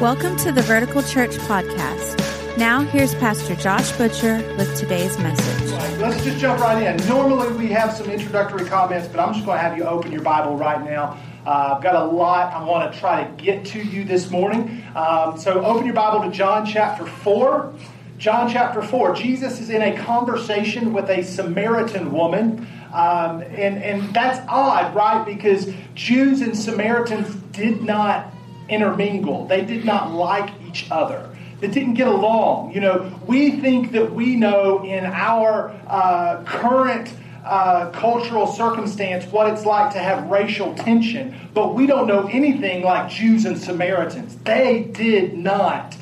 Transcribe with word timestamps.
Welcome 0.00 0.38
to 0.38 0.50
the 0.50 0.62
Vertical 0.62 1.02
Church 1.02 1.32
Podcast. 1.32 2.56
Now, 2.56 2.80
here's 2.80 3.14
Pastor 3.16 3.54
Josh 3.54 3.92
Butcher 3.98 4.38
with 4.56 4.74
today's 4.74 5.18
message. 5.18 5.70
Let's 6.00 6.24
just 6.24 6.38
jump 6.38 6.58
right 6.58 6.82
in. 6.82 7.06
Normally, 7.06 7.54
we 7.54 7.66
have 7.66 7.92
some 7.92 8.08
introductory 8.08 8.64
comments, 8.64 9.08
but 9.08 9.20
I'm 9.20 9.34
just 9.34 9.44
going 9.44 9.58
to 9.58 9.62
have 9.62 9.76
you 9.76 9.84
open 9.84 10.10
your 10.10 10.22
Bible 10.22 10.56
right 10.56 10.82
now. 10.82 11.18
Uh, 11.44 11.74
I've 11.76 11.82
got 11.82 11.96
a 11.96 12.04
lot 12.04 12.50
I 12.54 12.64
want 12.64 12.90
to 12.90 12.98
try 12.98 13.24
to 13.24 13.30
get 13.42 13.66
to 13.66 13.78
you 13.78 14.04
this 14.04 14.30
morning. 14.30 14.82
Um, 14.94 15.38
so, 15.38 15.62
open 15.62 15.84
your 15.84 15.94
Bible 15.94 16.22
to 16.22 16.34
John 16.34 16.64
chapter 16.64 17.04
4. 17.04 17.74
John 18.16 18.50
chapter 18.50 18.80
4. 18.80 19.14
Jesus 19.16 19.60
is 19.60 19.68
in 19.68 19.82
a 19.82 19.98
conversation 19.98 20.94
with 20.94 21.10
a 21.10 21.22
Samaritan 21.22 22.10
woman. 22.10 22.66
Um, 22.94 23.42
and, 23.42 23.82
and 23.82 24.14
that's 24.14 24.40
odd, 24.48 24.94
right? 24.94 25.26
Because 25.26 25.70
Jews 25.94 26.40
and 26.40 26.56
Samaritans 26.56 27.34
did 27.52 27.82
not 27.82 28.32
intermingle, 28.70 29.46
they 29.46 29.64
did 29.64 29.84
not 29.84 30.12
like 30.12 30.50
each 30.66 30.90
other. 30.90 31.28
They 31.60 31.68
didn't 31.68 31.94
get 31.94 32.08
along. 32.08 32.72
You 32.72 32.80
know, 32.80 33.20
we 33.26 33.60
think 33.60 33.92
that 33.92 34.12
we 34.12 34.36
know 34.36 34.82
in 34.84 35.04
our 35.04 35.70
uh, 35.86 36.42
current 36.44 37.12
uh, 37.44 37.90
cultural 37.90 38.46
circumstance 38.46 39.24
what 39.26 39.52
it's 39.52 39.64
like 39.66 39.92
to 39.92 39.98
have 39.98 40.30
racial 40.30 40.74
tension, 40.74 41.34
but 41.54 41.74
we 41.74 41.86
don't 41.86 42.06
know 42.06 42.28
anything 42.28 42.82
like 42.82 43.10
Jews 43.10 43.44
and 43.44 43.58
Samaritans. 43.58 44.36
They 44.36 44.84
did 44.84 45.36
not. 45.36 45.96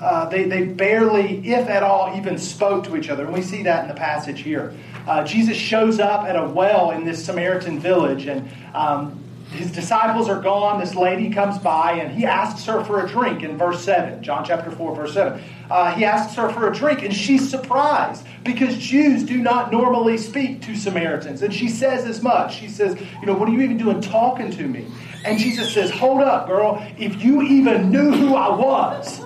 Uh, 0.00 0.28
they, 0.28 0.44
they 0.44 0.66
barely, 0.66 1.46
if 1.48 1.68
at 1.68 1.82
all, 1.82 2.14
even 2.16 2.38
spoke 2.38 2.84
to 2.84 2.96
each 2.96 3.08
other. 3.08 3.24
And 3.24 3.32
we 3.32 3.42
see 3.42 3.62
that 3.62 3.84
in 3.84 3.88
the 3.88 3.94
passage 3.94 4.40
here. 4.40 4.74
Uh, 5.06 5.24
Jesus 5.24 5.56
shows 5.56 6.00
up 6.00 6.26
at 6.26 6.36
a 6.36 6.46
well 6.46 6.90
in 6.90 7.04
this 7.04 7.24
Samaritan 7.24 7.78
village, 7.78 8.26
and 8.26 8.48
um, 8.74 9.23
his 9.54 9.70
disciples 9.70 10.28
are 10.28 10.40
gone. 10.40 10.80
This 10.80 10.94
lady 10.94 11.30
comes 11.30 11.58
by 11.58 11.92
and 11.92 12.12
he 12.12 12.26
asks 12.26 12.64
her 12.66 12.84
for 12.84 13.04
a 13.04 13.08
drink 13.08 13.42
in 13.42 13.56
verse 13.56 13.82
7, 13.84 14.22
John 14.22 14.44
chapter 14.44 14.70
4, 14.70 14.94
verse 14.94 15.14
7. 15.14 15.42
Uh, 15.70 15.94
he 15.94 16.04
asks 16.04 16.34
her 16.34 16.50
for 16.50 16.70
a 16.70 16.74
drink 16.74 17.02
and 17.02 17.14
she's 17.14 17.48
surprised 17.48 18.26
because 18.42 18.76
Jews 18.78 19.22
do 19.22 19.38
not 19.38 19.72
normally 19.72 20.18
speak 20.18 20.62
to 20.62 20.74
Samaritans. 20.76 21.42
And 21.42 21.54
she 21.54 21.68
says 21.68 22.04
as 22.04 22.22
much. 22.22 22.56
She 22.56 22.68
says, 22.68 22.98
You 23.20 23.26
know, 23.26 23.34
what 23.34 23.48
are 23.48 23.52
you 23.52 23.60
even 23.62 23.78
doing 23.78 24.00
talking 24.00 24.50
to 24.50 24.68
me? 24.68 24.86
And 25.24 25.38
Jesus 25.38 25.72
says, 25.72 25.90
Hold 25.90 26.22
up, 26.22 26.46
girl. 26.46 26.86
If 26.98 27.22
you 27.24 27.42
even 27.42 27.90
knew 27.90 28.12
who 28.12 28.34
I 28.34 28.54
was, 28.54 29.20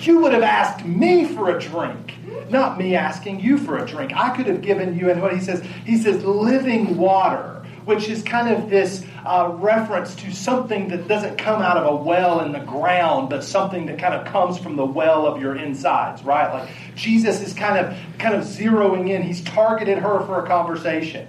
you 0.06 0.20
would 0.20 0.32
have 0.32 0.42
asked 0.42 0.84
me 0.84 1.24
for 1.24 1.56
a 1.56 1.60
drink 1.60 2.14
not 2.50 2.78
me 2.78 2.94
asking 2.94 3.40
you 3.40 3.58
for 3.58 3.78
a 3.78 3.86
drink. 3.86 4.12
I 4.14 4.34
could 4.36 4.46
have 4.46 4.62
given 4.62 4.98
you, 4.98 5.10
and 5.10 5.20
what 5.20 5.34
he 5.34 5.40
says, 5.40 5.62
he 5.84 5.96
says, 5.96 6.24
living 6.24 6.96
water, 6.96 7.64
which 7.84 8.08
is 8.08 8.22
kind 8.22 8.48
of 8.54 8.70
this 8.70 9.04
uh, 9.24 9.54
reference 9.54 10.14
to 10.16 10.32
something 10.32 10.88
that 10.88 11.08
doesn't 11.08 11.38
come 11.38 11.62
out 11.62 11.76
of 11.76 11.86
a 11.86 11.96
well 11.96 12.40
in 12.40 12.52
the 12.52 12.60
ground, 12.60 13.30
but 13.30 13.42
something 13.42 13.86
that 13.86 13.98
kind 13.98 14.14
of 14.14 14.26
comes 14.26 14.58
from 14.58 14.76
the 14.76 14.84
well 14.84 15.26
of 15.26 15.40
your 15.40 15.56
insides, 15.56 16.22
right? 16.22 16.52
Like 16.52 16.70
Jesus 16.94 17.40
is 17.40 17.54
kind 17.54 17.78
of 17.78 17.96
kind 18.18 18.34
of 18.34 18.44
zeroing 18.44 19.10
in. 19.10 19.22
He's 19.22 19.42
targeted 19.42 19.98
her 19.98 20.20
for 20.26 20.44
a 20.44 20.46
conversation. 20.46 21.26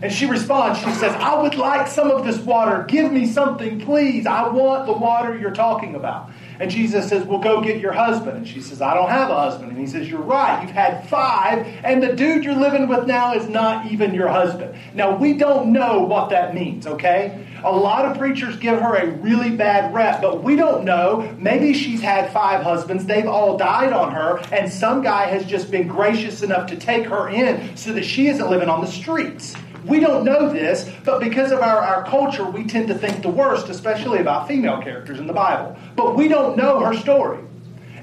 And 0.00 0.12
she 0.12 0.26
responds, 0.26 0.78
she 0.78 0.92
says, 0.92 1.12
I 1.16 1.42
would 1.42 1.56
like 1.56 1.88
some 1.88 2.10
of 2.10 2.24
this 2.24 2.38
water. 2.38 2.84
Give 2.86 3.10
me 3.10 3.26
something, 3.26 3.80
please. 3.80 4.26
I 4.26 4.46
want 4.48 4.86
the 4.86 4.92
water 4.92 5.36
you're 5.36 5.50
talking 5.50 5.96
about. 5.96 6.30
And 6.60 6.70
Jesus 6.70 7.08
says, 7.08 7.24
Well, 7.24 7.38
go 7.38 7.60
get 7.60 7.80
your 7.80 7.92
husband. 7.92 8.36
And 8.36 8.48
she 8.48 8.60
says, 8.60 8.80
I 8.80 8.94
don't 8.94 9.10
have 9.10 9.30
a 9.30 9.34
husband. 9.34 9.70
And 9.70 9.80
he 9.80 9.86
says, 9.86 10.08
You're 10.08 10.20
right. 10.20 10.62
You've 10.62 10.72
had 10.72 11.08
five, 11.08 11.66
and 11.84 12.02
the 12.02 12.14
dude 12.14 12.44
you're 12.44 12.54
living 12.54 12.88
with 12.88 13.06
now 13.06 13.34
is 13.34 13.48
not 13.48 13.90
even 13.90 14.14
your 14.14 14.28
husband. 14.28 14.76
Now, 14.94 15.16
we 15.16 15.34
don't 15.34 15.72
know 15.72 16.00
what 16.00 16.30
that 16.30 16.54
means, 16.54 16.86
okay? 16.86 17.46
A 17.64 17.72
lot 17.72 18.04
of 18.04 18.16
preachers 18.16 18.56
give 18.56 18.80
her 18.80 18.94
a 18.96 19.10
really 19.16 19.50
bad 19.50 19.92
rep, 19.92 20.20
but 20.22 20.42
we 20.42 20.56
don't 20.56 20.84
know. 20.84 21.34
Maybe 21.38 21.74
she's 21.74 22.00
had 22.00 22.32
five 22.32 22.62
husbands. 22.62 23.04
They've 23.04 23.26
all 23.26 23.56
died 23.56 23.92
on 23.92 24.12
her, 24.12 24.38
and 24.52 24.72
some 24.72 25.02
guy 25.02 25.26
has 25.26 25.44
just 25.44 25.70
been 25.70 25.88
gracious 25.88 26.42
enough 26.42 26.68
to 26.68 26.76
take 26.76 27.06
her 27.06 27.28
in 27.28 27.76
so 27.76 27.92
that 27.92 28.04
she 28.04 28.28
isn't 28.28 28.48
living 28.48 28.68
on 28.68 28.80
the 28.80 28.86
streets. 28.86 29.54
We 29.88 30.00
don't 30.00 30.24
know 30.24 30.52
this, 30.52 30.90
but 31.04 31.20
because 31.20 31.50
of 31.50 31.60
our, 31.60 31.78
our 31.78 32.04
culture, 32.04 32.44
we 32.44 32.64
tend 32.64 32.88
to 32.88 32.94
think 32.94 33.22
the 33.22 33.30
worst, 33.30 33.68
especially 33.68 34.18
about 34.18 34.46
female 34.46 34.82
characters 34.82 35.18
in 35.18 35.26
the 35.26 35.32
Bible. 35.32 35.76
But 35.96 36.14
we 36.14 36.28
don't 36.28 36.56
know 36.56 36.80
her 36.80 36.94
story. 36.94 37.38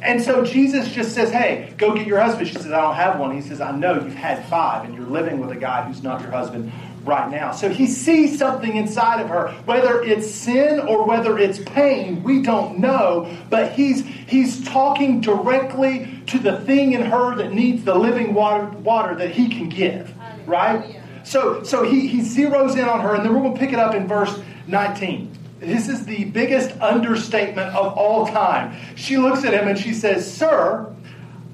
And 0.02 0.22
so 0.22 0.44
Jesus 0.44 0.92
just 0.92 1.14
says, 1.14 1.32
Hey, 1.32 1.74
go 1.78 1.96
get 1.96 2.06
your 2.06 2.20
husband. 2.20 2.48
She 2.48 2.56
says, 2.56 2.72
I 2.72 2.82
don't 2.82 2.96
have 2.96 3.20
one. 3.20 3.36
He 3.36 3.42
says, 3.42 3.62
I 3.62 3.72
know 3.72 3.94
you've 3.96 4.14
had 4.14 4.46
five, 4.48 4.86
and 4.86 4.94
you're 4.96 5.06
living 5.06 5.40
with 5.40 5.52
a 5.52 5.56
guy 5.56 5.84
who's 5.84 6.04
not 6.04 6.22
your 6.22 6.32
husband 6.32 6.72
right 7.06 7.30
now. 7.30 7.52
So 7.52 7.70
he 7.70 7.88
sees 7.88 8.38
something 8.38 8.76
inside 8.76 9.22
of 9.22 9.30
her, 9.30 9.50
whether 9.66 10.02
it's 10.02 10.30
sin 10.30 10.80
or 10.80 11.06
whether 11.06 11.38
it's 11.38 11.60
pain, 11.60 12.24
we 12.24 12.42
don't 12.42 12.80
know, 12.80 13.32
but 13.50 13.74
he's 13.74 14.06
he's 14.06 14.66
talking 14.66 15.22
directly 15.22 16.10
to 16.28 16.40
the 16.40 16.60
thing 16.62 16.94
in 16.94 17.02
her 17.02 17.36
that 17.36 17.54
needs 17.54 17.84
the 17.84 17.96
living 17.96 18.34
water, 18.34 18.66
water 18.80 19.16
that 19.16 19.32
he 19.32 19.48
can 19.48 19.70
give, 19.70 20.14
right? 20.48 21.02
So, 21.26 21.64
so 21.64 21.84
he, 21.84 22.08
he 22.08 22.20
zeroes 22.20 22.78
in 22.78 22.88
on 22.88 23.02
her, 23.02 23.16
and 23.16 23.26
then 23.26 23.34
we're 23.34 23.42
going 23.42 23.56
to 23.56 23.60
pick 23.60 23.74
it 23.74 23.80
up 23.80 23.96
in 23.96 24.08
verse 24.08 24.40
19. 24.68 25.32
This 25.60 25.90
is 25.90 26.06
the 26.06 26.26
biggest 26.26 26.80
understatement 26.80 27.76
of 27.76 27.98
all 27.98 28.28
time. 28.28 28.78
She 28.96 29.18
looks 29.18 29.44
at 29.44 29.54
him 29.54 29.68
and 29.68 29.78
she 29.78 29.94
says, 29.94 30.32
Sir, 30.32 30.94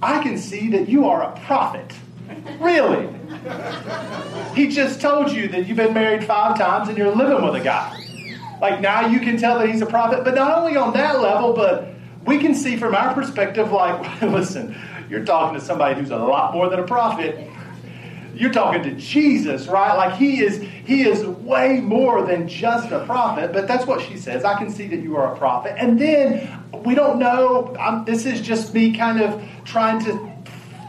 I 0.01 0.21
can 0.21 0.37
see 0.37 0.69
that 0.71 0.89
you 0.89 1.07
are 1.07 1.23
a 1.23 1.39
prophet. 1.41 1.93
Really? 2.59 3.07
he 4.55 4.67
just 4.67 4.99
told 4.99 5.31
you 5.31 5.47
that 5.49 5.67
you've 5.67 5.77
been 5.77 5.93
married 5.93 6.25
five 6.25 6.57
times 6.57 6.89
and 6.89 6.97
you're 6.97 7.15
living 7.15 7.43
with 7.43 7.55
a 7.55 7.63
guy. 7.63 7.97
Like 8.59 8.81
now 8.81 9.07
you 9.07 9.19
can 9.19 9.37
tell 9.37 9.59
that 9.59 9.69
he's 9.69 9.81
a 9.81 9.85
prophet, 9.85 10.23
but 10.25 10.35
not 10.35 10.57
only 10.57 10.75
on 10.75 10.93
that 10.93 11.21
level, 11.21 11.53
but 11.53 11.93
we 12.25 12.37
can 12.37 12.53
see 12.53 12.75
from 12.75 12.93
our 12.93 13.13
perspective, 13.13 13.71
like, 13.71 14.21
listen, 14.21 14.75
you're 15.09 15.25
talking 15.25 15.59
to 15.59 15.65
somebody 15.65 15.99
who's 15.99 16.11
a 16.11 16.17
lot 16.17 16.53
more 16.53 16.69
than 16.69 16.79
a 16.79 16.85
prophet 16.85 17.50
you're 18.41 18.51
talking 18.51 18.81
to 18.83 18.91
Jesus, 18.95 19.67
right? 19.67 19.95
Like 19.95 20.17
he 20.17 20.41
is 20.41 20.61
he 20.85 21.03
is 21.03 21.23
way 21.25 21.79
more 21.79 22.25
than 22.25 22.47
just 22.47 22.91
a 22.91 23.05
prophet, 23.05 23.53
but 23.53 23.67
that's 23.67 23.85
what 23.85 24.01
she 24.01 24.17
says. 24.17 24.43
I 24.43 24.57
can 24.57 24.71
see 24.71 24.87
that 24.87 24.99
you 25.01 25.15
are 25.15 25.33
a 25.33 25.37
prophet. 25.37 25.75
And 25.77 25.99
then 25.99 26.63
we 26.83 26.95
don't 26.95 27.19
know, 27.19 27.75
I'm, 27.79 28.03
this 28.03 28.25
is 28.25 28.41
just 28.41 28.73
me 28.73 28.97
kind 28.97 29.21
of 29.21 29.41
trying 29.63 30.03
to 30.05 30.31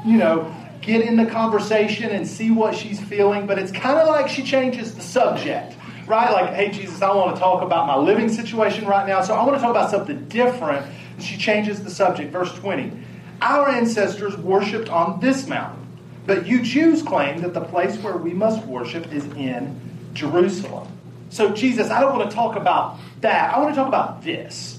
you 0.04 0.16
know, 0.16 0.52
get 0.80 1.02
in 1.02 1.16
the 1.16 1.26
conversation 1.26 2.10
and 2.10 2.26
see 2.26 2.50
what 2.50 2.74
she's 2.74 3.00
feeling, 3.00 3.46
but 3.46 3.58
it's 3.58 3.70
kind 3.70 3.98
of 3.98 4.08
like 4.08 4.28
she 4.28 4.42
changes 4.42 4.94
the 4.94 5.02
subject. 5.02 5.76
Right? 6.06 6.32
Like, 6.32 6.54
hey, 6.54 6.70
Jesus, 6.70 7.00
I 7.00 7.14
want 7.14 7.36
to 7.36 7.40
talk 7.40 7.62
about 7.62 7.86
my 7.86 7.96
living 7.96 8.28
situation 8.28 8.86
right 8.86 9.06
now, 9.06 9.22
so 9.22 9.34
I 9.34 9.44
want 9.44 9.56
to 9.56 9.60
talk 9.60 9.70
about 9.70 9.90
something 9.90 10.24
different. 10.28 10.84
She 11.20 11.36
changes 11.36 11.84
the 11.84 11.90
subject. 11.90 12.32
Verse 12.32 12.52
20. 12.54 12.92
Our 13.40 13.68
ancestors 13.68 14.36
worshipped 14.36 14.88
on 14.88 15.20
this 15.20 15.46
mountain 15.46 15.81
but 16.26 16.46
you 16.46 16.62
Jews 16.62 17.02
claim 17.02 17.40
that 17.42 17.54
the 17.54 17.60
place 17.60 17.96
where 17.98 18.16
we 18.16 18.32
must 18.32 18.64
worship 18.66 19.12
is 19.12 19.24
in 19.34 19.80
Jerusalem. 20.14 20.88
So, 21.30 21.50
Jesus, 21.50 21.90
I 21.90 22.00
don't 22.00 22.16
want 22.16 22.30
to 22.30 22.36
talk 22.36 22.56
about 22.56 22.98
that. 23.20 23.54
I 23.54 23.58
want 23.58 23.70
to 23.70 23.76
talk 23.76 23.88
about 23.88 24.22
this. 24.22 24.78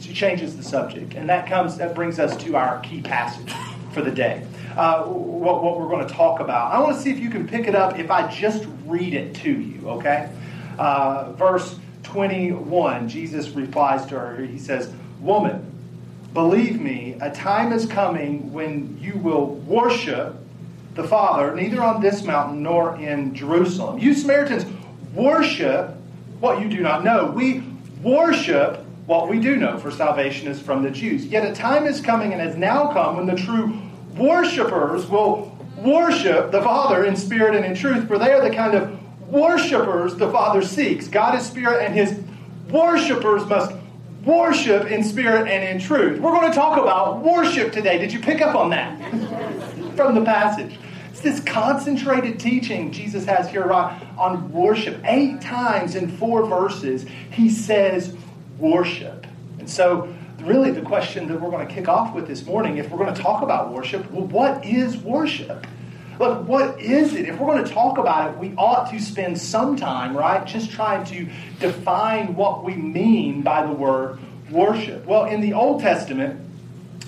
She 0.00 0.12
changes 0.12 0.56
the 0.56 0.62
subject, 0.62 1.14
and 1.14 1.28
that 1.28 1.48
comes 1.48 1.78
that 1.78 1.94
brings 1.94 2.18
us 2.18 2.36
to 2.44 2.56
our 2.56 2.80
key 2.80 3.00
passage 3.00 3.52
for 3.92 4.02
the 4.02 4.10
day. 4.10 4.46
Uh, 4.76 5.04
what, 5.04 5.62
what, 5.62 5.80
we're 5.80 5.88
going 5.88 6.06
to 6.06 6.12
talk 6.12 6.40
about. 6.40 6.72
I 6.72 6.80
want 6.80 6.96
to 6.96 7.02
see 7.02 7.10
if 7.10 7.18
you 7.18 7.30
can 7.30 7.48
pick 7.48 7.66
it 7.66 7.74
up 7.74 7.98
if 7.98 8.10
I 8.10 8.30
just 8.30 8.66
read 8.84 9.14
it 9.14 9.34
to 9.36 9.50
you, 9.50 9.88
okay? 9.88 10.30
Uh, 10.78 11.32
verse 11.32 11.78
21, 12.02 13.08
Jesus 13.08 13.48
replies 13.50 14.04
to 14.06 14.18
her. 14.18 14.44
He 14.44 14.58
says, 14.58 14.92
Woman, 15.20 15.72
believe 16.34 16.78
me, 16.78 17.16
a 17.22 17.30
time 17.30 17.72
is 17.72 17.86
coming 17.86 18.52
when 18.52 18.98
you 19.00 19.16
will 19.16 19.46
worship 19.46 20.36
the 20.96 21.04
Father, 21.04 21.54
neither 21.54 21.82
on 21.82 22.00
this 22.00 22.24
mountain 22.24 22.62
nor 22.62 22.96
in 22.96 23.34
Jerusalem. 23.34 23.98
You 23.98 24.14
Samaritans 24.14 24.64
worship 25.14 25.94
what 26.40 26.60
you 26.60 26.68
do 26.68 26.80
not 26.80 27.04
know. 27.04 27.26
We 27.26 27.62
worship 28.02 28.84
what 29.06 29.28
we 29.28 29.38
do 29.38 29.56
know, 29.56 29.78
for 29.78 29.90
salvation 29.90 30.48
is 30.48 30.60
from 30.60 30.82
the 30.82 30.90
Jews. 30.90 31.26
Yet 31.26 31.48
a 31.48 31.54
time 31.54 31.86
is 31.86 32.00
coming 32.00 32.32
and 32.32 32.40
has 32.40 32.56
now 32.56 32.92
come 32.92 33.16
when 33.16 33.26
the 33.26 33.36
true 33.36 33.80
worshipers 34.16 35.06
will 35.06 35.56
worship 35.78 36.50
the 36.50 36.62
Father 36.62 37.04
in 37.04 37.14
spirit 37.14 37.54
and 37.54 37.64
in 37.64 37.74
truth, 37.74 38.08
for 38.08 38.18
they 38.18 38.32
are 38.32 38.42
the 38.42 38.54
kind 38.54 38.74
of 38.74 38.98
worshipers 39.28 40.16
the 40.16 40.30
Father 40.30 40.62
seeks. 40.62 41.08
God 41.08 41.38
is 41.38 41.46
spirit, 41.46 41.84
and 41.84 41.94
his 41.94 42.18
worshipers 42.70 43.46
must 43.46 43.72
worship 44.24 44.90
in 44.90 45.04
spirit 45.04 45.48
and 45.48 45.62
in 45.62 45.78
truth. 45.78 46.20
We're 46.20 46.32
going 46.32 46.50
to 46.50 46.56
talk 46.56 46.78
about 46.78 47.22
worship 47.22 47.72
today. 47.72 47.98
Did 47.98 48.12
you 48.12 48.18
pick 48.18 48.40
up 48.40 48.56
on 48.56 48.70
that 48.70 48.98
from 49.96 50.14
the 50.14 50.24
passage? 50.24 50.78
It's 51.16 51.22
this 51.22 51.40
concentrated 51.40 52.38
teaching 52.38 52.92
Jesus 52.92 53.24
has 53.24 53.48
here 53.48 53.72
on 53.72 54.52
worship. 54.52 55.00
Eight 55.04 55.40
times 55.40 55.94
in 55.94 56.14
four 56.18 56.46
verses, 56.46 57.06
he 57.30 57.48
says 57.48 58.14
worship. 58.58 59.26
And 59.58 59.68
so, 59.68 60.14
really, 60.40 60.72
the 60.72 60.82
question 60.82 61.26
that 61.28 61.40
we're 61.40 61.50
going 61.50 61.66
to 61.66 61.72
kick 61.72 61.88
off 61.88 62.14
with 62.14 62.26
this 62.26 62.44
morning, 62.44 62.76
if 62.76 62.90
we're 62.90 62.98
going 62.98 63.14
to 63.14 63.18
talk 63.18 63.42
about 63.42 63.72
worship, 63.72 64.10
well, 64.10 64.26
what 64.26 64.62
is 64.66 64.98
worship? 64.98 65.66
Look, 66.20 66.46
what 66.46 66.78
is 66.82 67.14
it? 67.14 67.26
If 67.26 67.40
we're 67.40 67.46
going 67.46 67.64
to 67.64 67.72
talk 67.72 67.96
about 67.96 68.34
it, 68.34 68.38
we 68.38 68.54
ought 68.58 68.90
to 68.90 69.00
spend 69.00 69.38
some 69.38 69.74
time, 69.74 70.14
right, 70.14 70.46
just 70.46 70.70
trying 70.70 71.06
to 71.06 71.26
define 71.58 72.34
what 72.34 72.62
we 72.62 72.74
mean 72.74 73.40
by 73.40 73.64
the 73.66 73.72
word 73.72 74.18
worship? 74.50 75.06
Well, 75.06 75.24
in 75.24 75.40
the 75.40 75.54
Old 75.54 75.80
Testament, 75.80 76.45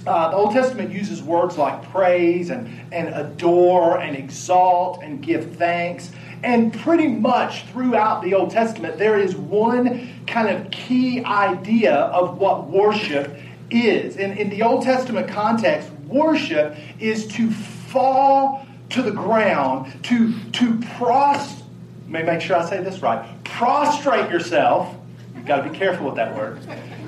uh, 0.08 0.30
the 0.30 0.36
Old 0.36 0.52
Testament 0.52 0.90
uses 0.90 1.22
words 1.22 1.58
like 1.58 1.82
praise 1.90 2.50
and, 2.50 2.68
and 2.92 3.08
adore 3.14 4.00
and 4.00 4.16
exalt 4.16 5.02
and 5.02 5.22
give 5.22 5.56
thanks. 5.56 6.10
And 6.42 6.72
pretty 6.72 7.08
much 7.08 7.66
throughout 7.66 8.22
the 8.22 8.34
Old 8.34 8.50
Testament, 8.50 8.96
there 8.96 9.18
is 9.18 9.36
one 9.36 10.08
kind 10.26 10.48
of 10.48 10.70
key 10.70 11.24
idea 11.24 11.94
of 11.94 12.38
what 12.38 12.68
worship 12.68 13.36
is. 13.70 14.16
In, 14.16 14.32
in 14.38 14.48
the 14.50 14.62
Old 14.62 14.84
Testament 14.84 15.28
context, 15.28 15.90
worship 16.06 16.76
is 17.00 17.26
to 17.28 17.50
fall 17.50 18.66
to 18.90 19.02
the 19.02 19.10
ground, 19.10 19.92
to, 20.04 20.32
to 20.52 20.78
pros, 20.96 21.62
may 22.06 22.22
make 22.22 22.40
sure 22.40 22.56
I 22.56 22.68
say 22.68 22.82
this 22.82 23.00
right, 23.00 23.26
prostrate 23.44 24.30
yourself. 24.30 24.94
You've 25.38 25.46
got 25.46 25.62
to 25.62 25.70
be 25.70 25.78
careful 25.78 26.06
with 26.06 26.16
that 26.16 26.34
word. 26.34 26.58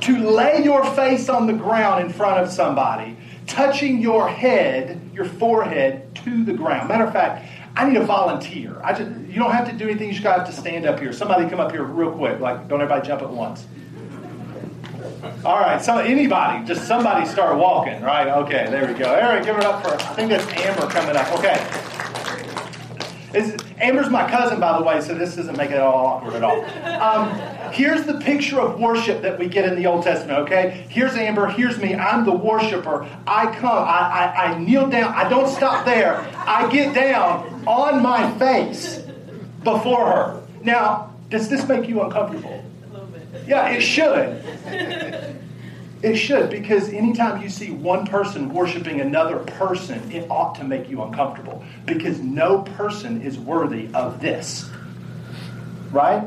To 0.02 0.30
lay 0.30 0.62
your 0.62 0.84
face 0.94 1.28
on 1.28 1.48
the 1.48 1.52
ground 1.52 2.06
in 2.06 2.12
front 2.12 2.38
of 2.38 2.48
somebody, 2.48 3.16
touching 3.48 4.00
your 4.00 4.28
head, 4.28 5.00
your 5.12 5.24
forehead, 5.24 6.14
to 6.14 6.44
the 6.44 6.52
ground. 6.52 6.88
Matter 6.88 7.04
of 7.04 7.12
fact, 7.12 7.50
I 7.74 7.88
need 7.88 7.96
a 7.96 8.04
volunteer. 8.04 8.80
I 8.84 8.92
just 8.92 9.10
you 9.28 9.40
don't 9.40 9.50
have 9.50 9.68
to 9.68 9.76
do 9.76 9.88
anything. 9.88 10.06
You 10.06 10.12
just 10.12 10.22
gotta 10.22 10.44
have 10.44 10.54
to 10.54 10.58
stand 10.58 10.86
up 10.86 11.00
here. 11.00 11.12
Somebody 11.12 11.50
come 11.50 11.58
up 11.58 11.72
here 11.72 11.82
real 11.82 12.12
quick. 12.12 12.38
Like 12.38 12.68
don't 12.68 12.80
everybody 12.80 13.06
jump 13.06 13.22
at 13.22 13.30
once. 13.30 13.66
All 15.44 15.58
right, 15.58 15.82
so 15.82 15.98
anybody, 15.98 16.64
just 16.66 16.86
somebody 16.86 17.26
start 17.26 17.56
walking, 17.56 18.00
right? 18.00 18.28
Okay, 18.28 18.66
there 18.70 18.86
we 18.86 18.94
go. 18.94 19.12
All 19.12 19.20
right, 19.20 19.44
give 19.44 19.56
it 19.56 19.64
up 19.64 19.82
for, 19.82 19.94
I 19.94 20.14
think 20.14 20.30
that's 20.30 20.46
Amber 20.48 20.86
coming 20.86 21.16
up. 21.16 21.30
Okay. 21.38 22.09
It's, 23.32 23.62
Amber's 23.80 24.10
my 24.10 24.28
cousin, 24.28 24.58
by 24.60 24.76
the 24.78 24.84
way, 24.84 25.00
so 25.00 25.14
this 25.14 25.36
doesn't 25.36 25.56
make 25.56 25.70
it 25.70 25.80
all 25.80 26.06
awkward 26.06 26.34
at 26.34 26.42
all. 26.42 26.64
Um, 27.00 27.72
here's 27.72 28.04
the 28.04 28.14
picture 28.14 28.60
of 28.60 28.80
worship 28.80 29.22
that 29.22 29.38
we 29.38 29.48
get 29.48 29.64
in 29.64 29.76
the 29.76 29.86
Old 29.86 30.02
Testament, 30.02 30.40
okay? 30.40 30.86
Here's 30.88 31.14
Amber, 31.14 31.46
here's 31.46 31.78
me. 31.78 31.94
I'm 31.94 32.24
the 32.24 32.32
worshiper. 32.32 33.08
I 33.26 33.46
come, 33.54 33.70
I, 33.70 34.32
I, 34.36 34.44
I 34.44 34.58
kneel 34.58 34.88
down. 34.88 35.14
I 35.14 35.28
don't 35.28 35.48
stop 35.48 35.84
there. 35.84 36.16
I 36.36 36.70
get 36.70 36.94
down 36.94 37.64
on 37.66 38.02
my 38.02 38.36
face 38.38 38.98
before 39.62 40.06
her. 40.06 40.42
Now, 40.62 41.14
does 41.28 41.48
this 41.48 41.66
make 41.68 41.88
you 41.88 42.02
uncomfortable? 42.02 42.64
Yeah, 43.46 43.68
it 43.68 43.80
should. 43.80 45.39
It 46.02 46.16
should, 46.16 46.48
because 46.48 46.88
anytime 46.90 47.42
you 47.42 47.50
see 47.50 47.70
one 47.70 48.06
person 48.06 48.52
worshiping 48.54 49.00
another 49.00 49.38
person, 49.38 50.10
it 50.10 50.30
ought 50.30 50.54
to 50.54 50.64
make 50.64 50.88
you 50.88 51.02
uncomfortable. 51.02 51.62
Because 51.84 52.20
no 52.20 52.62
person 52.62 53.20
is 53.20 53.38
worthy 53.38 53.92
of 53.92 54.20
this. 54.20 54.70
Right? 55.90 56.24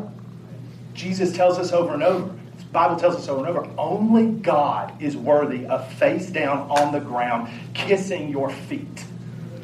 Jesus 0.94 1.36
tells 1.36 1.58
us 1.58 1.72
over 1.72 1.96
and 1.96 2.04
over, 2.04 2.32
the 2.58 2.66
Bible 2.66 2.98
tells 2.98 3.16
us 3.16 3.28
over 3.28 3.48
and 3.48 3.58
over, 3.58 3.68
only 3.78 4.28
God 4.28 5.02
is 5.02 5.18
worthy 5.18 5.66
of 5.66 5.92
face 5.94 6.30
down 6.30 6.70
on 6.70 6.92
the 6.92 7.00
ground, 7.00 7.50
kissing 7.74 8.30
your 8.30 8.52
feet 8.52 9.06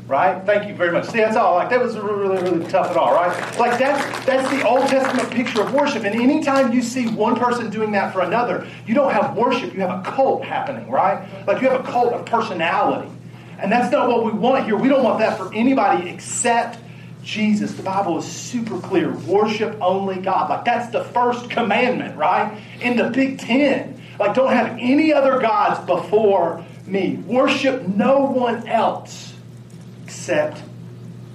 right? 0.09 0.43
Thank 0.43 0.67
you 0.67 0.73
very 0.73 0.91
much. 0.91 1.05
See, 1.05 1.19
that's 1.19 1.37
all. 1.37 1.55
Like 1.55 1.69
that 1.69 1.79
was 1.79 1.95
really, 1.95 2.27
really, 2.27 2.41
really 2.41 2.69
tough 2.69 2.89
at 2.89 2.97
all, 2.97 3.13
right? 3.13 3.29
Like 3.59 3.77
that's 3.77 4.25
that's 4.25 4.49
the 4.49 4.67
Old 4.67 4.87
Testament 4.87 5.29
picture 5.29 5.61
of 5.61 5.71
worship. 5.71 6.03
And 6.03 6.19
anytime 6.19 6.73
you 6.73 6.81
see 6.81 7.07
one 7.07 7.35
person 7.35 7.69
doing 7.69 7.91
that 7.91 8.11
for 8.11 8.21
another, 8.21 8.67
you 8.87 8.95
don't 8.95 9.13
have 9.13 9.37
worship. 9.37 9.73
You 9.73 9.81
have 9.81 9.99
a 9.99 10.11
cult 10.11 10.43
happening, 10.43 10.89
right? 10.89 11.47
Like 11.47 11.61
you 11.61 11.69
have 11.69 11.79
a 11.79 11.83
cult 11.83 12.13
of 12.13 12.25
personality, 12.25 13.09
and 13.59 13.71
that's 13.71 13.91
not 13.91 14.09
what 14.09 14.25
we 14.25 14.31
want 14.31 14.65
here. 14.65 14.75
We 14.75 14.89
don't 14.89 15.03
want 15.03 15.19
that 15.19 15.37
for 15.37 15.53
anybody 15.53 16.09
except 16.09 16.79
Jesus. 17.23 17.73
The 17.73 17.83
Bible 17.83 18.17
is 18.17 18.25
super 18.25 18.79
clear. 18.79 19.11
Worship 19.11 19.77
only 19.79 20.19
God. 20.19 20.49
Like 20.49 20.65
that's 20.65 20.91
the 20.91 21.03
first 21.03 21.51
commandment, 21.51 22.17
right? 22.17 22.59
In 22.81 22.97
the 22.97 23.11
Big 23.11 23.37
Ten. 23.37 24.01
Like 24.19 24.33
don't 24.33 24.51
have 24.51 24.75
any 24.79 25.13
other 25.13 25.39
gods 25.39 25.85
before 25.85 26.65
me. 26.87 27.17
Worship 27.27 27.87
no 27.87 28.21
one 28.21 28.67
else 28.67 29.28
except 30.29 30.61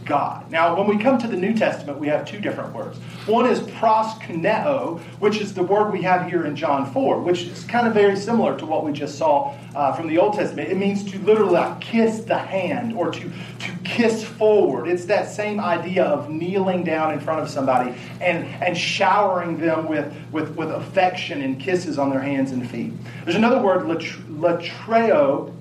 God. 0.05 0.49
Now, 0.53 0.77
when 0.77 0.87
we 0.87 1.03
come 1.03 1.19
to 1.19 1.27
the 1.27 1.37
New 1.37 1.55
Testament, 1.55 1.99
we 1.99 2.07
have 2.09 2.25
two 2.25 2.39
different 2.39 2.73
words. 2.75 2.99
One 3.27 3.47
is 3.47 3.59
proskuneo, 3.59 5.01
which 5.19 5.41
is 5.41 5.53
the 5.53 5.65
word 5.65 5.91
we 5.91 6.03
have 6.03 6.29
here 6.31 6.47
in 6.47 6.55
John 6.55 6.93
4, 6.93 7.21
which 7.21 7.43
is 7.43 7.65
kind 7.65 7.89
of 7.89 7.95
very 7.95 8.15
similar 8.15 8.57
to 8.59 8.67
what 8.67 8.85
we 8.85 8.93
just 8.93 9.19
saw 9.19 9.57
uh, 9.75 9.95
from 9.95 10.07
the 10.07 10.19
Old 10.19 10.35
Testament. 10.35 10.69
It 10.69 10.77
means 10.77 11.11
to 11.11 11.19
literally 11.21 11.55
like 11.55 11.81
kiss 11.81 12.21
the 12.21 12.39
hand 12.39 12.93
or 12.93 13.11
to, 13.11 13.21
to 13.21 13.73
kiss 13.83 14.23
forward. 14.23 14.87
It's 14.87 15.07
that 15.07 15.29
same 15.29 15.59
idea 15.59 16.05
of 16.05 16.31
kneeling 16.31 16.85
down 16.85 17.15
in 17.15 17.19
front 17.19 17.41
of 17.41 17.49
somebody 17.49 17.95
and, 18.21 18.47
and 18.63 18.79
showering 18.79 19.59
them 19.59 19.89
with, 19.89 20.15
with, 20.31 20.55
with 20.55 20.71
affection 20.71 21.43
and 21.43 21.59
kisses 21.59 21.99
on 21.99 22.11
their 22.11 22.21
hands 22.21 22.53
and 22.53 22.71
feet. 22.71 22.93
There's 23.25 23.37
another 23.37 23.61
word, 23.61 23.87
latreo, 23.87 25.53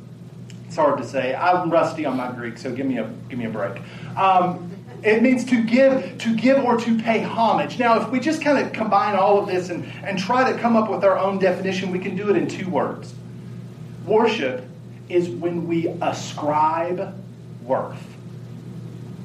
it's 0.73 0.79
hard 0.79 0.97
to 0.97 1.07
say. 1.07 1.35
I'm 1.35 1.69
rusty 1.69 2.03
on 2.03 2.17
my 2.17 2.31
Greek, 2.31 2.57
so 2.57 2.73
give 2.73 2.87
me 2.87 2.97
a 2.97 3.07
give 3.29 3.37
me 3.37 3.45
a 3.45 3.49
break. 3.49 3.79
Um, 4.17 4.71
it 5.03 5.21
means 5.21 5.45
to 5.45 5.63
give, 5.63 6.17
to 6.17 6.35
give 6.35 6.63
or 6.63 6.77
to 6.77 6.97
pay 6.97 7.21
homage. 7.21 7.77
Now, 7.77 8.01
if 8.01 8.09
we 8.09 8.19
just 8.19 8.41
kind 8.41 8.57
of 8.57 8.73
combine 8.73 9.15
all 9.15 9.37
of 9.37 9.45
this 9.45 9.69
and, 9.69 9.85
and 10.03 10.17
try 10.17 10.51
to 10.51 10.57
come 10.57 10.75
up 10.75 10.89
with 10.89 11.03
our 11.03 11.19
own 11.19 11.37
definition, 11.37 11.91
we 11.91 11.99
can 11.99 12.15
do 12.15 12.31
it 12.31 12.37
in 12.37 12.47
two 12.47 12.67
words. 12.69 13.13
Worship 14.07 14.65
is 15.09 15.29
when 15.29 15.67
we 15.67 15.89
ascribe 16.01 17.21
worth. 17.63 18.01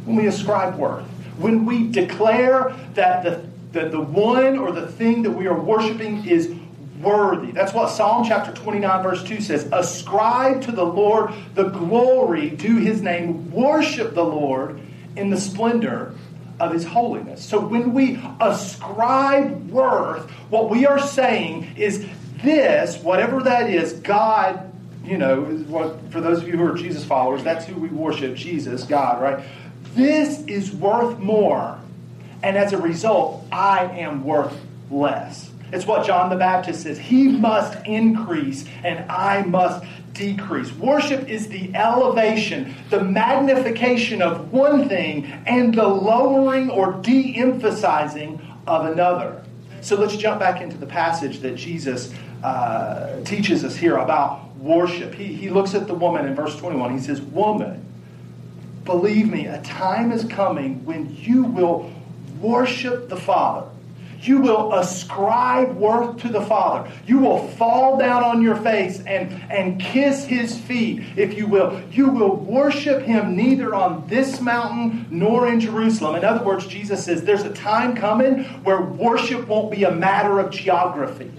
When 0.05 0.17
we 0.17 0.27
ascribe 0.27 0.77
worth. 0.77 1.06
When 1.39 1.65
we 1.65 1.89
declare 1.89 2.77
that 2.93 3.23
the, 3.23 3.47
the, 3.73 3.89
the 3.89 4.00
one 4.00 4.59
or 4.59 4.71
the 4.71 4.87
thing 4.87 5.23
that 5.23 5.31
we 5.31 5.47
are 5.47 5.59
worshiping 5.59 6.27
is 6.27 6.53
worthy. 7.00 7.53
That's 7.53 7.73
what 7.73 7.91
Psalm 7.91 8.25
chapter 8.27 8.53
29, 8.53 9.03
verse 9.03 9.23
2 9.25 9.41
says. 9.41 9.69
Ascribe 9.73 10.62
to 10.62 10.73
the 10.73 10.85
Lord 10.85 11.33
the 11.55 11.69
glory 11.69 12.50
due 12.50 12.77
his 12.77 13.03
name. 13.03 13.50
Worship 13.50 14.15
the 14.15 14.25
Lord 14.25 14.81
in 15.17 15.31
the 15.31 15.41
splendor 15.41 16.15
of 16.61 16.73
his 16.73 16.85
holiness. 16.85 17.45
So 17.45 17.61
when 17.61 17.93
we 17.93 18.21
ascribe 18.41 19.71
worth, 19.71 20.31
what 20.50 20.71
we 20.71 20.87
are 20.87 20.99
saying 20.99 21.77
is 21.77 22.06
this, 22.43 23.03
whatever 23.03 23.43
that 23.43 23.71
is, 23.71 23.95
God, 23.95 24.73
you 25.05 25.19
know, 25.19 25.43
what 25.43 26.11
for 26.11 26.21
those 26.21 26.43
of 26.43 26.49
you 26.49 26.56
who 26.56 26.65
are 26.65 26.77
Jesus 26.77 27.05
followers, 27.05 27.43
that's 27.43 27.65
who 27.65 27.81
we 27.81 27.89
worship, 27.89 28.35
Jesus, 28.35 28.85
God, 28.85 29.23
right? 29.23 29.45
This 29.95 30.41
is 30.47 30.73
worth 30.73 31.19
more. 31.19 31.79
And 32.43 32.56
as 32.56 32.73
a 32.73 32.79
result, 32.79 33.45
I 33.50 33.85
am 33.85 34.25
worth 34.25 34.56
less. 34.91 35.48
It's 35.73 35.87
what 35.87 36.06
John 36.06 36.31
the 36.31 36.37
Baptist 36.37 36.82
says. 36.82 36.99
He 36.99 37.29
must 37.29 37.87
increase 37.87 38.65
and 38.85 39.11
I 39.11 39.43
must 39.43 39.85
decrease. 40.15 40.73
Worship 40.73 41.28
is 41.28 41.49
the 41.49 41.75
elevation, 41.75 42.75
the 42.90 43.02
magnification 43.02 44.23
of 44.23 44.52
one 44.52 44.88
thing 44.88 45.26
and 45.47 45.75
the 45.75 45.87
lowering 45.87 46.71
or 46.71 46.93
de 46.95 47.37
emphasizing 47.37 48.40
of 48.66 48.87
another. 48.87 49.45
So 49.81 49.97
let's 49.97 50.16
jump 50.16 50.40
back 50.40 50.61
into 50.61 50.76
the 50.76 50.87
passage 50.87 51.40
that 51.40 51.54
Jesus 51.54 52.12
uh, 52.43 53.21
teaches 53.25 53.64
us 53.64 53.76
here 53.76 53.97
about 53.97 54.57
worship. 54.57 55.14
He, 55.14 55.26
he 55.26 55.50
looks 55.50 55.75
at 55.75 55.87
the 55.87 55.95
woman 55.95 56.26
in 56.26 56.35
verse 56.35 56.57
21. 56.57 56.99
He 56.99 57.04
says, 57.04 57.21
Woman, 57.21 57.85
believe 58.85 59.28
me, 59.28 59.47
a 59.47 59.62
time 59.62 60.11
is 60.11 60.25
coming 60.25 60.85
when 60.85 61.14
you 61.16 61.45
will 61.45 61.93
worship 62.40 63.09
the 63.09 63.16
Father 63.16 63.69
you 64.21 64.41
will 64.41 64.75
ascribe 64.75 65.77
worth 65.77 66.19
to 66.23 66.29
the 66.29 66.43
Father. 66.43 66.91
You 67.07 67.19
will 67.19 67.47
fall 67.49 67.99
down 67.99 68.25
on 68.25 68.43
your 68.43 68.57
face 68.57 69.01
and, 69.01 69.33
and 69.51 69.81
kiss 69.81 70.25
his 70.25 70.59
feet, 70.59 71.05
if 71.17 71.37
you 71.37 71.47
will. 71.47 71.81
You 71.93 72.11
will 72.11 72.37
worship 72.37 73.03
him 73.03 73.37
neither 73.37 73.75
on 73.75 74.07
this 74.09 74.41
mountain 74.41 75.07
nor 75.11 75.49
in 75.49 75.61
Jerusalem. 75.61 76.17
In 76.17 76.25
other 76.25 76.45
words, 76.45 76.67
Jesus 76.67 77.05
says 77.05 77.23
there's 77.23 77.43
a 77.43 77.53
time 77.53 77.95
coming 77.95 78.45
where 78.65 78.83
worship 78.83 79.47
won't 79.47 79.71
be 79.71 79.85
a 79.85 79.91
matter 79.91 80.41
of 80.41 80.51
geography. 80.51 81.31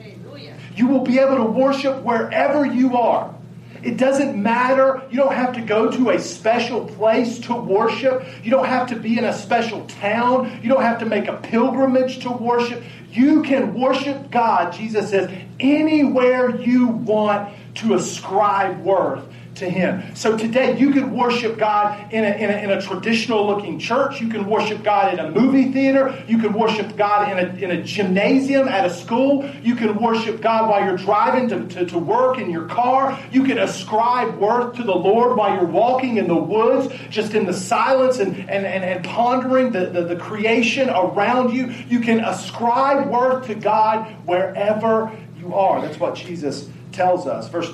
You 0.76 0.88
will 0.88 1.04
be 1.04 1.20
able 1.20 1.36
to 1.36 1.44
worship 1.44 2.02
wherever 2.04 2.66
you 2.66 2.96
are. 2.96 3.36
It 3.84 3.98
doesn't 3.98 4.42
matter. 4.42 5.02
You 5.10 5.18
don't 5.18 5.34
have 5.34 5.54
to 5.54 5.62
go 5.62 5.90
to 5.92 6.10
a 6.10 6.20
special 6.20 6.86
place 6.86 7.40
to 7.40 7.56
worship. 7.56 8.26
You 8.44 8.52
don't 8.52 8.66
have 8.66 8.90
to 8.90 8.96
be 8.96 9.18
in 9.18 9.26
a 9.26 9.34
special 9.34 9.86
town. 9.86 10.60
You 10.62 10.70
don't 10.70 10.82
have 10.82 11.00
to 11.00 11.06
make 11.06 11.28
a 11.28 11.38
pilgrimage 11.38 12.20
to 12.24 12.32
worship. 12.32 12.84
You 13.12 13.42
can 13.44 13.74
worship 13.74 14.30
God, 14.30 14.72
Jesus 14.72 15.10
says, 15.10 15.32
anywhere 15.60 16.60
you 16.62 16.88
want 16.88 17.54
to 17.76 17.96
ascribe 17.96 18.82
worth 18.84 19.26
to 19.60 19.70
Him. 19.70 20.16
So 20.16 20.38
today 20.38 20.78
you 20.78 20.92
can 20.92 21.12
worship 21.12 21.58
God 21.58 22.12
in 22.12 22.24
a, 22.24 22.30
in 22.30 22.50
a, 22.50 22.58
in 22.64 22.72
a 22.72 22.82
traditional 22.82 23.46
looking 23.46 23.80
church. 23.80 24.20
You 24.20 24.28
can 24.30 24.46
worship 24.48 24.84
God 24.84 25.14
in 25.14 25.20
a 25.20 25.32
movie 25.32 25.72
theater. 25.72 26.22
You 26.28 26.40
can 26.40 26.54
worship 26.54 26.98
God 26.98 27.32
in 27.32 27.38
a, 27.38 27.64
in 27.64 27.72
a 27.72 27.84
gymnasium 27.84 28.68
at 28.68 28.86
a 28.86 28.90
school. 28.90 29.50
You 29.62 29.76
can 29.76 29.96
worship 30.02 30.42
God 30.42 30.70
while 30.70 30.84
you're 30.84 30.98
driving 30.98 31.48
to, 31.50 31.68
to, 31.68 31.86
to 31.86 32.00
work 32.00 32.38
in 32.38 32.50
your 32.50 32.66
car. 32.68 33.20
You 33.32 33.44
can 33.44 33.58
ascribe 33.58 34.38
worth 34.38 34.76
to 34.78 34.84
the 34.84 34.96
Lord 34.96 35.38
while 35.38 35.56
you're 35.56 35.66
walking 35.66 36.18
in 36.18 36.28
the 36.28 36.36
woods, 36.36 36.94
just 37.10 37.34
in 37.34 37.46
the 37.46 37.54
silence 37.54 38.20
and, 38.20 38.36
and, 38.50 38.66
and, 38.66 38.84
and 38.84 39.06
pondering 39.06 39.72
the, 39.72 39.88
the, 39.88 40.04
the 40.04 40.16
creation 40.16 40.90
around 40.90 41.54
you. 41.54 41.68
You 41.88 42.00
can 42.00 42.20
ascribe 42.20 43.10
worth 43.10 43.48
to 43.48 43.56
God 43.56 44.08
wherever 44.26 45.12
you 45.38 45.54
are. 45.54 45.82
That's 45.82 46.00
what 46.00 46.16
Jesus 46.16 46.70
tells 46.92 47.28
us. 47.28 47.50
Verse 47.50 47.72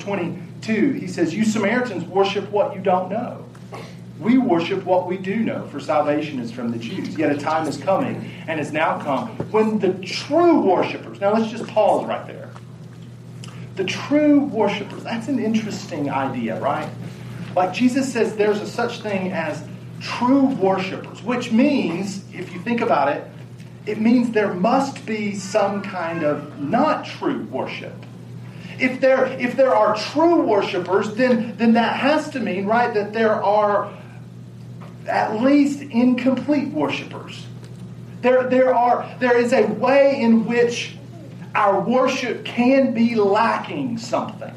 22, 0.61 0.93
he 0.93 1.07
says, 1.07 1.33
You 1.33 1.45
Samaritans 1.45 2.03
worship 2.05 2.49
what 2.51 2.75
you 2.75 2.81
don't 2.81 3.09
know. 3.09 3.45
We 4.19 4.37
worship 4.37 4.85
what 4.85 5.07
we 5.07 5.17
do 5.17 5.37
know, 5.37 5.67
for 5.67 5.79
salvation 5.79 6.39
is 6.39 6.51
from 6.51 6.71
the 6.71 6.77
Jews. 6.77 7.17
Yet 7.17 7.31
a 7.31 7.37
time 7.37 7.67
is 7.67 7.77
coming, 7.77 8.31
and 8.47 8.59
has 8.59 8.71
now 8.71 8.99
come, 9.01 9.29
when 9.51 9.79
the 9.79 9.93
true 10.05 10.61
worshipers, 10.61 11.19
now 11.19 11.33
let's 11.33 11.51
just 11.51 11.67
pause 11.67 12.05
right 12.05 12.25
there. 12.25 12.49
The 13.75 13.83
true 13.83 14.39
worshipers, 14.39 15.03
that's 15.03 15.27
an 15.27 15.39
interesting 15.39 16.09
idea, 16.09 16.59
right? 16.61 16.89
Like 17.55 17.73
Jesus 17.73 18.11
says, 18.11 18.35
there's 18.37 18.61
a 18.61 18.67
such 18.67 19.01
thing 19.01 19.33
as 19.33 19.61
true 19.99 20.45
worshipers, 20.45 21.21
which 21.21 21.51
means, 21.51 22.23
if 22.33 22.53
you 22.53 22.59
think 22.61 22.79
about 22.79 23.09
it, 23.09 23.27
it 23.85 23.99
means 23.99 24.31
there 24.31 24.53
must 24.53 25.05
be 25.05 25.35
some 25.35 25.81
kind 25.81 26.23
of 26.23 26.57
not 26.59 27.05
true 27.05 27.43
worship. 27.51 27.93
If 28.79 28.99
there, 28.99 29.25
if 29.25 29.55
there 29.55 29.73
are 29.73 29.95
true 29.95 30.41
worshipers, 30.41 31.13
then, 31.15 31.55
then 31.57 31.73
that 31.73 31.97
has 31.97 32.29
to 32.31 32.39
mean, 32.39 32.65
right, 32.65 32.93
that 32.93 33.13
there 33.13 33.41
are 33.41 33.93
at 35.07 35.41
least 35.41 35.81
incomplete 35.81 36.69
worshipers. 36.69 37.45
There, 38.21 38.43
there, 38.49 38.73
are, 38.73 39.15
there 39.19 39.37
is 39.37 39.53
a 39.53 39.65
way 39.65 40.19
in 40.19 40.45
which 40.45 40.95
our 41.53 41.79
worship 41.79 42.43
can 42.43 42.93
be 42.93 43.15
lacking 43.15 43.97
something. 43.97 44.53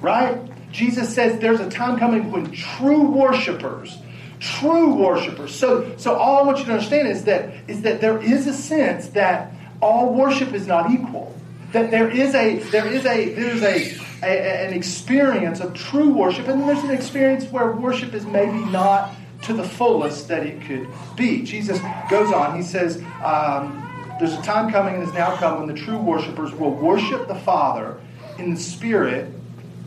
Right? 0.00 0.38
Jesus 0.72 1.14
says 1.14 1.40
there's 1.40 1.60
a 1.60 1.68
time 1.68 1.98
coming 1.98 2.30
when 2.30 2.50
true 2.52 3.10
worshipers, 3.10 3.98
true 4.38 4.94
worshipers. 4.94 5.54
So, 5.54 5.96
so 5.96 6.14
all 6.14 6.38
I 6.38 6.46
want 6.46 6.58
you 6.58 6.64
to 6.66 6.72
understand 6.72 7.08
is 7.08 7.24
that, 7.24 7.52
is 7.68 7.82
that 7.82 8.00
there 8.00 8.22
is 8.22 8.46
a 8.46 8.52
sense 8.52 9.08
that 9.08 9.52
all 9.80 10.14
worship 10.14 10.52
is 10.52 10.66
not 10.66 10.90
equal. 10.90 11.34
That 11.72 11.90
there 11.90 12.08
is 12.08 12.34
a 12.34 12.58
there 12.70 12.86
is 12.86 13.04
a 13.04 13.34
there's 13.34 13.62
a, 13.62 13.98
a 14.22 14.66
an 14.66 14.74
experience 14.74 15.60
of 15.60 15.74
true 15.74 16.12
worship, 16.12 16.48
and 16.48 16.68
there's 16.68 16.82
an 16.84 16.90
experience 16.90 17.44
where 17.46 17.72
worship 17.72 18.14
is 18.14 18.24
maybe 18.26 18.64
not 18.70 19.14
to 19.42 19.52
the 19.52 19.64
fullest 19.64 20.28
that 20.28 20.44
it 20.46 20.62
could 20.62 20.88
be. 21.16 21.42
Jesus 21.42 21.78
goes 22.10 22.32
on, 22.32 22.56
he 22.56 22.62
says, 22.62 23.02
um, 23.24 24.16
There's 24.18 24.34
a 24.34 24.42
time 24.42 24.70
coming 24.70 24.94
and 24.94 25.04
has 25.04 25.14
now 25.14 25.36
come 25.36 25.58
when 25.58 25.68
the 25.68 25.80
true 25.80 25.98
worshipers 25.98 26.52
will 26.52 26.72
worship 26.72 27.28
the 27.28 27.34
Father 27.34 28.00
in 28.38 28.52
the 28.52 28.60
Spirit 28.60 29.32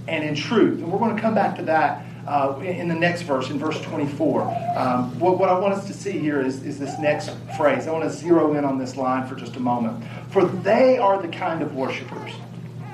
and 0.08 0.24
in 0.24 0.36
truth. 0.36 0.80
And 0.80 0.92
we're 0.92 1.00
going 1.00 1.16
to 1.16 1.22
come 1.22 1.36
back 1.36 1.56
to 1.58 1.64
that 1.64 2.06
uh, 2.28 2.60
in 2.64 2.88
the 2.88 2.96
next 2.96 3.24
verse, 3.24 3.50
in 3.50 3.58
verse 3.58 3.80
24. 3.82 4.44
Um, 4.76 5.20
what, 5.20 5.40
what, 5.40 5.50
I 5.50 5.58
want 5.58 5.74
us 5.74 5.88
to 5.88 5.94
see 5.94 6.18
here 6.20 6.42
is, 6.42 6.64
is 6.64 6.80
this 6.80 6.98
next 7.00 7.32
phrase. 7.58 7.88
I 7.88 7.92
want 7.92 8.04
to 8.04 8.10
zero 8.10 8.54
in 8.54 8.64
on 8.64 8.78
this 8.78 8.96
line 8.96 9.28
for 9.28 9.36
just 9.36 9.56
a 9.56 9.60
moment. 9.60 10.04
For 10.30 10.46
they 10.46 10.98
are 10.98 11.22
the 11.22 11.28
kind 11.28 11.62
of 11.62 11.76
worshipers 11.76 12.32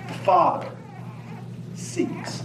the 0.07 0.13
Father 0.13 0.71
seeks. 1.75 2.43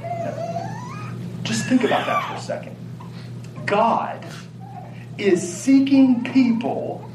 Now, 0.00 1.14
just 1.42 1.66
think 1.66 1.84
about 1.84 2.06
that 2.06 2.28
for 2.28 2.34
a 2.34 2.40
second. 2.40 2.76
God 3.64 4.24
is 5.18 5.40
seeking 5.46 6.24
people 6.24 7.08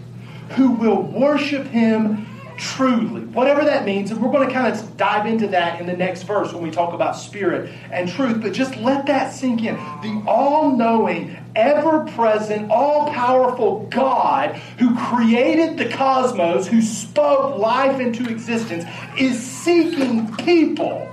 who 0.51 0.71
will 0.71 1.01
worship 1.01 1.67
him 1.67 2.27
truly. 2.57 3.21
Whatever 3.21 3.63
that 3.63 3.85
means, 3.85 4.11
and 4.11 4.21
we're 4.21 4.31
going 4.31 4.47
to 4.47 4.53
kind 4.53 4.73
of 4.73 4.97
dive 4.97 5.25
into 5.25 5.47
that 5.47 5.79
in 5.79 5.87
the 5.87 5.95
next 5.95 6.23
verse 6.23 6.53
when 6.53 6.63
we 6.63 6.71
talk 6.71 6.93
about 6.93 7.15
spirit 7.15 7.71
and 7.91 8.09
truth, 8.09 8.41
but 8.41 8.53
just 8.53 8.75
let 8.77 9.05
that 9.07 9.33
sink 9.33 9.63
in. 9.63 9.75
The 9.75 10.23
all 10.27 10.75
knowing, 10.75 11.37
ever 11.55 12.05
present, 12.11 12.71
all 12.71 13.11
powerful 13.11 13.87
God 13.89 14.55
who 14.79 14.95
created 14.95 15.77
the 15.77 15.89
cosmos, 15.89 16.67
who 16.67 16.81
spoke 16.81 17.57
life 17.57 17.99
into 17.99 18.29
existence, 18.29 18.85
is 19.19 19.41
seeking 19.41 20.33
people. 20.37 21.09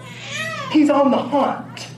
He's 0.71 0.91
on 0.91 1.11
the 1.11 1.19
hunt. 1.19 1.90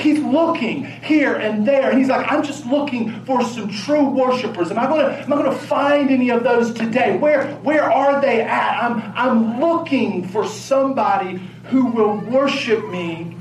He's 0.00 0.18
looking 0.18 0.84
here 0.84 1.34
and 1.34 1.66
there, 1.66 1.90
and 1.90 1.98
he's 1.98 2.08
like, 2.08 2.30
I'm 2.30 2.42
just 2.42 2.66
looking 2.66 3.24
for 3.24 3.42
some 3.44 3.68
true 3.68 4.08
worshipers. 4.08 4.70
Am 4.70 4.78
I 4.78 4.86
going 4.86 5.06
to 5.06 5.20
am 5.20 5.32
I 5.32 5.42
to 5.42 5.52
find 5.52 6.10
any 6.10 6.30
of 6.30 6.42
those 6.42 6.72
today? 6.72 7.16
Where 7.18 7.54
where 7.56 7.84
are 7.84 8.20
they 8.20 8.42
at? 8.42 8.82
I'm 8.82 9.12
I'm 9.14 9.60
looking 9.60 10.26
for 10.28 10.46
somebody 10.46 11.40
who 11.64 11.86
will 11.86 12.16
worship 12.16 12.88
me 12.88 13.36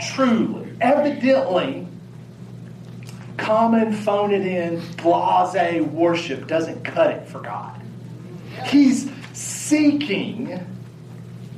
truly. 0.00 0.72
Evidently, 0.80 1.86
common 3.36 3.92
phone 3.92 4.32
it 4.32 4.46
in 4.46 4.80
blase 4.96 5.82
worship 5.86 6.46
doesn't 6.46 6.84
cut 6.84 7.10
it 7.10 7.28
for 7.28 7.40
God. 7.40 7.80
He's 8.66 9.10
seeking 9.32 10.64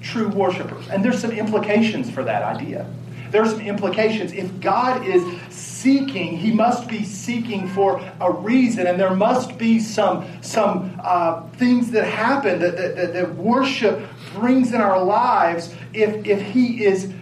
true 0.01 0.29
worshipers. 0.29 0.89
And 0.89 1.05
there's 1.05 1.21
some 1.21 1.31
implications 1.31 2.11
for 2.11 2.25
that 2.25 2.43
idea 2.43 2.87
there's 3.31 3.51
some 3.51 3.61
implications. 3.61 4.33
If 4.33 4.61
God 4.61 5.07
is 5.07 5.23
seeking, 5.51 6.37
he 6.37 6.53
must 6.53 6.89
be 6.89 7.05
seeking 7.05 7.69
for 7.69 8.01
a 8.21 8.31
reason, 8.31 8.87
and 8.87 8.99
there 8.99 9.15
must 9.15 9.57
be 9.57 9.79
some, 9.79 10.29
some 10.43 11.01
uh, 11.03 11.43
things 11.51 11.91
that 11.93 12.05
happen 12.05 12.59
that, 12.61 12.77
that, 12.77 13.13
that 13.13 13.35
worship 13.37 14.07
brings 14.35 14.73
in 14.73 14.81
our 14.81 15.03
lives 15.03 15.75
if, 15.93 16.27
if 16.27 16.43
he 16.43 16.85
is 16.85 17.13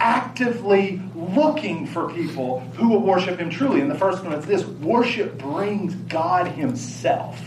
actively 0.00 1.02
looking 1.14 1.86
for 1.86 2.12
people 2.12 2.60
who 2.74 2.88
will 2.88 3.02
worship 3.02 3.38
him 3.38 3.50
truly. 3.50 3.80
And 3.80 3.90
the 3.90 3.98
first 3.98 4.24
one 4.24 4.32
is 4.32 4.46
this 4.46 4.64
worship 4.64 5.38
brings 5.38 5.94
God 5.94 6.48
himself. 6.48 7.38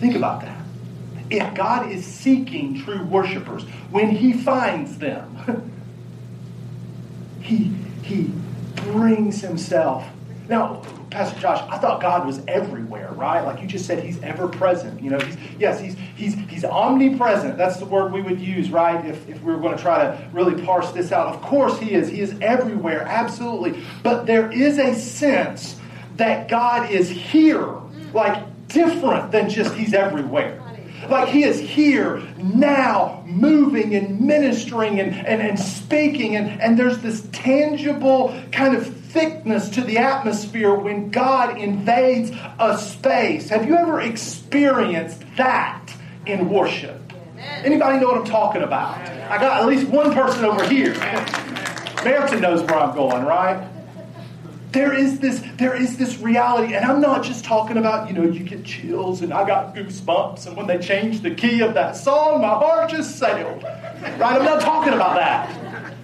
Think 0.00 0.16
about 0.16 0.42
that. 0.42 0.56
If 1.30 1.54
God 1.54 1.90
is 1.90 2.06
seeking 2.06 2.82
true 2.82 3.04
worshipers, 3.04 3.64
when 3.90 4.10
he 4.10 4.32
finds 4.32 4.98
them, 4.98 5.36
he, 7.48 7.72
he 8.02 8.30
brings 8.76 9.40
himself. 9.40 10.06
Now, 10.48 10.82
Pastor 11.10 11.40
Josh, 11.40 11.66
I 11.70 11.78
thought 11.78 12.02
God 12.02 12.26
was 12.26 12.42
everywhere, 12.46 13.10
right? 13.12 13.40
Like 13.40 13.62
you 13.62 13.66
just 13.66 13.86
said, 13.86 14.04
He's 14.04 14.22
ever 14.22 14.48
present. 14.48 15.02
You 15.02 15.10
know, 15.10 15.18
he's, 15.18 15.36
yes, 15.58 15.80
he's, 15.80 15.96
he's, 16.14 16.34
he's 16.50 16.64
omnipresent. 16.64 17.56
That's 17.56 17.78
the 17.78 17.86
word 17.86 18.12
we 18.12 18.20
would 18.20 18.38
use, 18.38 18.70
right? 18.70 19.04
If, 19.04 19.26
if 19.28 19.42
we 19.42 19.52
were 19.52 19.60
going 19.60 19.76
to 19.76 19.82
try 19.82 20.04
to 20.04 20.28
really 20.32 20.62
parse 20.62 20.92
this 20.92 21.10
out. 21.10 21.34
Of 21.34 21.40
course, 21.40 21.78
He 21.78 21.94
is. 21.94 22.08
He 22.08 22.20
is 22.20 22.38
everywhere, 22.42 23.02
absolutely. 23.02 23.82
But 24.02 24.26
there 24.26 24.52
is 24.52 24.78
a 24.78 24.94
sense 24.94 25.80
that 26.16 26.48
God 26.48 26.90
is 26.90 27.08
here, 27.08 27.74
like 28.12 28.68
different 28.68 29.32
than 29.32 29.48
just 29.48 29.74
He's 29.74 29.94
everywhere. 29.94 30.62
Like 31.08 31.28
he 31.28 31.44
is 31.44 31.58
here 31.60 32.22
now, 32.36 33.22
moving 33.26 33.94
and 33.94 34.20
ministering 34.20 35.00
and, 35.00 35.14
and, 35.14 35.40
and 35.40 35.58
speaking. 35.58 36.36
And, 36.36 36.60
and 36.60 36.78
there's 36.78 36.98
this 36.98 37.26
tangible 37.32 38.38
kind 38.52 38.76
of 38.76 38.94
thickness 38.96 39.70
to 39.70 39.82
the 39.82 39.98
atmosphere 39.98 40.74
when 40.74 41.10
God 41.10 41.58
invades 41.58 42.30
a 42.58 42.76
space. 42.78 43.48
Have 43.48 43.66
you 43.66 43.76
ever 43.76 44.00
experienced 44.00 45.22
that 45.36 45.92
in 46.26 46.48
worship? 46.50 47.00
Anybody 47.38 48.00
know 48.00 48.08
what 48.08 48.18
I'm 48.18 48.24
talking 48.24 48.62
about? 48.62 48.98
I 48.98 49.38
got 49.38 49.62
at 49.62 49.66
least 49.66 49.88
one 49.88 50.12
person 50.12 50.44
over 50.44 50.68
here. 50.68 50.94
Meriton 52.04 52.40
knows 52.40 52.62
where 52.62 52.78
I'm 52.78 52.94
going, 52.94 53.24
right? 53.24 53.66
There 54.78 54.92
is 54.92 55.18
this, 55.18 55.42
there 55.56 55.74
is 55.74 55.98
this 55.98 56.18
reality, 56.18 56.76
and 56.76 56.84
I'm 56.84 57.00
not 57.00 57.24
just 57.24 57.44
talking 57.44 57.78
about, 57.78 58.06
you 58.06 58.14
know, 58.14 58.22
you 58.22 58.44
get 58.44 58.64
chills 58.64 59.22
and 59.22 59.34
I 59.34 59.44
got 59.44 59.74
goosebumps, 59.74 60.46
and 60.46 60.56
when 60.56 60.68
they 60.68 60.78
changed 60.78 61.24
the 61.24 61.34
key 61.34 61.62
of 61.62 61.74
that 61.74 61.96
song, 61.96 62.42
my 62.42 62.50
heart 62.50 62.88
just 62.88 63.18
sailed. 63.18 63.64
Right? 63.64 64.22
I'm 64.22 64.44
not 64.44 64.60
talking 64.60 64.92
about 64.92 65.16
that. 65.16 65.94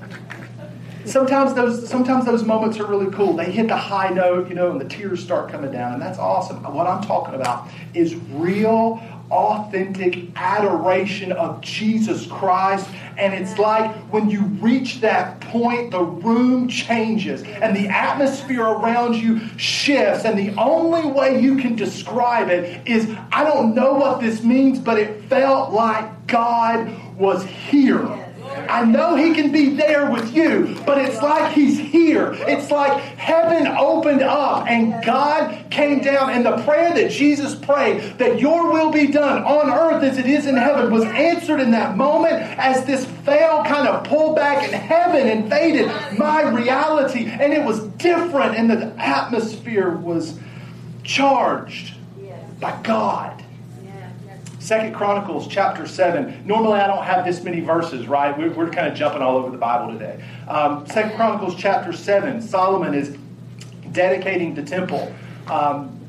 Sometimes 1.05 1.55
those 1.55 1.89
sometimes 1.89 2.25
those 2.25 2.43
moments 2.43 2.81
are 2.81 2.87
really 2.87 3.13
cool. 3.13 3.37
They 3.37 3.53
hit 3.53 3.69
the 3.69 3.77
high 3.77 4.09
note, 4.09 4.49
you 4.49 4.57
know, 4.57 4.73
and 4.73 4.81
the 4.81 4.89
tears 4.89 5.23
start 5.23 5.53
coming 5.53 5.71
down, 5.71 5.93
and 5.93 6.03
that's 6.03 6.19
awesome. 6.19 6.61
What 6.65 6.89
I'm 6.89 7.05
talking 7.05 7.37
about 7.37 7.69
is 7.93 8.17
real 8.33 9.01
authentic 9.35 10.29
adoration 10.37 11.33
of 11.33 11.61
Jesus 11.61 12.27
Christ. 12.27 12.89
And 13.19 13.35
it's 13.35 13.59
like 13.59 13.95
when 14.13 14.31
you 14.31 14.43
reach 14.43 15.01
that 15.01 15.41
point, 15.41 15.91
the 15.91 16.03
room 16.03 16.69
changes 16.69 17.43
and 17.43 17.77
the 17.77 17.89
atmosphere 17.89 18.63
around 18.63 19.15
you 19.15 19.41
shifts. 19.59 20.25
And 20.25 20.39
the 20.39 20.55
only 20.61 21.07
way 21.07 21.41
you 21.41 21.57
can 21.57 21.75
describe 21.75 22.49
it 22.49 22.87
is 22.87 23.11
I 23.33 23.45
don't 23.45 23.75
know 23.75 23.95
what 23.95 24.21
this 24.21 24.43
means, 24.43 24.79
but 24.79 24.99
it 24.99 25.25
felt 25.25 25.73
like 25.73 26.27
God 26.27 26.91
was 27.19 27.45
here. 27.45 28.24
I 28.69 28.85
know 28.85 29.17
He 29.17 29.35
can 29.35 29.53
be 29.53 29.71
there 29.71 30.11
with 30.11 30.35
you, 30.35 30.81
but 30.87 30.99
it's 30.99 31.21
like 31.23 31.53
He's 31.53 31.79
here. 31.79 32.33
It's 32.33 32.71
like 32.71 33.01
heaven 33.17 33.67
opened 33.67 34.23
up 34.23 34.67
and 34.69 35.05
God 35.05 35.71
came 35.71 36.01
down, 36.01 36.31
and 36.31 36.45
the 36.45 36.63
prayer 36.65 36.95
that 36.95 37.11
Jesus 37.11 37.55
prayed, 37.55 38.19
that 38.19 38.41
your 38.41 38.73
will 38.73 38.91
be 38.91 39.09
done 39.09 39.43
on 39.43 39.71
earth 39.71 40.03
as 40.03 40.19
it 40.19 40.27
is 40.27 40.47
in 40.47 40.57
heaven, 40.57 40.93
was 40.93 41.05
answered 41.05 41.61
in 41.61 41.71
that 41.73 41.97
moment 41.97 42.35
as 42.35 42.85
this 42.85 43.05
veil 43.05 43.65
kind 43.65 43.89
of 43.89 44.05
pulled 44.05 44.37
back 44.37 44.65
and 44.65 44.75
heaven 44.75 45.29
invaded 45.29 45.87
my 46.19 46.43
reality. 46.43 47.27
And 47.27 47.53
it 47.53 47.65
was 47.65 47.81
different, 47.81 48.57
and 48.57 48.71
the 48.71 48.95
atmosphere 48.99 49.91
was 49.91 50.39
charged 51.03 51.95
by 52.61 52.81
God. 52.83 53.44
Second 54.65 54.95
Chronicles 54.95 55.47
chapter 55.47 55.87
7. 55.87 56.47
Normally 56.47 56.81
I 56.81 56.87
don't 56.87 57.05
have 57.05 57.27
this 57.27 57.43
many 57.43 57.61
verses, 57.61 58.09
right? 58.09 58.37
We're, 58.37 58.51
we're 58.51 58.71
kind 58.71 58.89
of 58.89 58.95
jumping 58.95 59.21
all 59.21 59.37
over 59.37 59.51
the 59.51 59.59
Bible 59.59 59.93
today. 59.93 60.25
Um, 60.49 60.87
Second 60.87 61.17
Chronicles 61.17 61.55
chapter 61.55 61.93
7. 61.93 62.41
Solomon 62.41 62.95
is 62.95 63.15
dedicating 63.93 64.55
the 64.55 64.63
temple. 64.63 65.15
Um, 65.49 66.01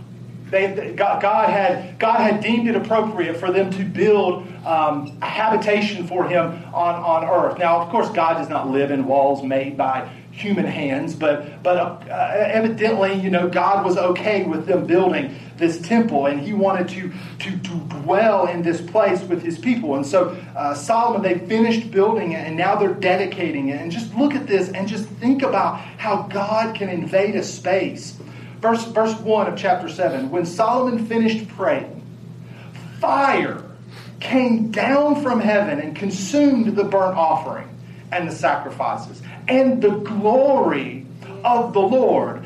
they, 0.52 0.94
God, 0.96 1.22
God, 1.22 1.50
had, 1.50 2.00
God 2.00 2.22
had 2.22 2.42
deemed 2.42 2.70
it 2.70 2.78
appropriate 2.78 3.36
for 3.36 3.52
them 3.52 3.72
to 3.72 3.84
build 3.84 4.48
um, 4.66 5.18
a 5.22 5.26
habitation 5.26 6.08
for 6.08 6.26
him 6.26 6.46
on, 6.74 6.96
on 6.96 7.26
earth. 7.26 7.58
Now, 7.58 7.82
of 7.82 7.90
course, 7.90 8.10
God 8.12 8.36
does 8.36 8.48
not 8.48 8.70
live 8.70 8.90
in 8.90 9.06
walls 9.06 9.44
made 9.44 9.76
by 9.76 10.10
human 10.36 10.66
hands, 10.66 11.16
but, 11.16 11.64
but 11.64 11.78
uh, 11.78 12.10
evidently, 12.10 13.14
you 13.14 13.30
know, 13.30 13.48
God 13.48 13.86
was 13.86 13.96
okay 13.96 14.44
with 14.44 14.66
them 14.66 14.86
building 14.86 15.34
this 15.56 15.80
temple, 15.82 16.26
and 16.26 16.42
he 16.42 16.52
wanted 16.52 16.90
to, 16.90 17.14
to, 17.40 17.58
to 17.58 18.02
dwell 18.02 18.46
in 18.48 18.62
this 18.62 18.82
place 18.82 19.22
with 19.24 19.42
his 19.42 19.58
people. 19.58 19.96
And 19.96 20.06
so 20.06 20.30
uh, 20.56 20.74
Solomon, 20.74 21.22
they 21.22 21.40
finished 21.48 21.90
building 21.90 22.34
it, 22.34 22.46
and 22.46 22.58
now 22.58 22.76
they're 22.76 22.94
dedicating 22.94 23.70
it. 23.70 23.80
And 23.80 23.90
just 23.90 24.14
look 24.16 24.36
at 24.36 24.46
this 24.46 24.70
and 24.70 24.90
just 24.90 25.08
think 25.08 25.42
about 25.42 25.80
how 25.80 26.24
God 26.24 26.76
can 26.76 26.90
invade 26.90 27.36
a 27.36 27.44
space. 27.44 28.18
Verse, 28.60 28.84
verse 28.86 29.18
1 29.18 29.48
of 29.48 29.58
chapter 29.58 29.88
7 29.88 30.30
When 30.30 30.46
Solomon 30.46 31.06
finished 31.06 31.48
praying, 31.50 32.04
fire 33.00 33.64
came 34.20 34.70
down 34.72 35.24
from 35.24 35.40
heaven 35.40 35.80
and 35.80 35.96
consumed 35.96 36.76
the 36.76 36.84
burnt 36.84 37.16
offering 37.16 37.70
and 38.12 38.28
the 38.28 38.34
sacrifices. 38.34 39.22
And 39.48 39.82
the 39.82 39.98
glory 39.98 41.06
of 41.44 41.74
the 41.74 41.82
Lord 41.82 42.46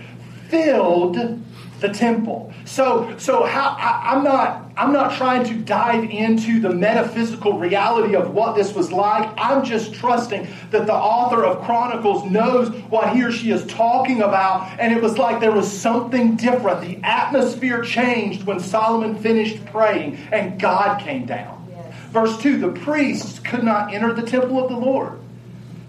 filled 0.49 1.39
the 1.79 1.89
temple. 1.89 2.53
So, 2.65 3.15
so 3.17 3.45
how, 3.45 3.75
I, 3.79 4.15
am 4.15 4.23
not, 4.23 4.71
I'm 4.75 4.91
not 4.91 5.15
trying 5.15 5.45
to 5.45 5.53
dive 5.55 6.03
into 6.03 6.59
the 6.59 6.69
metaphysical 6.69 7.57
reality 7.57 8.15
of 8.15 8.33
what 8.33 8.55
this 8.55 8.73
was 8.73 8.91
like. 8.91 9.31
I'm 9.37 9.63
just 9.63 9.93
trusting 9.93 10.47
that 10.71 10.85
the 10.85 10.93
author 10.93 11.45
of 11.45 11.63
Chronicles 11.65 12.29
knows 12.29 12.69
what 12.89 13.15
he 13.15 13.23
or 13.23 13.31
she 13.31 13.51
is 13.51 13.65
talking 13.67 14.21
about. 14.21 14.79
And 14.79 14.93
it 14.93 15.01
was 15.01 15.17
like 15.17 15.39
there 15.39 15.51
was 15.51 15.71
something 15.71 16.35
different. 16.35 16.81
The 16.81 16.99
atmosphere 17.03 17.81
changed 17.81 18.43
when 18.43 18.59
Solomon 18.59 19.15
finished 19.15 19.65
praying 19.67 20.17
and 20.31 20.59
God 20.59 20.99
came 21.01 21.25
down. 21.25 21.65
Yes. 21.69 21.93
Verse 22.11 22.37
2 22.39 22.57
the 22.57 22.71
priests 22.81 23.39
could 23.39 23.63
not 23.63 23.93
enter 23.93 24.13
the 24.13 24.23
temple 24.23 24.61
of 24.61 24.69
the 24.69 24.77
Lord 24.77 25.18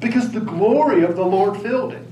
because 0.01 0.33
the 0.33 0.41
glory 0.41 1.03
of 1.05 1.17
the 1.17 1.25
Lord 1.25 1.61
filled 1.61 1.93
it. 1.93 2.03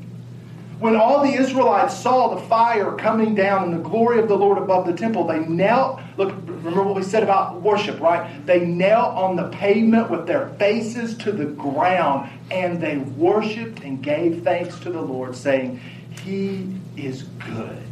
When 0.78 0.95
all 0.95 1.25
the 1.25 1.33
Israelites 1.33 1.97
saw 1.99 2.35
the 2.35 2.40
fire 2.42 2.92
coming 2.92 3.35
down 3.35 3.64
and 3.64 3.75
the 3.75 3.88
glory 3.88 4.21
of 4.21 4.28
the 4.28 4.37
Lord 4.37 4.59
above 4.59 4.87
the 4.87 4.92
temple, 4.92 5.26
they 5.26 5.40
knelt. 5.40 6.00
Look, 6.16 6.33
remember 6.47 6.85
what 6.85 6.95
we 6.95 7.02
said 7.02 7.25
about 7.25 7.61
worship, 7.61 8.00
right? 8.00 8.47
They 8.47 8.64
knelt 8.64 9.16
on 9.16 9.35
the 9.35 9.49
pavement 9.49 10.09
with 10.09 10.28
their 10.28 10.50
faces 10.50 11.16
to 11.18 11.33
the 11.33 11.47
ground 11.47 12.30
and 12.52 12.80
they 12.80 12.99
worshiped 12.99 13.83
and 13.83 14.00
gave 14.00 14.45
thanks 14.45 14.78
to 14.80 14.90
the 14.90 15.00
Lord, 15.00 15.35
saying, 15.35 15.80
He 16.23 16.73
is 16.97 17.25
good. 17.25 17.83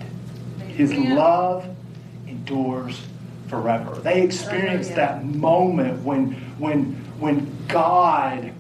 His 0.69 0.95
love 0.95 1.67
endures 2.29 3.00
forever. 3.49 3.97
They 3.97 4.23
experienced 4.23 4.95
that 4.95 5.25
moment 5.25 6.05
when, 6.05 6.33
when, 6.59 6.95
when 7.19 7.67
God 7.67 8.53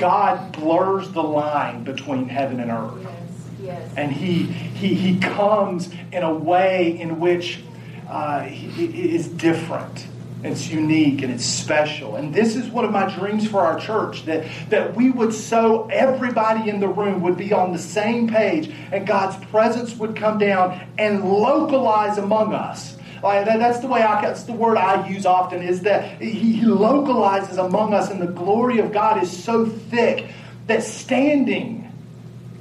God 0.00 0.52
blurs 0.52 1.10
the 1.10 1.22
line 1.22 1.84
between 1.84 2.26
heaven 2.26 2.58
and 2.58 2.70
earth. 2.70 3.02
Yes, 3.02 3.30
yes. 3.62 3.92
And 3.98 4.10
he, 4.10 4.44
he, 4.44 4.94
he 4.94 5.18
comes 5.18 5.90
in 6.10 6.22
a 6.22 6.32
way 6.32 6.98
in 6.98 7.20
which 7.20 7.62
uh, 8.08 8.44
he, 8.44 9.14
is 9.14 9.28
different. 9.28 10.06
It's 10.42 10.68
unique 10.68 11.20
and 11.20 11.30
it's 11.30 11.44
special. 11.44 12.16
And 12.16 12.34
this 12.34 12.56
is 12.56 12.68
one 12.68 12.86
of 12.86 12.92
my 12.92 13.14
dreams 13.14 13.46
for 13.46 13.60
our 13.60 13.78
church 13.78 14.24
that, 14.24 14.46
that 14.70 14.96
we 14.96 15.10
would 15.10 15.34
so 15.34 15.86
everybody 15.88 16.70
in 16.70 16.80
the 16.80 16.88
room 16.88 17.20
would 17.20 17.36
be 17.36 17.52
on 17.52 17.74
the 17.74 17.78
same 17.78 18.26
page 18.26 18.74
and 18.90 19.06
God's 19.06 19.44
presence 19.46 19.94
would 19.96 20.16
come 20.16 20.38
down 20.38 20.80
and 20.96 21.30
localize 21.30 22.16
among 22.16 22.54
us 22.54 22.96
Oh, 23.22 23.28
like 23.28 23.44
that, 23.46 23.58
that's 23.58 23.80
the 23.80 23.86
way 23.86 24.02
I, 24.02 24.22
that's 24.22 24.44
the 24.44 24.52
word 24.52 24.76
I 24.76 25.06
use 25.08 25.26
often 25.26 25.62
is 25.62 25.82
that 25.82 26.20
he, 26.20 26.52
he 26.52 26.66
localizes 26.66 27.58
among 27.58 27.92
us, 27.92 28.10
and 28.10 28.20
the 28.20 28.26
glory 28.26 28.78
of 28.78 28.92
God 28.92 29.22
is 29.22 29.44
so 29.44 29.66
thick 29.66 30.30
that 30.66 30.82
standing 30.82 31.92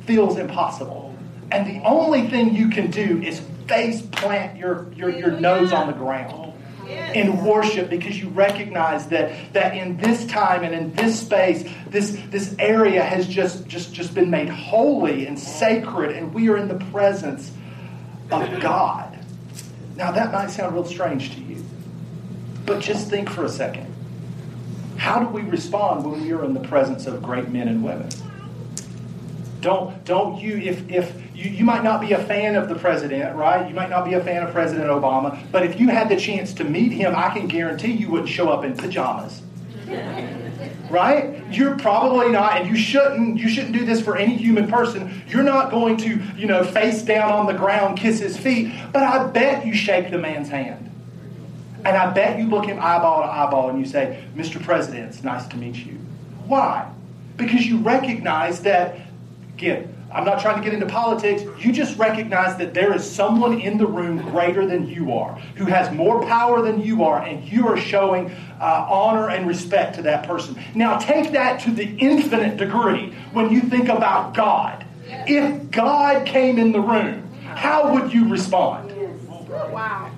feels 0.06 0.38
impossible. 0.38 1.16
And 1.52 1.66
the 1.66 1.88
only 1.88 2.28
thing 2.28 2.54
you 2.56 2.70
can 2.70 2.92
do 2.92 3.22
is 3.22 3.42
face 3.68 4.02
plant 4.02 4.58
your, 4.58 4.92
your, 4.94 5.10
your 5.10 5.32
nose 5.32 5.72
on 5.72 5.88
the 5.88 5.94
ground 5.94 6.50
in 7.14 7.44
worship 7.44 7.90
because 7.90 8.20
you 8.20 8.30
recognize 8.30 9.08
that 9.08 9.54
that 9.54 9.76
in 9.76 9.98
this 9.98 10.26
time 10.26 10.64
and 10.64 10.74
in 10.74 10.94
this 10.96 11.20
space 11.20 11.70
this 11.88 12.20
this 12.30 12.56
area 12.58 13.04
has 13.04 13.28
just 13.28 13.68
just 13.68 13.94
just 13.94 14.14
been 14.16 14.30
made 14.30 14.50
holy 14.50 15.28
and 15.28 15.38
sacred 15.38 16.16
and 16.16 16.34
we 16.34 16.50
are 16.50 16.58
in 16.58 16.68
the 16.68 16.84
presence 16.86 17.52
of 18.32 18.60
God 18.60 19.19
now, 20.00 20.12
that 20.12 20.32
might 20.32 20.50
sound 20.50 20.74
real 20.74 20.86
strange 20.86 21.36
to 21.36 21.42
you, 21.42 21.62
but 22.66 22.80
just 22.80 23.10
think 23.10 23.30
for 23.30 23.44
a 23.44 23.50
second. 23.50 23.94
How 24.96 25.20
do 25.20 25.28
we 25.28 25.42
respond 25.42 26.10
when 26.10 26.22
we 26.22 26.32
are 26.32 26.46
in 26.46 26.54
the 26.54 26.62
presence 26.62 27.06
of 27.06 27.22
great 27.22 27.50
men 27.50 27.68
and 27.68 27.84
women? 27.84 28.08
Don't, 29.60 30.06
don't 30.06 30.40
you, 30.40 30.56
if, 30.56 30.90
if 30.90 31.14
you, 31.36 31.52
you 31.52 31.66
might 31.66 31.84
not 31.84 32.00
be 32.00 32.14
a 32.14 32.24
fan 32.24 32.56
of 32.56 32.70
the 32.70 32.76
president, 32.76 33.36
right? 33.36 33.68
You 33.68 33.76
might 33.76 33.90
not 33.90 34.06
be 34.06 34.14
a 34.14 34.24
fan 34.24 34.42
of 34.42 34.54
President 34.54 34.88
Obama, 34.88 35.38
but 35.52 35.64
if 35.64 35.78
you 35.78 35.90
had 35.90 36.08
the 36.08 36.16
chance 36.16 36.54
to 36.54 36.64
meet 36.64 36.94
him, 36.94 37.14
I 37.14 37.32
can 37.32 37.48
guarantee 37.48 37.92
you 37.92 38.10
wouldn't 38.10 38.30
show 38.30 38.48
up 38.48 38.64
in 38.64 38.78
pajamas 38.78 39.42
right? 40.90 41.44
You're 41.52 41.78
probably 41.78 42.30
not, 42.30 42.58
and 42.58 42.70
you 42.70 42.76
shouldn't. 42.76 43.38
You 43.38 43.50
shouldn't 43.50 43.74
do 43.74 43.86
this 43.86 44.02
for 44.02 44.18
any 44.18 44.36
human 44.36 44.68
person. 44.68 45.22
You're 45.28 45.44
not 45.44 45.72
going 45.72 45.98
to, 45.98 46.20
you 46.36 46.48
know, 46.48 46.64
face 46.64 47.02
down 47.02 47.32
on 47.32 47.46
the 47.46 47.54
ground, 47.54 47.98
kiss 47.98 48.20
his 48.20 48.38
feet. 48.38 48.74
But 48.92 49.04
I 49.04 49.28
bet 49.28 49.66
you 49.66 49.74
shake 49.74 50.12
the 50.12 50.18
man's 50.18 50.50
hand, 50.50 50.90
and 51.86 51.96
I 51.96 52.12
bet 52.12 52.40
you 52.40 52.48
look 52.48 52.66
him 52.66 52.80
eyeball 52.80 53.22
to 53.22 53.28
eyeball, 53.28 53.70
and 53.70 53.80
you 53.80 53.86
say, 53.86 54.24
"Mr. 54.36 54.62
President, 54.62 55.10
it's 55.10 55.24
nice 55.24 55.48
to 55.48 55.58
meet 55.58 55.76
you." 55.76 55.98
Why? 56.48 56.88
Because 57.38 57.66
you 57.66 57.78
recognize 57.78 58.62
that, 58.62 58.98
again, 59.56 59.94
I'm 60.12 60.26
not 60.26 60.42
trying 60.42 60.58
to 60.58 60.64
get 60.64 60.74
into 60.74 60.88
politics. 60.88 61.44
You 61.60 61.72
just 61.72 61.98
recognize 61.98 62.58
that 62.58 62.74
there 62.74 62.96
is 62.96 63.10
someone 63.10 63.62
in 63.62 63.78
the 63.78 63.86
room 63.86 64.18
greater 64.18 64.66
than 64.66 64.88
you 64.88 65.14
are, 65.14 65.36
who 65.56 65.66
has 65.66 65.94
more 65.94 66.26
power 66.26 66.62
than 66.64 66.82
you 66.82 67.04
are, 67.04 67.22
and 67.22 67.44
you 67.48 67.68
are 67.68 67.78
showing 67.78 68.32
uh, 68.60 68.88
honor 68.90 69.30
and 69.30 69.48
respect 69.48 69.96
to 69.96 70.02
that 70.04 70.26
person. 70.26 70.60
Now, 70.74 70.98
take 70.98 71.32
that 71.34 71.62
to 71.62 71.72
the 71.72 71.96
infinite 71.98 72.58
degree 72.58 73.14
when 73.34 73.52
you 73.52 73.62
think 73.62 73.90
about 73.90 74.34
God. 74.34 74.86
If 75.06 75.70
God 75.70 76.26
came 76.26 76.58
in 76.58 76.72
the 76.72 76.82
room, 76.82 77.32
how 77.44 77.94
would 77.94 78.12
you 78.12 78.30
respond? 78.30 78.92
Wow. 79.50 80.12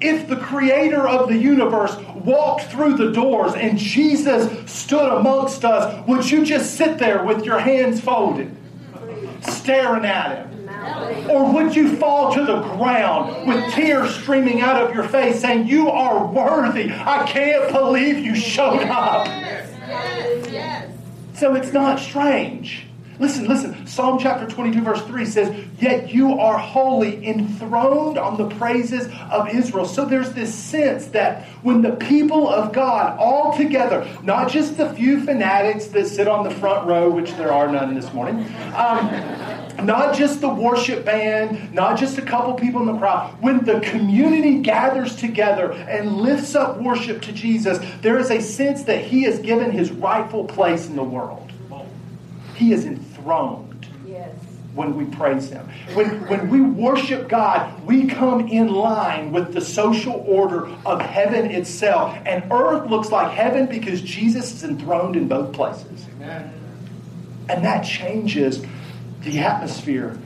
If 0.00 0.28
the 0.28 0.36
creator 0.36 1.06
of 1.08 1.28
the 1.28 1.36
universe 1.36 1.96
walked 2.14 2.64
through 2.64 2.96
the 2.96 3.12
doors 3.12 3.54
and 3.54 3.78
Jesus 3.78 4.70
stood 4.70 5.12
amongst 5.12 5.64
us, 5.64 6.06
would 6.06 6.30
you 6.30 6.44
just 6.44 6.76
sit 6.76 6.98
there 6.98 7.24
with 7.24 7.44
your 7.44 7.58
hands 7.58 8.00
folded? 8.00 8.54
Staring 9.52 10.04
at 10.04 10.46
him? 10.46 11.30
Or 11.30 11.52
would 11.52 11.74
you 11.74 11.96
fall 11.96 12.32
to 12.34 12.44
the 12.44 12.60
ground 12.60 13.48
with 13.48 13.72
tears 13.72 14.14
streaming 14.14 14.60
out 14.60 14.82
of 14.82 14.94
your 14.94 15.08
face 15.08 15.40
saying, 15.40 15.66
You 15.66 15.88
are 15.88 16.26
worthy? 16.26 16.92
I 16.92 17.24
can't 17.26 17.72
believe 17.72 18.18
you 18.18 18.34
showed 18.34 18.82
up. 18.82 19.26
So 21.34 21.54
it's 21.54 21.72
not 21.72 21.98
strange 21.98 22.86
Listen, 23.18 23.46
listen. 23.46 23.86
Psalm 23.86 24.18
chapter 24.18 24.46
22, 24.46 24.82
verse 24.82 25.02
3 25.02 25.24
says, 25.24 25.66
Yet 25.78 26.12
you 26.12 26.40
are 26.40 26.58
holy, 26.58 27.24
enthroned 27.26 28.18
on 28.18 28.36
the 28.36 28.48
praises 28.56 29.06
of 29.30 29.48
Israel. 29.48 29.86
So 29.86 30.04
there's 30.04 30.32
this 30.32 30.52
sense 30.52 31.06
that 31.08 31.44
when 31.62 31.82
the 31.82 31.92
people 31.92 32.48
of 32.48 32.72
God 32.72 33.16
all 33.18 33.56
together, 33.56 34.08
not 34.24 34.50
just 34.50 34.76
the 34.76 34.92
few 34.94 35.24
fanatics 35.24 35.86
that 35.88 36.08
sit 36.08 36.26
on 36.26 36.42
the 36.42 36.50
front 36.56 36.88
row, 36.88 37.08
which 37.08 37.30
there 37.34 37.52
are 37.52 37.70
none 37.70 37.94
this 37.94 38.12
morning, 38.12 38.44
um, 38.74 39.08
not 39.84 40.16
just 40.16 40.40
the 40.40 40.48
worship 40.48 41.04
band, 41.04 41.72
not 41.72 41.98
just 41.98 42.18
a 42.18 42.22
couple 42.22 42.54
people 42.54 42.80
in 42.80 42.86
the 42.86 42.98
crowd, 42.98 43.30
when 43.40 43.64
the 43.64 43.80
community 43.80 44.60
gathers 44.60 45.14
together 45.14 45.72
and 45.72 46.16
lifts 46.16 46.54
up 46.54 46.80
worship 46.80 47.22
to 47.22 47.32
Jesus, 47.32 47.78
there 48.00 48.18
is 48.18 48.30
a 48.30 48.40
sense 48.40 48.82
that 48.84 49.04
He 49.04 49.22
has 49.22 49.38
given 49.38 49.70
His 49.70 49.92
rightful 49.92 50.44
place 50.44 50.86
in 50.86 50.96
the 50.96 51.04
world. 51.04 51.43
He 52.54 52.72
is 52.72 52.84
enthroned 52.84 53.86
yes. 54.06 54.34
when 54.74 54.96
we 54.96 55.04
praise 55.06 55.50
Him. 55.50 55.68
When, 55.94 56.26
when 56.28 56.48
we 56.48 56.60
worship 56.60 57.28
God, 57.28 57.84
we 57.84 58.06
come 58.06 58.48
in 58.48 58.68
line 58.68 59.32
with 59.32 59.52
the 59.52 59.60
social 59.60 60.24
order 60.26 60.68
of 60.86 61.00
heaven 61.00 61.50
itself. 61.50 62.16
And 62.24 62.50
earth 62.52 62.88
looks 62.88 63.10
like 63.10 63.32
heaven 63.32 63.66
because 63.66 64.00
Jesus 64.02 64.52
is 64.52 64.64
enthroned 64.64 65.16
in 65.16 65.28
both 65.28 65.52
places. 65.52 66.06
Amen. 66.16 66.52
And 67.48 67.64
that 67.64 67.82
changes 67.82 68.64
the 69.20 69.40
atmosphere 69.40 70.18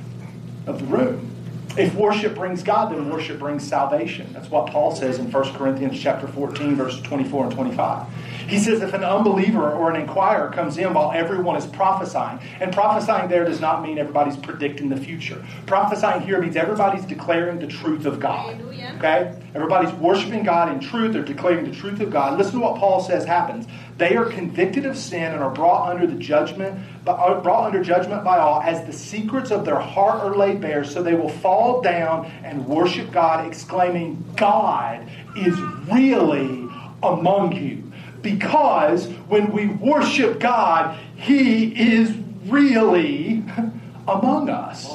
of 0.66 0.80
the 0.80 0.86
room. 0.86 1.28
If 1.76 1.94
worship 1.94 2.34
brings 2.34 2.62
God, 2.62 2.92
then 2.92 3.08
worship 3.08 3.38
brings 3.38 3.66
salvation. 3.66 4.32
That's 4.32 4.50
what 4.50 4.70
Paul 4.70 4.96
says 4.96 5.18
in 5.18 5.30
1 5.30 5.54
Corinthians 5.54 5.98
chapter 6.00 6.26
14, 6.26 6.74
verses 6.74 7.00
24 7.02 7.44
and 7.44 7.54
25. 7.54 8.06
He 8.48 8.58
says 8.58 8.80
if 8.80 8.94
an 8.94 9.04
unbeliever 9.04 9.70
or 9.70 9.90
an 9.90 10.00
inquirer 10.00 10.50
comes 10.50 10.78
in 10.78 10.94
while 10.94 11.12
everyone 11.12 11.56
is 11.56 11.66
prophesying, 11.66 12.40
and 12.60 12.72
prophesying 12.72 13.28
there 13.28 13.44
does 13.44 13.60
not 13.60 13.82
mean 13.82 13.98
everybody's 13.98 14.38
predicting 14.38 14.88
the 14.88 14.96
future. 14.96 15.44
Prophesying 15.66 16.22
here 16.22 16.40
means 16.40 16.56
everybody's 16.56 17.04
declaring 17.04 17.58
the 17.58 17.66
truth 17.66 18.06
of 18.06 18.18
God. 18.18 18.58
Okay? 18.96 19.38
Everybody's 19.54 19.92
worshiping 19.94 20.44
God 20.44 20.72
in 20.72 20.80
truth, 20.80 21.12
they're 21.12 21.22
declaring 21.22 21.70
the 21.70 21.76
truth 21.76 22.00
of 22.00 22.10
God. 22.10 22.38
Listen 22.38 22.54
to 22.54 22.60
what 22.60 22.78
Paul 22.78 23.00
says 23.00 23.24
happens. 23.26 23.66
They 23.98 24.16
are 24.16 24.24
convicted 24.24 24.86
of 24.86 24.96
sin 24.96 25.32
and 25.32 25.42
are 25.42 25.50
brought 25.50 25.90
under 25.90 26.06
the 26.06 26.14
judgment, 26.18 26.78
uh, 27.06 27.40
brought 27.40 27.66
under 27.66 27.82
judgment 27.82 28.24
by 28.24 28.38
all, 28.38 28.62
as 28.62 28.84
the 28.86 28.92
secrets 28.92 29.50
of 29.50 29.64
their 29.64 29.78
heart 29.78 30.22
are 30.22 30.34
laid 30.34 30.60
bare. 30.60 30.84
So 30.84 31.02
they 31.02 31.14
will 31.14 31.28
fall 31.28 31.82
down 31.82 32.30
and 32.44 32.66
worship 32.66 33.12
God, 33.12 33.46
exclaiming, 33.46 34.24
"God 34.36 35.00
is 35.36 35.60
really 35.90 36.66
among 37.02 37.52
you." 37.52 37.87
Because 38.22 39.06
when 39.28 39.52
we 39.52 39.66
worship 39.66 40.40
God, 40.40 40.98
He 41.16 41.66
is 41.66 42.16
really 42.46 43.44
among 44.08 44.48
us. 44.48 44.90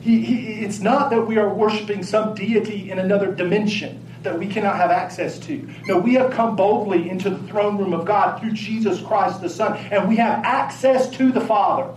He, 0.00 0.22
he, 0.22 0.64
it's 0.64 0.80
not 0.80 1.10
that 1.10 1.26
we 1.26 1.36
are 1.36 1.52
worshiping 1.52 2.02
some 2.02 2.34
deity 2.34 2.90
in 2.90 2.98
another 2.98 3.34
dimension 3.34 4.06
that 4.22 4.38
we 4.38 4.46
cannot 4.46 4.76
have 4.76 4.90
access 4.90 5.38
to. 5.40 5.68
No, 5.86 5.98
we 5.98 6.14
have 6.14 6.30
come 6.30 6.56
boldly 6.56 7.08
into 7.08 7.30
the 7.30 7.38
throne 7.48 7.78
room 7.78 7.92
of 7.92 8.04
God 8.06 8.40
through 8.40 8.52
Jesus 8.52 9.00
Christ 9.00 9.40
the 9.40 9.48
Son, 9.48 9.76
and 9.90 10.08
we 10.08 10.16
have 10.16 10.44
access 10.44 11.08
to 11.10 11.32
the 11.32 11.40
Father 11.40 11.92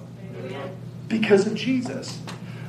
because 1.07 1.47
of 1.47 1.55
Jesus. 1.55 2.19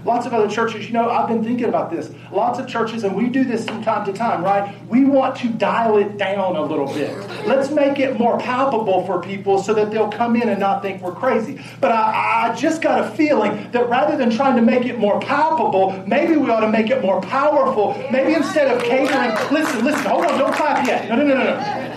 Lots 0.04 0.26
of 0.26 0.34
other 0.34 0.48
churches, 0.48 0.86
you 0.86 0.92
know, 0.92 1.08
I've 1.08 1.28
been 1.28 1.42
thinking 1.42 1.66
about 1.66 1.90
this. 1.90 2.10
Lots 2.30 2.58
of 2.58 2.68
churches, 2.68 3.04
and 3.04 3.16
we 3.16 3.28
do 3.28 3.42
this 3.42 3.64
from 3.64 3.82
time 3.82 4.04
to 4.04 4.12
time, 4.12 4.44
right? 4.44 4.76
We 4.88 5.04
want 5.04 5.36
to 5.36 5.48
dial 5.48 5.96
it 5.96 6.18
down 6.18 6.56
a 6.56 6.62
little 6.62 6.86
bit. 6.86 7.16
Let's 7.46 7.70
make 7.70 7.98
it 7.98 8.18
more 8.18 8.38
palpable 8.38 9.06
for 9.06 9.22
people 9.22 9.62
so 9.62 9.72
that 9.72 9.90
they'll 9.90 10.10
come 10.10 10.36
in 10.36 10.50
and 10.50 10.60
not 10.60 10.82
think 10.82 11.00
we're 11.00 11.14
crazy. 11.14 11.64
But 11.80 11.92
I, 11.92 12.50
I 12.50 12.54
just 12.54 12.82
got 12.82 13.00
a 13.00 13.16
feeling 13.16 13.70
that 13.72 13.88
rather 13.88 14.18
than 14.18 14.30
trying 14.30 14.56
to 14.56 14.62
make 14.62 14.84
it 14.84 14.98
more 14.98 15.18
palpable, 15.20 16.04
maybe 16.06 16.36
we 16.36 16.50
ought 16.50 16.60
to 16.60 16.70
make 16.70 16.90
it 16.90 17.00
more 17.00 17.22
powerful. 17.22 17.96
Maybe 18.10 18.34
instead 18.34 18.76
of 18.76 18.82
catering, 18.82 19.30
listen, 19.50 19.84
listen, 19.84 20.04
hold 20.04 20.26
on, 20.26 20.38
don't 20.38 20.54
clap 20.54 20.86
yet. 20.86 21.08
No, 21.08 21.16
no, 21.16 21.24
no, 21.24 21.34
no, 21.34 21.44
no. 21.44 21.94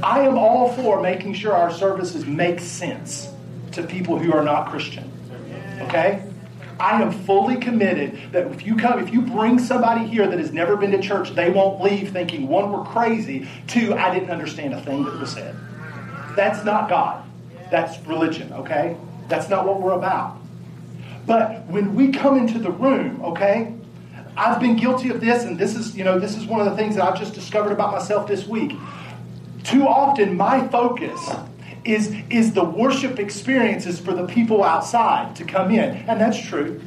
I 0.02 0.20
am 0.20 0.38
all 0.38 0.72
for 0.72 1.00
making 1.00 1.34
sure 1.34 1.52
our 1.52 1.70
services 1.70 2.26
make 2.26 2.58
sense 2.58 3.29
to 3.72 3.82
people 3.82 4.18
who 4.18 4.32
are 4.32 4.42
not 4.42 4.70
Christian. 4.70 5.10
Okay? 5.82 6.22
I 6.78 7.02
am 7.02 7.12
fully 7.12 7.56
committed 7.56 8.18
that 8.32 8.46
if 8.46 8.64
you 8.66 8.74
come, 8.74 8.98
if 9.00 9.12
you 9.12 9.20
bring 9.20 9.58
somebody 9.58 10.06
here 10.06 10.26
that 10.26 10.38
has 10.38 10.50
never 10.50 10.76
been 10.76 10.90
to 10.92 11.00
church, 11.00 11.34
they 11.34 11.50
won't 11.50 11.82
leave 11.82 12.10
thinking, 12.10 12.48
one, 12.48 12.72
we're 12.72 12.84
crazy, 12.84 13.46
two, 13.66 13.94
I 13.94 14.12
didn't 14.12 14.30
understand 14.30 14.72
a 14.72 14.80
thing 14.80 15.04
that 15.04 15.20
was 15.20 15.32
said. 15.32 15.54
That's 16.36 16.64
not 16.64 16.88
God. 16.88 17.22
That's 17.70 18.04
religion, 18.06 18.52
okay? 18.54 18.96
That's 19.28 19.50
not 19.50 19.66
what 19.66 19.82
we're 19.82 19.92
about. 19.92 20.38
But 21.26 21.66
when 21.66 21.94
we 21.94 22.12
come 22.12 22.38
into 22.38 22.58
the 22.58 22.70
room, 22.70 23.22
okay, 23.22 23.74
I've 24.36 24.58
been 24.58 24.76
guilty 24.76 25.10
of 25.10 25.20
this, 25.20 25.44
and 25.44 25.58
this 25.58 25.76
is, 25.76 25.94
you 25.94 26.02
know, 26.02 26.18
this 26.18 26.34
is 26.34 26.46
one 26.46 26.60
of 26.60 26.66
the 26.66 26.76
things 26.76 26.96
that 26.96 27.04
I've 27.04 27.18
just 27.18 27.34
discovered 27.34 27.72
about 27.72 27.92
myself 27.92 28.26
this 28.26 28.46
week. 28.46 28.72
Too 29.64 29.86
often, 29.86 30.34
my 30.34 30.66
focus 30.68 31.20
is, 31.84 32.14
is 32.28 32.52
the 32.52 32.64
worship 32.64 33.18
experiences 33.18 33.98
for 33.98 34.12
the 34.12 34.26
people 34.26 34.62
outside 34.62 35.34
to 35.36 35.44
come 35.44 35.70
in. 35.70 35.96
And 36.08 36.20
that's 36.20 36.40
true. 36.40 36.80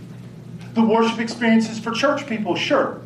The 0.73 0.83
worship 0.83 1.19
experiences 1.19 1.79
for 1.79 1.91
church 1.91 2.27
people, 2.27 2.55
sure. 2.55 3.01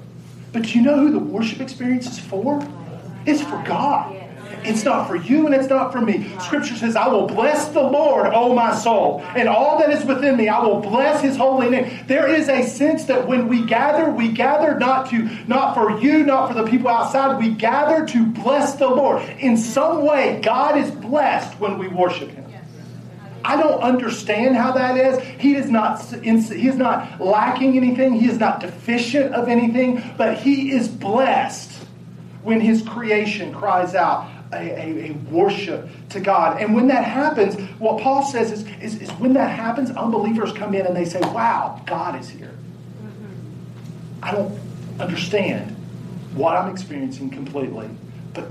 But 0.54 0.63
do 0.63 0.69
you 0.69 0.82
know 0.82 0.97
who 0.97 1.12
the 1.12 1.19
worship 1.19 1.60
experience 1.60 2.08
is 2.08 2.19
for? 2.19 2.65
It's 3.26 3.41
for 3.41 3.62
God. 3.63 4.26
It's 4.67 4.84
not 4.84 5.08
for 5.08 5.15
you 5.15 5.45
and 5.45 5.56
it's 5.56 5.69
not 5.69 5.91
for 5.91 6.01
me. 6.01 6.32
Scripture 6.39 6.75
says, 6.75 6.95
I 6.95 7.08
will 7.08 7.27
bless 7.27 7.69
the 7.69 7.82
Lord, 7.82 8.27
O 8.34 8.53
my 8.53 8.75
soul, 8.75 9.21
and 9.36 9.47
all 9.47 9.80
that 9.80 9.89
is 9.89 10.06
within 10.06 10.38
me. 10.38 10.49
I 10.49 10.62
will 10.62 10.80
bless 10.80 11.21
his 11.21 11.38
holy 11.38 11.69
name. 11.69 12.06
There 12.08 12.27
is 12.34 12.49
a 12.49 12.63
sense 12.63 13.06
that 13.06 13.27
when 13.27 13.47
we 13.47 13.65
gather, 13.65 14.12
we 14.12 14.32
gather 14.32 14.77
not 14.77 15.10
to 15.10 15.30
not 15.47 15.73
for 15.73 15.99
you, 15.99 16.23
not 16.23 16.49
for 16.49 16.53
the 16.53 16.69
people 16.69 16.89
outside. 16.89 17.38
We 17.38 17.49
gather 17.49 18.06
to 18.06 18.25
bless 18.25 18.75
the 18.75 18.88
Lord. 18.88 19.21
In 19.39 19.58
some 19.58 20.06
way, 20.06 20.41
God 20.43 20.77
is 20.77 20.91
blessed 20.91 21.60
when 21.60 21.77
we 21.77 21.88
worship 21.88 22.30
him. 22.30 22.45
I 23.43 23.56
don't 23.56 23.82
understand 23.82 24.58
how 24.58 24.73
that 24.73 24.97
is. 24.97 25.19
He 25.39 25.56
is 25.56 25.69
not 25.69 26.01
he 26.01 26.67
is 26.67 26.75
not 26.75 27.21
lacking 27.21 27.77
anything. 27.77 28.13
He 28.13 28.27
is 28.27 28.39
not 28.39 28.60
deficient 28.60 29.34
of 29.34 29.47
anything, 29.47 30.03
but 30.17 30.38
he 30.38 30.71
is 30.71 30.89
blessed 30.89 31.71
when 32.43 32.62
his 32.62 32.82
creation 32.82 33.53
cries 33.53 33.93
out, 33.93 34.30
a, 34.53 34.55
a, 34.55 35.10
a, 35.10 35.12
worship 35.29 35.89
to 36.10 36.19
God. 36.19 36.62
And 36.62 36.73
when 36.73 36.88
that 36.88 37.03
happens, 37.03 37.55
what 37.79 38.01
Paul 38.01 38.23
says 38.23 38.51
is, 38.51 38.67
is, 38.81 39.01
is, 39.01 39.10
when 39.12 39.33
that 39.33 39.49
happens, 39.49 39.91
unbelievers 39.91 40.53
come 40.53 40.73
in 40.73 40.86
and 40.86 40.95
they 40.95 41.05
say, 41.05 41.19
Wow, 41.19 41.81
God 41.86 42.19
is 42.19 42.29
here. 42.29 42.57
I 44.21 44.31
don't 44.31 44.57
understand 44.99 45.75
what 46.33 46.55
I'm 46.55 46.71
experiencing 46.71 47.29
completely, 47.29 47.89
but 48.33 48.49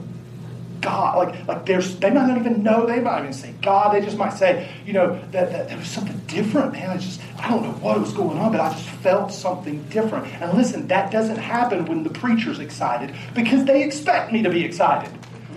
God, 0.81 1.17
like, 1.17 1.49
like 1.49 1.67
there's, 1.67 1.97
they 1.97 2.11
might 2.11 2.27
not 2.27 2.39
even 2.39 2.63
know, 2.63 2.87
they 2.87 3.01
might 3.01 3.21
even 3.21 3.33
say 3.33 3.55
God, 3.63 3.95
they 3.95 4.01
just 4.01 4.17
might 4.17 4.33
say, 4.33 4.71
you 4.85 4.93
know, 4.93 5.21
that, 5.33 5.51
that 5.51 5.69
there 5.69 5.79
was 5.79 5.89
something 5.89 6.19
different, 6.27 6.73
man. 6.73 6.91
I 6.91 6.97
just, 6.99 7.21
I 7.39 7.51
don't 7.51 7.63
know 7.63 7.73
what 7.73 7.99
was 7.99 8.13
going 8.13 8.39
on, 8.39 8.53
but 8.53 8.61
I 8.61 8.71
just 8.71 8.89
felt 8.89 9.33
something 9.33 9.83
different. 9.85 10.27
And 10.41 10.57
listen, 10.57 10.87
that 10.89 11.11
doesn't 11.11 11.39
happen 11.39 11.87
when 11.87 12.03
the 12.03 12.11
preacher's 12.11 12.59
excited 12.59 13.15
because 13.35 13.65
they 13.65 13.83
expect 13.83 14.33
me 14.33 14.43
to 14.43 14.51
be 14.51 14.65
excited 14.65 15.13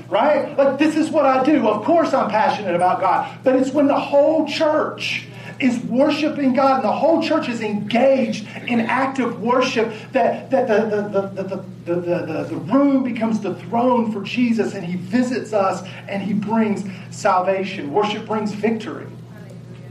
right? 0.09 0.57
Like, 0.57 0.79
this 0.79 0.95
is 0.95 1.09
what 1.09 1.25
I 1.25 1.43
do. 1.43 1.67
Of 1.67 1.85
course, 1.85 2.13
I'm 2.13 2.29
passionate 2.29 2.75
about 2.75 2.99
God, 2.99 3.39
but 3.43 3.55
it's 3.55 3.71
when 3.71 3.87
the 3.87 3.99
whole 3.99 4.47
church 4.47 5.25
is 5.59 5.77
worshiping 5.79 6.53
God 6.53 6.75
and 6.75 6.83
the 6.85 6.91
whole 6.91 7.21
church 7.21 7.49
is 7.49 7.61
engaged 7.61 8.47
in 8.67 8.79
active 8.79 9.41
worship 9.41 9.93
that, 10.13 10.49
that 10.51 10.67
the, 10.67 10.85
the, 10.85 11.09
the, 11.09 11.43
the, 11.43 11.55
the, 11.85 12.01
the, 12.01 12.43
the 12.49 12.55
room 12.55 13.03
becomes 13.03 13.39
the 13.41 13.55
throne 13.55 14.11
for 14.11 14.21
Jesus 14.23 14.73
and 14.73 14.85
he 14.85 14.95
visits 14.95 15.51
us 15.51 15.85
and 16.07 16.23
he 16.23 16.33
brings 16.33 16.85
salvation. 17.11 17.91
Worship 17.91 18.25
brings 18.25 18.53
victory. 18.53 19.07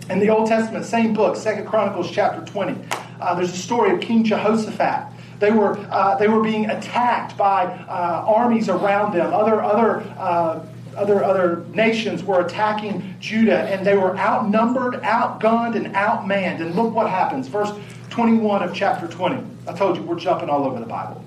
In 0.09 0.21
the 0.21 0.31
Old 0.31 0.49
Testament, 0.49 0.87
same 0.87 1.13
book, 1.13 1.37
Second 1.37 1.67
Chronicles 1.67 2.11
chapter 2.11 2.45
20, 2.51 2.83
uh, 3.21 3.35
there's 3.35 3.53
a 3.53 3.57
story 3.57 3.95
of 3.95 4.01
King 4.01 4.25
Jehoshaphat. 4.25 5.18
They 5.39 5.51
were, 5.53 5.79
uh, 5.91 6.17
they 6.17 6.29
were 6.29 6.43
being 6.43 6.69
attacked 6.69 7.37
by 7.37 7.65
uh, 7.65 8.25
armies 8.27 8.69
around 8.69 9.15
them. 9.15 9.33
Other, 9.33 9.63
other, 9.63 10.01
uh, 10.19 10.67
other, 10.97 11.23
other 11.23 11.65
nations 11.75 12.25
were 12.25 12.45
attacking 12.45 13.17
Judah, 13.21 13.61
and 13.61 13.87
they 13.87 13.97
were 13.97 14.19
outnumbered, 14.19 14.95
outgunned, 15.03 15.77
and 15.77 15.95
outmanned. 15.95 16.61
And 16.61 16.75
look 16.75 16.93
what 16.93 17.09
happens. 17.09 17.47
Verse 17.47 17.71
21 18.11 18.63
of 18.65 18.75
chapter 18.75 19.07
20. 19.07 19.45
I 19.69 19.73
told 19.75 19.97
you, 19.97 20.03
we're 20.03 20.19
jumping 20.19 20.49
all 20.49 20.65
over 20.65 20.81
the 20.81 20.87
Bible. 20.87 21.25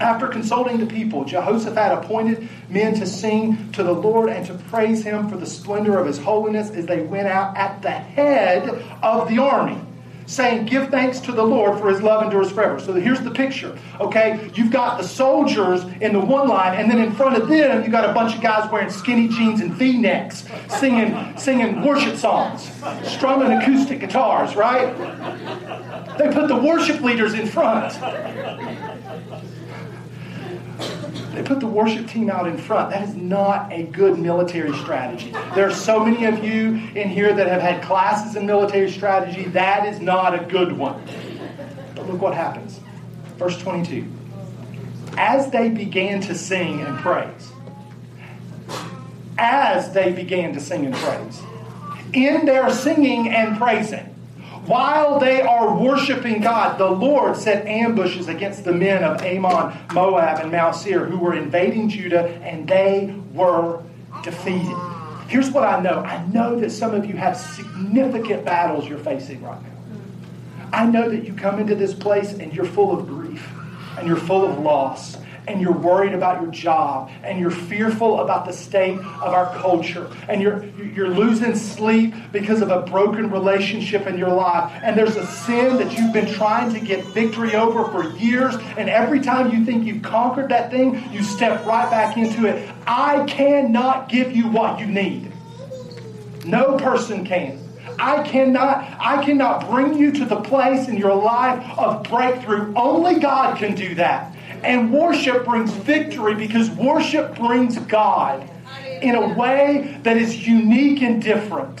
After 0.00 0.28
consulting 0.28 0.78
the 0.78 0.86
people, 0.86 1.24
Jehoshaphat 1.24 1.92
appointed 1.92 2.48
men 2.70 2.94
to 2.94 3.06
sing 3.06 3.70
to 3.72 3.82
the 3.82 3.92
Lord 3.92 4.30
and 4.30 4.46
to 4.46 4.54
praise 4.54 5.02
him 5.02 5.28
for 5.28 5.36
the 5.36 5.46
splendor 5.46 5.98
of 5.98 6.06
his 6.06 6.18
holiness 6.18 6.70
as 6.70 6.86
they 6.86 7.02
went 7.02 7.28
out 7.28 7.56
at 7.56 7.82
the 7.82 7.90
head 7.90 8.68
of 9.02 9.28
the 9.28 9.38
army 9.38 9.78
saying, 10.30 10.66
Give 10.66 10.88
thanks 10.88 11.18
to 11.20 11.32
the 11.32 11.42
Lord 11.42 11.78
for 11.78 11.90
his 11.90 12.00
love 12.00 12.22
endures 12.22 12.50
forever. 12.50 12.78
So 12.78 12.92
here's 12.94 13.20
the 13.20 13.30
picture, 13.30 13.76
okay? 14.00 14.50
You've 14.54 14.70
got 14.70 14.98
the 14.98 15.06
soldiers 15.06 15.84
in 16.00 16.12
the 16.12 16.20
one 16.20 16.48
line, 16.48 16.78
and 16.78 16.90
then 16.90 16.98
in 16.98 17.12
front 17.12 17.36
of 17.36 17.48
them, 17.48 17.82
you've 17.82 17.92
got 17.92 18.08
a 18.08 18.12
bunch 18.12 18.34
of 18.36 18.40
guys 18.40 18.70
wearing 18.70 18.90
skinny 18.90 19.28
jeans 19.28 19.60
and 19.60 19.74
v 19.74 19.98
necks, 19.98 20.46
singing, 20.68 21.36
singing 21.36 21.82
worship 21.82 22.16
songs, 22.16 22.70
strumming 23.02 23.52
acoustic 23.58 24.00
guitars, 24.00 24.54
right? 24.54 24.96
They 26.16 26.32
put 26.32 26.48
the 26.48 26.56
worship 26.56 27.00
leaders 27.00 27.34
in 27.34 27.46
front. 27.46 27.92
They 31.34 31.42
put 31.42 31.60
the 31.60 31.66
worship 31.66 32.08
team 32.08 32.30
out 32.30 32.46
in 32.46 32.58
front. 32.58 32.90
That 32.90 33.08
is 33.08 33.14
not 33.14 33.72
a 33.72 33.84
good 33.84 34.18
military 34.18 34.76
strategy. 34.78 35.32
There 35.54 35.66
are 35.66 35.74
so 35.74 36.04
many 36.04 36.24
of 36.26 36.44
you 36.44 36.74
in 36.94 37.08
here 37.08 37.32
that 37.32 37.46
have 37.46 37.62
had 37.62 37.82
classes 37.82 38.36
in 38.36 38.46
military 38.46 38.90
strategy. 38.90 39.44
That 39.44 39.86
is 39.86 40.00
not 40.00 40.34
a 40.34 40.44
good 40.44 40.72
one. 40.72 41.02
But 41.94 42.08
look 42.08 42.20
what 42.20 42.34
happens. 42.34 42.80
Verse 43.36 43.58
22. 43.58 44.06
As 45.16 45.50
they 45.50 45.68
began 45.68 46.20
to 46.22 46.34
sing 46.34 46.80
and 46.80 46.98
praise, 46.98 47.50
as 49.38 49.92
they 49.92 50.12
began 50.12 50.52
to 50.54 50.60
sing 50.60 50.86
and 50.86 50.94
praise, 50.94 51.40
in 52.12 52.44
their 52.44 52.70
singing 52.70 53.28
and 53.28 53.56
praising, 53.56 54.09
while 54.70 55.18
they 55.18 55.42
are 55.42 55.76
worshiping 55.76 56.40
God, 56.40 56.78
the 56.78 56.88
Lord 56.88 57.36
set 57.36 57.66
ambushes 57.66 58.28
against 58.28 58.64
the 58.64 58.72
men 58.72 59.02
of 59.02 59.20
Ammon, 59.20 59.76
Moab, 59.92 60.38
and 60.38 60.52
Mount 60.52 60.76
Seir 60.76 61.04
who 61.04 61.18
were 61.18 61.34
invading 61.34 61.88
Judah, 61.88 62.28
and 62.42 62.68
they 62.68 63.12
were 63.32 63.82
defeated. 64.22 64.76
Here's 65.26 65.50
what 65.50 65.64
I 65.64 65.80
know 65.80 66.00
I 66.02 66.24
know 66.26 66.58
that 66.60 66.70
some 66.70 66.94
of 66.94 67.04
you 67.04 67.16
have 67.16 67.36
significant 67.36 68.44
battles 68.44 68.88
you're 68.88 68.98
facing 68.98 69.42
right 69.42 69.60
now. 69.60 69.68
I 70.72 70.86
know 70.86 71.10
that 71.10 71.24
you 71.24 71.34
come 71.34 71.58
into 71.58 71.74
this 71.74 71.92
place 71.92 72.32
and 72.32 72.54
you're 72.54 72.64
full 72.64 72.96
of 72.96 73.08
grief 73.08 73.48
and 73.98 74.06
you're 74.06 74.16
full 74.16 74.48
of 74.48 74.60
loss 74.60 75.16
and 75.50 75.60
you're 75.60 75.72
worried 75.72 76.12
about 76.12 76.40
your 76.40 76.50
job 76.50 77.10
and 77.24 77.40
you're 77.40 77.50
fearful 77.50 78.20
about 78.20 78.46
the 78.46 78.52
state 78.52 78.98
of 78.98 79.34
our 79.34 79.52
culture 79.58 80.08
and 80.28 80.40
you're 80.40 80.64
you're 80.94 81.08
losing 81.08 81.54
sleep 81.54 82.14
because 82.30 82.62
of 82.62 82.70
a 82.70 82.82
broken 82.82 83.30
relationship 83.30 84.06
in 84.06 84.16
your 84.16 84.30
life 84.30 84.72
and 84.82 84.96
there's 84.96 85.16
a 85.16 85.26
sin 85.26 85.76
that 85.76 85.96
you've 85.96 86.12
been 86.12 86.32
trying 86.32 86.72
to 86.72 86.80
get 86.80 87.04
victory 87.06 87.54
over 87.54 87.84
for 87.90 88.16
years 88.16 88.54
and 88.76 88.88
every 88.88 89.20
time 89.20 89.50
you 89.52 89.64
think 89.64 89.84
you've 89.84 90.02
conquered 90.02 90.48
that 90.48 90.70
thing 90.70 91.02
you 91.12 91.22
step 91.22 91.64
right 91.66 91.90
back 91.90 92.16
into 92.16 92.46
it 92.46 92.72
I 92.86 93.24
cannot 93.24 94.08
give 94.08 94.34
you 94.34 94.48
what 94.48 94.78
you 94.78 94.86
need 94.86 95.32
no 96.44 96.76
person 96.76 97.24
can 97.24 97.58
I 97.98 98.22
cannot, 98.22 98.82
I 98.98 99.22
cannot 99.22 99.68
bring 99.68 99.98
you 99.98 100.10
to 100.12 100.24
the 100.24 100.40
place 100.40 100.88
in 100.88 100.96
your 100.96 101.14
life 101.14 101.62
of 101.78 102.02
breakthrough. 102.04 102.72
Only 102.74 103.20
God 103.20 103.58
can 103.58 103.74
do 103.74 103.94
that. 103.96 104.34
And 104.62 104.92
worship 104.92 105.44
brings 105.44 105.72
victory 105.72 106.34
because 106.34 106.70
worship 106.70 107.36
brings 107.36 107.78
God 107.78 108.48
in 109.02 109.14
a 109.14 109.34
way 109.34 109.98
that 110.02 110.16
is 110.16 110.46
unique 110.46 111.02
and 111.02 111.22
different 111.22 111.80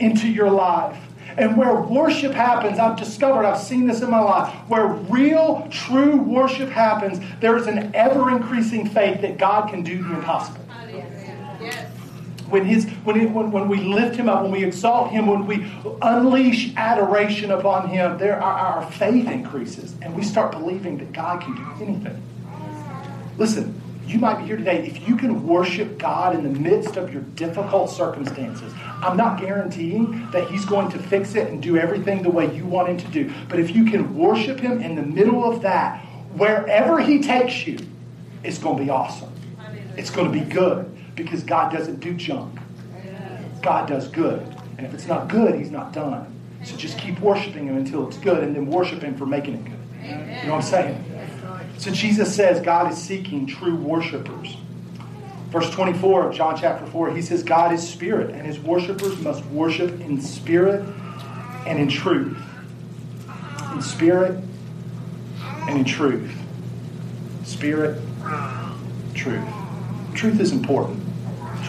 into 0.00 0.28
your 0.28 0.50
life. 0.50 0.96
And 1.38 1.56
where 1.56 1.80
worship 1.80 2.32
happens, 2.32 2.78
I've 2.78 2.98
discovered, 2.98 3.44
I've 3.46 3.60
seen 3.60 3.86
this 3.86 4.02
in 4.02 4.10
my 4.10 4.20
life, 4.20 4.52
where 4.68 4.86
real, 4.86 5.66
true 5.70 6.16
worship 6.16 6.68
happens, 6.70 7.20
there 7.40 7.56
is 7.56 7.66
an 7.66 7.94
ever 7.94 8.30
increasing 8.30 8.88
faith 8.88 9.20
that 9.20 9.38
God 9.38 9.70
can 9.70 9.82
do 9.82 10.02
the 10.02 10.14
impossible 10.14 10.59
when, 12.50 12.64
his, 12.64 12.86
when, 13.04 13.32
when, 13.32 13.50
when 13.50 13.68
we 13.68 13.78
lift 13.78 14.16
him 14.16 14.28
up, 14.28 14.42
when 14.42 14.50
we 14.50 14.64
exalt 14.64 15.10
him, 15.10 15.26
when 15.26 15.46
we 15.46 15.70
unleash 16.02 16.74
adoration 16.76 17.50
upon 17.50 17.88
him, 17.88 18.18
there, 18.18 18.40
our, 18.42 18.82
our 18.82 18.90
faith 18.92 19.28
increases 19.28 19.94
and 20.02 20.14
we 20.14 20.22
start 20.22 20.52
believing 20.52 20.98
that 20.98 21.12
God 21.12 21.42
can 21.42 21.54
do 21.54 21.84
anything. 21.84 22.22
Listen, 23.38 23.80
you 24.06 24.18
might 24.18 24.40
be 24.40 24.46
here 24.46 24.56
today. 24.56 24.84
If 24.86 25.08
you 25.08 25.16
can 25.16 25.46
worship 25.46 25.96
God 25.96 26.34
in 26.34 26.42
the 26.42 26.58
midst 26.58 26.96
of 26.96 27.12
your 27.12 27.22
difficult 27.22 27.90
circumstances, 27.90 28.72
I'm 28.76 29.16
not 29.16 29.40
guaranteeing 29.40 30.28
that 30.32 30.50
He's 30.50 30.64
going 30.64 30.90
to 30.90 30.98
fix 30.98 31.36
it 31.36 31.48
and 31.48 31.62
do 31.62 31.76
everything 31.76 32.22
the 32.22 32.30
way 32.30 32.52
you 32.54 32.66
want 32.66 32.88
Him 32.88 32.98
to 32.98 33.08
do. 33.08 33.32
But 33.48 33.60
if 33.60 33.74
you 33.74 33.84
can 33.84 34.16
worship 34.16 34.58
Him 34.58 34.82
in 34.82 34.96
the 34.96 35.02
middle 35.02 35.44
of 35.44 35.62
that, 35.62 36.04
wherever 36.34 36.98
He 36.98 37.22
takes 37.22 37.66
you, 37.66 37.78
it's 38.42 38.58
going 38.58 38.78
to 38.78 38.82
be 38.82 38.90
awesome. 38.90 39.32
It's 39.96 40.10
going 40.10 40.32
to 40.32 40.38
be 40.38 40.44
good 40.44 40.99
because 41.24 41.42
God 41.42 41.72
doesn't 41.72 42.00
do 42.00 42.14
junk. 42.14 42.58
God 43.62 43.88
does 43.88 44.08
good. 44.08 44.40
And 44.78 44.86
if 44.86 44.94
it's 44.94 45.06
not 45.06 45.28
good, 45.28 45.54
He's 45.54 45.70
not 45.70 45.92
done. 45.92 46.34
So 46.64 46.76
just 46.76 46.98
keep 46.98 47.20
worshiping 47.20 47.66
Him 47.66 47.76
until 47.76 48.06
it's 48.08 48.18
good 48.18 48.42
and 48.42 48.54
then 48.54 48.66
worship 48.66 49.02
Him 49.02 49.16
for 49.16 49.26
making 49.26 49.54
it 49.54 49.64
good. 49.64 49.80
You 50.02 50.48
know 50.48 50.54
what 50.54 50.56
I'm 50.56 50.62
saying? 50.62 51.04
So 51.78 51.90
Jesus 51.90 52.34
says 52.34 52.60
God 52.60 52.90
is 52.92 52.98
seeking 52.98 53.46
true 53.46 53.76
worshipers. 53.76 54.56
Verse 55.50 55.68
24 55.70 56.28
of 56.28 56.34
John 56.34 56.56
chapter 56.56 56.86
4, 56.86 57.10
he 57.10 57.22
says, 57.22 57.42
God 57.42 57.72
is 57.72 57.86
spirit, 57.86 58.30
and 58.30 58.46
his 58.46 58.60
worshipers 58.60 59.18
must 59.20 59.44
worship 59.46 60.00
in 60.00 60.20
spirit 60.20 60.84
and 61.66 61.78
in 61.80 61.88
truth. 61.88 62.38
In 63.72 63.82
spirit 63.82 64.42
and 65.68 65.78
in 65.78 65.84
truth. 65.84 66.30
Spirit, 67.44 68.00
truth. 69.14 69.48
Truth 70.14 70.40
is 70.40 70.52
important. 70.52 71.02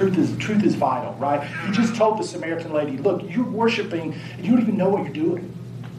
Truth 0.02 0.18
is, 0.18 0.38
truth 0.38 0.64
is 0.64 0.74
vital, 0.74 1.14
right? 1.20 1.48
He 1.68 1.72
just 1.72 1.96
told 1.96 2.18
the 2.18 2.24
Samaritan 2.24 2.74
lady, 2.74 2.98
look, 2.98 3.22
you're 3.30 3.46
worshiping 3.46 4.16
and 4.36 4.44
you 4.44 4.52
don't 4.52 4.62
even 4.62 4.76
know 4.76 4.90
what 4.90 5.04
you're 5.04 5.14
doing. 5.14 5.56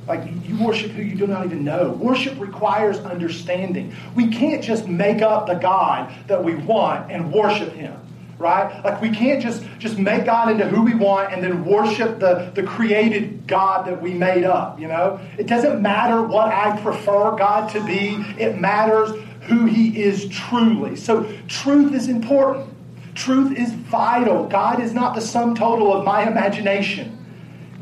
Like 0.08 0.28
you 0.44 0.58
worship 0.58 0.90
who 0.90 1.02
you 1.02 1.14
do 1.14 1.28
not 1.28 1.46
even 1.46 1.62
know. 1.62 1.90
Worship 1.90 2.40
requires 2.40 2.98
understanding. 2.98 3.94
We 4.16 4.26
can't 4.26 4.60
just 4.60 4.88
make 4.88 5.22
up 5.22 5.46
the 5.46 5.54
God 5.54 6.12
that 6.26 6.42
we 6.42 6.56
want 6.56 7.12
and 7.12 7.32
worship 7.32 7.74
him. 7.74 7.94
Right? 8.38 8.84
Like 8.84 9.00
we 9.00 9.10
can't 9.10 9.40
just, 9.40 9.64
just 9.78 9.98
make 9.98 10.24
God 10.24 10.50
into 10.50 10.66
who 10.66 10.82
we 10.82 10.94
want 10.94 11.32
and 11.32 11.40
then 11.40 11.64
worship 11.64 12.18
the, 12.18 12.50
the 12.56 12.64
created 12.64 13.46
God 13.46 13.86
that 13.86 14.02
we 14.02 14.14
made 14.14 14.42
up, 14.42 14.80
you 14.80 14.88
know? 14.88 15.20
It 15.38 15.46
doesn't 15.46 15.80
matter 15.80 16.22
what 16.22 16.48
I 16.48 16.76
prefer 16.80 17.36
God 17.36 17.70
to 17.70 17.86
be. 17.86 18.16
It 18.36 18.60
matters 18.60 19.10
who 19.42 19.66
he 19.66 20.02
is 20.02 20.28
truly. 20.28 20.96
So 20.96 21.32
truth 21.46 21.94
is 21.94 22.08
important. 22.08 22.71
Truth 23.14 23.56
is 23.58 23.72
vital. 23.72 24.46
God 24.46 24.80
is 24.80 24.92
not 24.92 25.14
the 25.14 25.20
sum 25.20 25.54
total 25.54 25.92
of 25.92 26.04
my 26.04 26.26
imagination. 26.26 27.18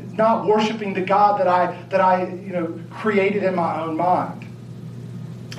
It's 0.03 0.13
not 0.17 0.45
worshiping 0.45 0.93
the 0.93 1.01
God 1.01 1.39
that 1.39 1.47
I 1.47 1.81
that 1.89 2.01
I 2.01 2.27
you 2.27 2.53
know 2.53 2.79
created 2.89 3.43
in 3.43 3.55
my 3.55 3.81
own 3.81 3.95
mind. 3.97 4.41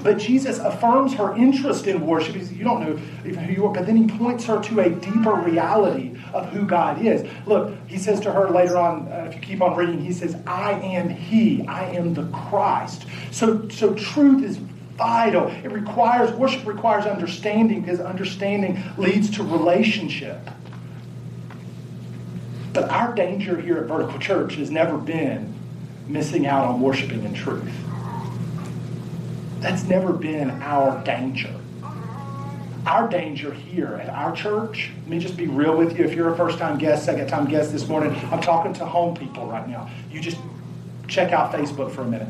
But 0.03 0.19
Jesus 0.19 0.59
affirms 0.59 1.15
her 1.15 1.37
interest 1.37 1.87
in 1.87 2.05
worship. 2.05 2.35
He 2.35 2.41
says, 2.41 2.53
You 2.53 2.65
don't 2.65 2.81
know 2.81 3.01
even 3.25 3.45
who 3.45 3.53
you 3.53 3.67
are, 3.67 3.73
but 3.73 3.87
then 3.87 3.97
he 3.97 4.19
points 4.19 4.45
her 4.47 4.61
to 4.61 4.81
a 4.81 4.91
deeper 4.91 5.35
reality 5.35 6.17
of 6.33 6.49
who 6.49 6.67
God 6.67 7.05
is. 7.05 7.29
Look, 7.47 7.75
he 7.87 7.99
says 7.99 8.19
to 8.21 8.33
her 8.33 8.51
later 8.51 8.79
on, 8.79 9.07
uh, 9.09 9.27
if 9.29 9.35
you 9.35 9.41
keep 9.41 9.63
on 9.63 9.77
reading, 9.77 10.05
he 10.05 10.13
says, 10.13 10.37
I 10.47 10.73
am 10.73 11.09
He, 11.09 11.65
I 11.67 11.85
am 11.91 12.15
the 12.15 12.25
Christ. 12.27 13.07
So, 13.31 13.69
so 13.69 13.95
truth 13.95 14.43
is 14.43 14.59
vital. 14.97 15.49
It 15.49 15.73
requires, 15.73 16.33
worship 16.33 16.67
requires 16.67 17.07
understanding 17.07 17.81
because 17.81 18.01
understanding 18.01 18.83
leads 18.97 19.31
to 19.37 19.43
relationship. 19.43 20.39
But 22.73 22.91
our 22.91 23.15
danger 23.15 23.61
here 23.61 23.79
at 23.79 23.87
Vertical 23.87 24.19
Church 24.19 24.55
has 24.57 24.71
never 24.71 24.97
been 24.97 25.53
missing 26.09 26.47
out 26.47 26.67
on 26.67 26.81
worshiping 26.81 27.25
in 27.25 27.35
truth. 27.35 27.73
That's 29.61 29.85
never 29.85 30.13
been 30.13 30.51
our 30.51 31.03
danger. 31.05 31.55
Our 32.87 33.09
danger 33.09 33.53
here 33.53 34.01
at 34.03 34.09
our 34.09 34.35
church, 34.35 34.91
let 35.03 35.09
me 35.09 35.21
just 35.21 35.37
be 35.37 35.47
real 35.47 35.77
with 35.77 35.97
you. 35.97 36.05
If 36.05 36.15
you're 36.15 36.33
a 36.33 36.37
first 36.37 36.59
time 36.59 36.79
guest, 36.79 37.05
second 37.05 37.29
time 37.29 37.47
guest 37.47 37.71
this 37.71 37.87
morning, 37.87 38.13
I'm 38.33 38.41
talking 38.41 38.73
to 38.75 38.85
home 38.85 39.15
people 39.15 39.47
right 39.47 39.69
now. 39.69 39.89
You 40.11 40.21
just 40.21 40.39
check 41.07 41.33
out 41.33 41.53
Facebook 41.53 41.93
for 41.93 42.03
a 42.03 42.07
minute. 42.07 42.29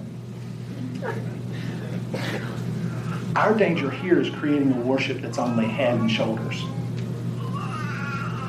Our 3.37 3.55
danger 3.55 3.91
here 3.91 4.21
is 4.21 4.29
creating 4.31 4.73
a 4.73 4.81
worship 4.81 5.21
that's 5.21 5.39
only 5.39 5.67
head 5.67 5.99
and 5.99 6.11
shoulders. 6.11 6.63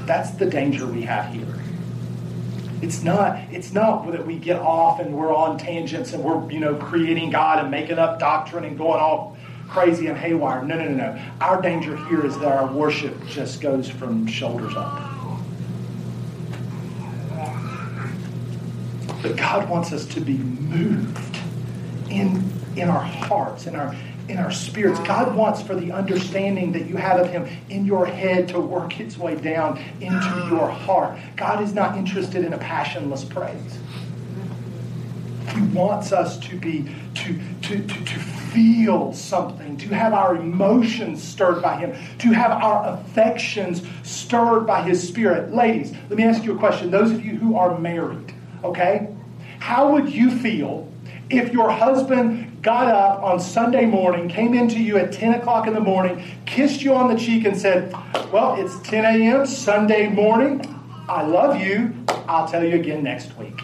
That's 0.05 0.31
the 0.31 0.45
danger 0.45 0.85
we 0.85 1.03
have 1.03 1.33
here. 1.33 1.47
It's 2.81 3.01
not, 3.01 3.39
it's 3.49 3.71
not 3.71 4.11
that 4.11 4.27
we 4.27 4.37
get 4.37 4.57
off 4.57 4.99
and 4.99 5.13
we're 5.13 5.33
on 5.33 5.57
tangents 5.57 6.11
and 6.11 6.21
we're, 6.21 6.51
you 6.51 6.59
know, 6.59 6.75
creating 6.75 7.29
God 7.29 7.59
and 7.59 7.71
making 7.71 7.97
up 7.97 8.19
doctrine 8.19 8.65
and 8.65 8.77
going 8.77 8.99
all 8.99 9.37
crazy 9.69 10.07
and 10.07 10.17
haywire. 10.17 10.63
No, 10.63 10.77
no, 10.77 10.89
no, 10.89 10.95
no. 10.95 11.21
Our 11.39 11.61
danger 11.61 11.95
here 12.07 12.25
is 12.25 12.37
that 12.39 12.51
our 12.51 12.67
worship 12.71 13.15
just 13.27 13.61
goes 13.61 13.89
from 13.89 14.27
shoulders 14.27 14.75
up. 14.75 15.01
But 19.21 19.37
God 19.37 19.69
wants 19.69 19.93
us 19.93 20.05
to 20.07 20.19
be 20.19 20.37
moved 20.37 21.37
in, 22.09 22.51
in 22.75 22.89
our 22.89 23.03
hearts, 23.03 23.67
in 23.67 23.75
our 23.75 23.95
in 24.29 24.37
our 24.37 24.51
spirits. 24.51 24.99
God 25.01 25.35
wants 25.35 25.61
for 25.61 25.75
the 25.75 25.91
understanding 25.91 26.71
that 26.73 26.85
you 26.87 26.95
have 26.95 27.19
of 27.19 27.29
Him 27.29 27.47
in 27.69 27.85
your 27.85 28.05
head 28.05 28.47
to 28.49 28.59
work 28.59 28.99
its 28.99 29.17
way 29.17 29.35
down 29.35 29.77
into 29.99 30.47
your 30.49 30.69
heart. 30.69 31.17
God 31.35 31.61
is 31.61 31.73
not 31.73 31.97
interested 31.97 32.45
in 32.45 32.53
a 32.53 32.57
passionless 32.57 33.25
praise. 33.25 33.79
He 35.53 35.61
wants 35.61 36.11
us 36.11 36.39
to 36.39 36.57
be, 36.57 36.89
to, 37.15 37.39
to, 37.63 37.85
to, 37.85 38.05
to 38.05 38.19
feel 38.19 39.13
something, 39.13 39.77
to 39.77 39.89
have 39.89 40.13
our 40.13 40.37
emotions 40.37 41.21
stirred 41.21 41.61
by 41.61 41.77
Him, 41.77 41.93
to 42.19 42.31
have 42.31 42.51
our 42.51 42.97
affections 42.97 43.81
stirred 44.03 44.65
by 44.65 44.81
His 44.83 45.05
Spirit. 45.05 45.53
Ladies, 45.53 45.91
let 46.09 46.17
me 46.17 46.23
ask 46.23 46.43
you 46.43 46.55
a 46.55 46.57
question. 46.57 46.89
Those 46.89 47.11
of 47.11 47.23
you 47.23 47.35
who 47.35 47.57
are 47.57 47.77
married, 47.77 48.33
okay? 48.63 49.13
How 49.59 49.91
would 49.91 50.11
you 50.11 50.31
feel 50.31 50.89
if 51.29 51.51
your 51.51 51.69
husband 51.69 52.52
got 52.63 52.87
up 52.87 53.21
on 53.21 53.39
Sunday 53.41 53.85
morning, 53.85 54.29
came 54.29 54.53
into 54.53 54.79
you 54.79 54.97
at 54.97 55.11
10 55.11 55.33
o'clock 55.35 55.67
in 55.67 55.73
the 55.73 55.81
morning, 55.81 56.23
kissed 56.45 56.81
you 56.81 56.95
on 56.95 57.13
the 57.13 57.19
cheek, 57.19 57.45
and 57.45 57.55
said, 57.55 57.91
Well, 58.31 58.55
it's 58.55 58.79
10 58.87 59.03
a.m., 59.03 59.45
Sunday 59.45 60.07
morning. 60.07 60.61
I 61.09 61.23
love 61.23 61.59
you. 61.59 61.93
I'll 62.27 62.47
tell 62.47 62.63
you 62.63 62.75
again 62.75 63.03
next 63.03 63.37
week. 63.37 63.61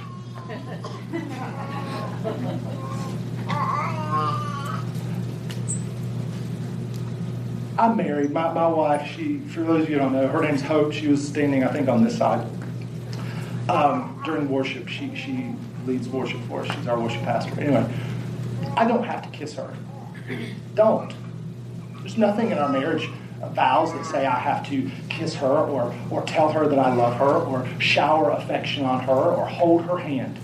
I'm 7.78 7.96
married. 7.96 8.32
My, 8.32 8.52
my 8.52 8.68
wife, 8.68 9.10
she, 9.16 9.40
for 9.40 9.62
those 9.62 9.84
of 9.84 9.90
you 9.90 9.96
who 9.96 10.02
don't 10.02 10.12
know, 10.12 10.28
her 10.28 10.42
name's 10.42 10.62
Hope. 10.62 10.92
She 10.92 11.08
was 11.08 11.26
standing, 11.26 11.64
I 11.64 11.72
think, 11.72 11.88
on 11.88 12.04
this 12.04 12.18
side. 12.18 12.46
Um, 13.70 14.22
during 14.26 14.50
worship, 14.50 14.90
she, 14.90 15.16
she 15.16 15.56
leads 15.86 16.10
worship 16.10 16.42
for 16.50 16.64
us. 16.64 16.76
She's 16.76 16.88
our 16.88 17.00
worship 17.00 17.22
pastor. 17.22 17.58
Anyway, 17.62 17.90
I 18.76 18.88
don't 18.88 19.04
have 19.04 19.22
to 19.24 19.30
kiss 19.38 19.54
her. 19.56 19.74
Don't. 20.76 21.14
There's 22.00 22.18
nothing 22.18 22.52
in 22.52 22.58
our 22.58 22.70
marriage 22.70 23.10
vows 23.48 23.94
that 23.94 24.06
say 24.06 24.26
I 24.26 24.38
have 24.38 24.68
to 24.70 24.90
kiss 25.10 25.36
her 25.36 25.48
or, 25.48 25.94
or 26.10 26.24
tell 26.24 26.52
her 26.52 26.68
that 26.68 26.78
I 26.78 26.94
love 26.94 27.16
her 27.18 27.36
or 27.36 27.68
shower 27.80 28.32
affection 28.32 28.86
on 28.86 29.02
her 29.02 29.14
or 29.14 29.46
hold 29.46 29.84
her 29.84 29.98
hand. 29.98 30.38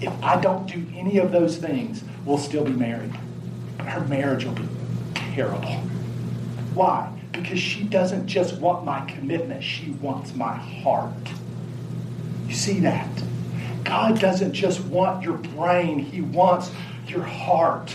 If 0.00 0.12
I 0.22 0.40
don't 0.40 0.66
do 0.66 0.86
any 0.94 1.18
of 1.18 1.32
those 1.32 1.56
things, 1.56 2.04
we'll 2.24 2.38
still 2.38 2.64
be 2.64 2.72
married. 2.72 3.12
But 3.76 3.86
her 3.88 4.00
marriage 4.06 4.44
will 4.44 4.52
be 4.52 4.68
terrible. 5.14 5.74
Why? 6.74 7.12
Because 7.32 7.58
she 7.58 7.82
doesn't 7.82 8.26
just 8.26 8.60
want 8.60 8.84
my 8.84 9.04
commitment, 9.06 9.64
she 9.64 9.90
wants 9.90 10.34
my 10.34 10.54
heart. 10.54 11.12
You 12.46 12.54
see 12.54 12.80
that? 12.80 13.08
God 13.84 14.20
doesn't 14.20 14.52
just 14.52 14.80
want 14.84 15.22
your 15.22 15.36
brain, 15.36 15.98
He 15.98 16.20
wants 16.20 16.70
your 17.06 17.22
heart. 17.22 17.94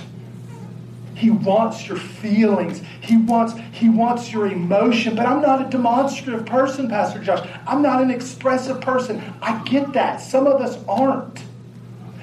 He 1.15 1.29
wants 1.29 1.87
your 1.87 1.97
feelings. 1.97 2.81
He 3.01 3.17
wants, 3.17 3.53
he 3.71 3.87
wants 3.87 4.31
your 4.33 4.47
emotion. 4.47 5.15
But 5.15 5.25
I'm 5.25 5.41
not 5.41 5.65
a 5.65 5.69
demonstrative 5.69 6.45
person, 6.45 6.89
Pastor 6.89 7.19
Josh. 7.19 7.47
I'm 7.67 7.81
not 7.81 8.01
an 8.01 8.09
expressive 8.09 8.81
person. 8.81 9.21
I 9.41 9.63
get 9.63 9.93
that. 9.93 10.17
Some 10.17 10.47
of 10.47 10.59
us 10.59 10.83
aren't. 10.87 11.43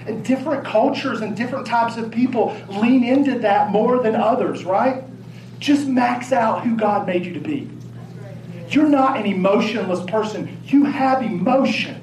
And 0.06 0.24
different 0.24 0.64
cultures 0.64 1.20
and 1.20 1.36
different 1.36 1.66
types 1.66 1.96
of 1.96 2.10
people 2.10 2.56
lean 2.68 3.04
into 3.04 3.38
that 3.38 3.70
more 3.70 4.02
than 4.02 4.16
others, 4.16 4.64
right? 4.64 5.04
Just 5.60 5.86
max 5.86 6.32
out 6.32 6.64
who 6.64 6.76
God 6.76 7.06
made 7.06 7.24
you 7.24 7.34
to 7.34 7.40
be. 7.40 7.70
You're 8.70 8.88
not 8.88 9.18
an 9.18 9.26
emotionless 9.26 10.04
person. 10.10 10.58
You 10.66 10.84
have 10.84 11.22
emotion. 11.22 11.99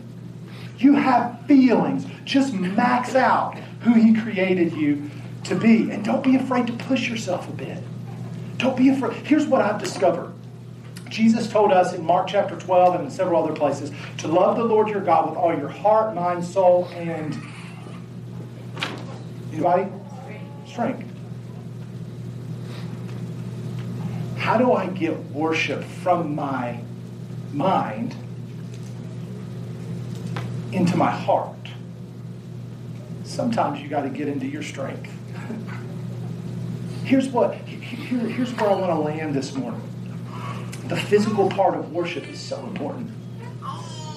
You 0.77 0.93
have 0.93 1.45
feelings. 1.45 2.05
Just 2.23 2.53
max 2.53 3.15
out 3.15 3.57
who 3.81 3.93
He 3.93 4.13
created 4.13 4.73
you 4.73 5.09
to 5.45 5.55
be. 5.55 5.91
And 5.91 6.03
don't 6.03 6.23
be 6.23 6.35
afraid 6.35 6.67
to 6.67 6.73
push 6.73 7.09
yourself 7.09 7.49
a 7.49 7.53
bit. 7.53 7.81
Don't 8.57 8.77
be 8.77 8.89
afraid. 8.89 9.13
Here's 9.25 9.45
what 9.45 9.61
I've 9.61 9.79
discovered. 9.79 10.33
Jesus 11.09 11.47
told 11.47 11.71
us 11.71 11.93
in 11.93 12.05
Mark 12.05 12.27
chapter 12.27 12.57
12 12.57 12.95
and 12.95 13.03
in 13.05 13.11
several 13.11 13.43
other 13.43 13.53
places 13.53 13.91
to 14.19 14.27
love 14.27 14.57
the 14.57 14.63
Lord 14.63 14.89
your 14.89 15.01
God 15.01 15.29
with 15.29 15.37
all 15.37 15.55
your 15.55 15.69
heart, 15.69 16.13
mind, 16.13 16.43
soul, 16.43 16.85
and 16.93 17.37
anybody? 19.53 19.89
Strength. 20.67 21.05
How 24.37 24.57
do 24.57 24.73
I 24.73 24.87
get 24.87 25.17
worship 25.31 25.83
from 25.83 26.35
my 26.35 26.81
mind 27.53 28.15
into 30.77 30.95
my 30.95 31.11
heart? 31.11 31.55
Sometimes 33.23 33.81
you 33.81 33.89
got 33.89 34.03
to 34.03 34.09
get 34.09 34.27
into 34.27 34.45
your 34.45 34.63
strength. 34.63 35.11
Here's 37.03 37.27
what 37.29 37.55
here, 37.55 38.19
here's 38.19 38.53
where 38.53 38.69
I 38.69 38.75
want 38.75 38.91
to 38.91 38.99
land 38.99 39.33
this 39.33 39.55
morning. 39.55 39.81
The 40.85 40.95
physical 40.95 41.49
part 41.49 41.75
of 41.75 41.91
worship 41.91 42.27
is 42.29 42.39
so 42.39 42.59
important. 42.63 43.11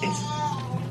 It's 0.01 0.21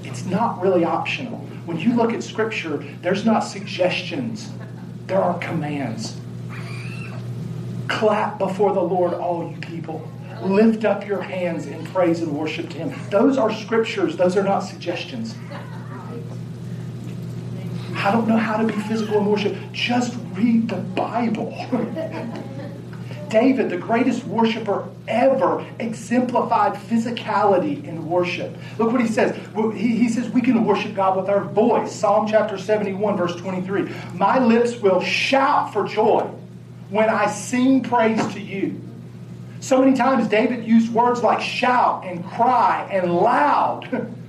it's 0.04 0.24
not 0.24 0.60
really 0.60 0.84
optional. 0.84 1.38
When 1.66 1.78
you 1.78 1.94
look 1.94 2.12
at 2.12 2.22
scripture, 2.22 2.84
there's 3.00 3.24
not 3.24 3.40
suggestions. 3.40 4.50
There 5.06 5.22
are 5.22 5.38
commands. 5.38 6.16
Clap 7.88 8.38
before 8.38 8.72
the 8.72 8.80
Lord, 8.80 9.14
all 9.14 9.50
you 9.50 9.56
people. 9.58 10.06
Lift 10.42 10.84
up 10.84 11.06
your 11.06 11.22
hands 11.22 11.66
in 11.66 11.84
praise 11.86 12.20
and 12.22 12.36
worship 12.36 12.70
to 12.70 12.78
Him. 12.78 13.10
Those 13.10 13.36
are 13.36 13.52
scriptures, 13.52 14.16
those 14.16 14.36
are 14.36 14.42
not 14.42 14.60
suggestions. 14.60 15.34
I 17.96 18.10
don't 18.10 18.26
know 18.26 18.36
how 18.36 18.56
to 18.56 18.66
be 18.66 18.72
physical 18.72 19.18
in 19.18 19.26
worship. 19.26 19.56
Just 19.72 20.16
read 20.32 20.68
the 20.68 20.76
Bible. 20.76 21.54
David, 23.28 23.70
the 23.70 23.76
greatest 23.76 24.24
worshiper 24.24 24.88
ever, 25.06 25.64
exemplified 25.78 26.74
physicality 26.74 27.84
in 27.84 28.08
worship. 28.08 28.56
Look 28.78 28.90
what 28.92 29.00
he 29.00 29.06
says. 29.06 29.38
He, 29.74 30.08
says 30.08 30.28
we 30.30 30.40
can 30.40 30.64
worship 30.64 30.94
God 30.94 31.16
with 31.16 31.28
our 31.28 31.44
voice. 31.44 31.94
Psalm 31.94 32.26
chapter 32.26 32.58
71, 32.58 33.16
verse 33.16 33.36
23. 33.36 33.88
My 34.14 34.38
lips 34.38 34.76
will 34.76 35.00
shout 35.00 35.72
for 35.72 35.86
joy 35.86 36.22
when 36.88 37.08
I 37.08 37.30
sing 37.30 37.82
praise 37.82 38.26
to 38.34 38.40
you. 38.40 38.80
So 39.60 39.78
many 39.78 39.96
times 39.96 40.28
David 40.28 40.66
used 40.66 40.92
words 40.92 41.22
like 41.22 41.40
shout 41.40 42.04
and 42.04 42.24
cry 42.24 42.88
and 42.90 43.14
loud. 43.14 44.14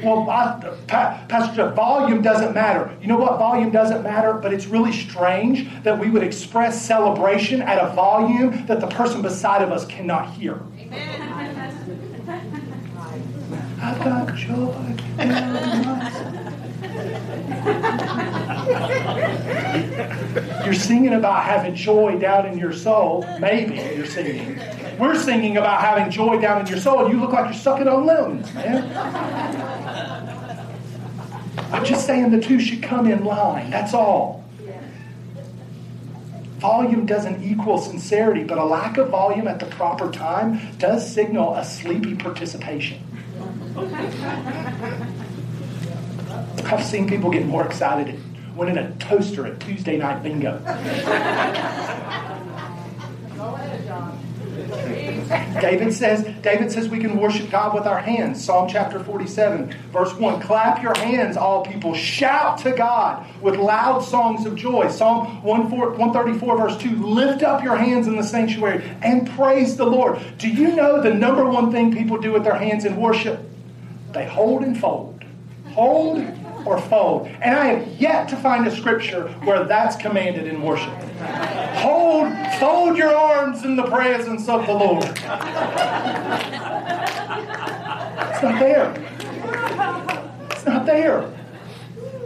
Well, 0.00 0.30
I, 0.30 0.76
Pastor 1.28 1.72
volume 1.72 2.22
doesn't 2.22 2.54
matter. 2.54 2.96
You 3.00 3.08
know 3.08 3.16
what? 3.16 3.36
Volume 3.36 3.72
doesn't 3.72 4.04
matter, 4.04 4.34
but 4.34 4.52
it's 4.52 4.66
really 4.66 4.92
strange 4.92 5.68
that 5.82 5.98
we 5.98 6.08
would 6.08 6.22
express 6.22 6.80
celebration 6.80 7.62
at 7.62 7.84
a 7.84 7.92
volume 7.94 8.64
that 8.66 8.80
the 8.80 8.86
person 8.86 9.22
beside 9.22 9.60
of 9.60 9.72
us 9.72 9.84
cannot 9.86 10.30
hear. 10.34 10.60
Amen. 10.78 11.88
I've 13.80 13.98
got 13.98 14.36
joy 14.36 14.94
You're 20.68 20.74
singing 20.74 21.14
about 21.14 21.44
having 21.44 21.74
joy 21.74 22.18
down 22.18 22.44
in 22.44 22.58
your 22.58 22.74
soul. 22.74 23.26
Maybe 23.40 23.76
you're 23.96 24.04
singing. 24.04 24.60
We're 24.98 25.18
singing 25.18 25.56
about 25.56 25.80
having 25.80 26.10
joy 26.10 26.38
down 26.42 26.60
in 26.60 26.66
your 26.66 26.78
soul, 26.78 27.06
and 27.06 27.14
you 27.14 27.18
look 27.18 27.32
like 27.32 27.46
you're 27.46 27.54
sucking 27.54 27.88
on 27.88 28.04
lemons, 28.04 28.52
man. 28.52 28.84
I'm 31.72 31.86
just 31.86 32.04
saying 32.04 32.32
the 32.32 32.40
two 32.42 32.60
should 32.60 32.82
come 32.82 33.10
in 33.10 33.24
line. 33.24 33.70
That's 33.70 33.94
all. 33.94 34.44
Volume 36.58 37.06
doesn't 37.06 37.42
equal 37.42 37.78
sincerity, 37.78 38.44
but 38.44 38.58
a 38.58 38.64
lack 38.64 38.98
of 38.98 39.08
volume 39.08 39.48
at 39.48 39.60
the 39.60 39.66
proper 39.66 40.10
time 40.10 40.76
does 40.76 41.10
signal 41.10 41.54
a 41.54 41.64
sleepy 41.64 42.14
participation. 42.14 43.00
I've 46.66 46.84
seen 46.84 47.08
people 47.08 47.30
get 47.30 47.46
more 47.46 47.64
excited 47.64 48.20
winning 48.58 48.76
a 48.76 48.90
toaster 48.96 49.46
at 49.46 49.60
Tuesday 49.60 49.96
night 49.96 50.22
bingo. 50.22 50.58
David 55.60 55.92
says, 55.92 56.24
David 56.42 56.72
says 56.72 56.88
we 56.88 56.98
can 56.98 57.18
worship 57.18 57.50
God 57.50 57.74
with 57.74 57.86
our 57.86 58.00
hands. 58.00 58.44
Psalm 58.44 58.68
chapter 58.68 59.02
47, 59.02 59.72
verse 59.92 60.12
1. 60.14 60.40
Clap 60.40 60.82
your 60.82 60.96
hands, 60.98 61.36
all 61.36 61.64
people. 61.64 61.94
Shout 61.94 62.58
to 62.58 62.72
God 62.72 63.24
with 63.40 63.56
loud 63.56 64.00
songs 64.00 64.44
of 64.46 64.56
joy. 64.56 64.88
Psalm 64.88 65.42
134, 65.42 66.58
verse 66.58 66.76
2. 66.78 67.06
Lift 67.06 67.42
up 67.42 67.62
your 67.62 67.76
hands 67.76 68.06
in 68.08 68.16
the 68.16 68.22
sanctuary 68.22 68.82
and 69.02 69.28
praise 69.30 69.76
the 69.76 69.86
Lord. 69.86 70.18
Do 70.38 70.48
you 70.48 70.74
know 70.74 71.00
the 71.00 71.14
number 71.14 71.48
one 71.48 71.70
thing 71.70 71.94
people 71.94 72.18
do 72.18 72.32
with 72.32 72.42
their 72.44 72.56
hands 72.56 72.84
in 72.84 72.96
worship? 72.96 73.40
They 74.12 74.26
hold 74.26 74.62
and 74.62 74.78
fold. 74.78 75.24
Hold 75.72 76.18
or 76.68 76.78
fold. 76.82 77.26
And 77.26 77.56
I 77.56 77.66
have 77.66 77.88
yet 77.98 78.28
to 78.28 78.36
find 78.36 78.66
a 78.66 78.76
scripture 78.76 79.28
where 79.44 79.64
that's 79.64 79.96
commanded 79.96 80.46
in 80.46 80.62
worship. 80.62 80.92
Hold, 81.78 82.30
fold 82.60 82.98
your 82.98 83.14
arms 83.14 83.64
in 83.64 83.74
the 83.74 83.84
presence 83.84 84.48
of 84.48 84.66
the 84.66 84.74
Lord. 84.74 85.04
It's 85.04 85.22
not 88.42 88.60
there. 88.60 88.92
It's 90.50 90.66
not 90.66 90.84
there. 90.84 91.34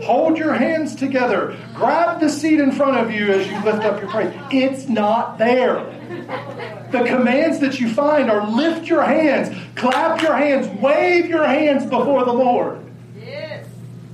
Hold 0.02 0.36
your 0.36 0.54
hands 0.54 0.96
together. 0.96 1.56
Grab 1.74 2.18
the 2.18 2.28
seat 2.28 2.58
in 2.58 2.72
front 2.72 2.96
of 2.96 3.12
you 3.12 3.30
as 3.30 3.46
you 3.46 3.54
lift 3.62 3.84
up 3.84 4.00
your 4.00 4.10
praise. 4.10 4.34
It's 4.50 4.88
not 4.88 5.38
there. 5.38 5.84
The 6.90 7.04
commands 7.04 7.60
that 7.60 7.78
you 7.78 7.88
find 7.88 8.28
are 8.28 8.50
lift 8.50 8.88
your 8.88 9.04
hands, 9.04 9.56
clap 9.76 10.20
your 10.20 10.34
hands, 10.34 10.66
wave 10.82 11.26
your 11.26 11.46
hands 11.46 11.84
before 11.84 12.24
the 12.24 12.32
Lord. 12.32 12.80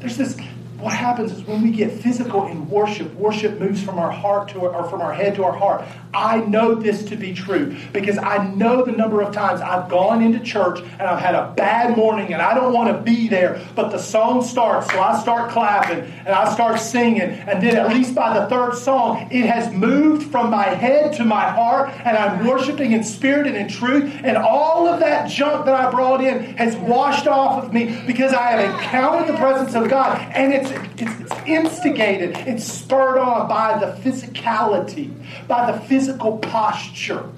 There's 0.00 0.16
this 0.16 0.36
what 0.78 0.92
happens 0.92 1.32
is 1.32 1.42
when 1.42 1.62
we 1.62 1.70
get 1.70 1.90
physical 1.90 2.46
in 2.46 2.68
worship, 2.68 3.12
worship 3.14 3.58
moves 3.58 3.82
from 3.82 3.98
our 3.98 4.10
heart 4.10 4.48
to 4.50 4.60
our, 4.64 4.74
or 4.74 4.88
from 4.88 5.00
our 5.00 5.12
head 5.12 5.34
to 5.34 5.44
our 5.44 5.56
heart. 5.56 5.84
I 6.14 6.38
know 6.40 6.74
this 6.74 7.02
to 7.06 7.16
be 7.16 7.34
true 7.34 7.76
because 7.92 8.16
I 8.16 8.46
know 8.54 8.84
the 8.84 8.92
number 8.92 9.20
of 9.20 9.34
times 9.34 9.60
I've 9.60 9.88
gone 9.88 10.22
into 10.22 10.38
church 10.40 10.80
and 10.80 11.02
I've 11.02 11.20
had 11.20 11.34
a 11.34 11.52
bad 11.56 11.96
morning 11.96 12.32
and 12.32 12.40
I 12.40 12.54
don't 12.54 12.72
want 12.72 12.96
to 12.96 13.02
be 13.02 13.28
there, 13.28 13.60
but 13.74 13.90
the 13.90 13.98
song 13.98 14.42
starts, 14.42 14.90
so 14.90 15.00
I 15.00 15.20
start 15.20 15.50
clapping 15.50 16.00
and 16.00 16.28
I 16.28 16.52
start 16.54 16.78
singing, 16.80 17.22
and 17.22 17.62
then 17.62 17.76
at 17.76 17.88
least 17.88 18.14
by 18.14 18.38
the 18.38 18.46
third 18.46 18.74
song, 18.76 19.28
it 19.30 19.46
has 19.46 19.72
moved 19.74 20.30
from 20.30 20.50
my 20.50 20.64
head 20.64 21.12
to 21.14 21.24
my 21.24 21.48
heart, 21.48 21.90
and 22.04 22.16
I'm 22.16 22.46
worshiping 22.46 22.92
in 22.92 23.02
spirit 23.02 23.46
and 23.46 23.56
in 23.56 23.68
truth, 23.68 24.12
and 24.22 24.36
all 24.36 24.86
of 24.86 25.00
that 25.00 25.28
junk 25.28 25.64
that 25.66 25.74
I 25.74 25.90
brought 25.90 26.22
in 26.22 26.56
has 26.56 26.76
washed 26.76 27.26
off 27.26 27.64
of 27.64 27.72
me 27.72 28.02
because 28.06 28.32
I 28.32 28.50
have 28.52 28.74
encountered 28.74 29.34
the 29.34 29.38
presence 29.38 29.74
of 29.74 29.88
God, 29.88 30.18
and 30.32 30.52
it's 30.52 30.67
it's, 30.70 31.20
it's, 31.20 31.32
instigated, 31.46 32.36
it's 32.46 32.64
spurred 32.64 33.18
on 33.18 33.48
by 33.48 33.78
the 33.78 33.86
physicality, 34.02 35.12
by 35.46 35.70
the 35.70 35.80
physical 35.80 36.38
posture 36.38 37.28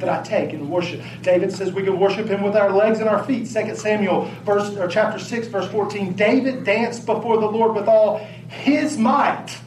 that 0.00 0.08
I 0.08 0.22
take 0.22 0.52
in 0.52 0.68
worship. 0.68 1.02
David 1.22 1.52
says 1.52 1.72
we 1.72 1.82
can 1.82 1.98
worship 1.98 2.26
him 2.26 2.42
with 2.42 2.56
our 2.56 2.72
legs 2.72 3.00
and 3.00 3.08
our 3.08 3.22
feet. 3.24 3.48
2 3.50 3.76
Samuel 3.76 4.24
verse 4.44 4.76
or 4.76 4.88
chapter 4.88 5.18
6 5.18 5.48
verse 5.48 5.70
14. 5.70 6.14
David 6.14 6.64
danced 6.64 7.06
before 7.06 7.38
the 7.38 7.46
Lord 7.46 7.74
with 7.74 7.86
all 7.86 8.18
his 8.48 8.98
might. 8.98 9.58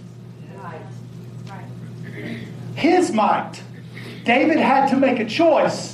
His 2.75 3.11
might. 3.11 3.61
David 4.25 4.57
had 4.57 4.87
to 4.89 4.97
make 4.97 5.19
a 5.19 5.25
choice. 5.25 5.92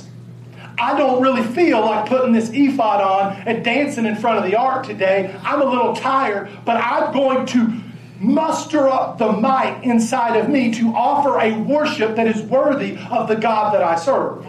I 0.80 0.96
don't 0.96 1.20
really 1.20 1.42
feel 1.42 1.80
like 1.80 2.08
putting 2.08 2.32
this 2.32 2.50
ephod 2.54 3.02
on 3.02 3.46
and 3.46 3.62
dancing 3.62 4.06
in 4.06 4.16
front 4.16 4.38
of 4.38 4.50
the 4.50 4.56
ark 4.56 4.86
today. 4.86 5.38
I'm 5.42 5.60
a 5.60 5.64
little 5.64 5.94
tired, 5.94 6.48
but 6.64 6.78
I'm 6.78 7.12
going 7.12 7.44
to 7.46 7.80
muster 8.18 8.88
up 8.88 9.18
the 9.18 9.30
might 9.30 9.84
inside 9.84 10.38
of 10.38 10.48
me 10.48 10.72
to 10.72 10.94
offer 10.94 11.38
a 11.38 11.52
worship 11.58 12.16
that 12.16 12.26
is 12.26 12.40
worthy 12.42 12.96
of 13.10 13.28
the 13.28 13.36
God 13.36 13.74
that 13.74 13.82
I 13.82 13.96
serve. 13.96 14.42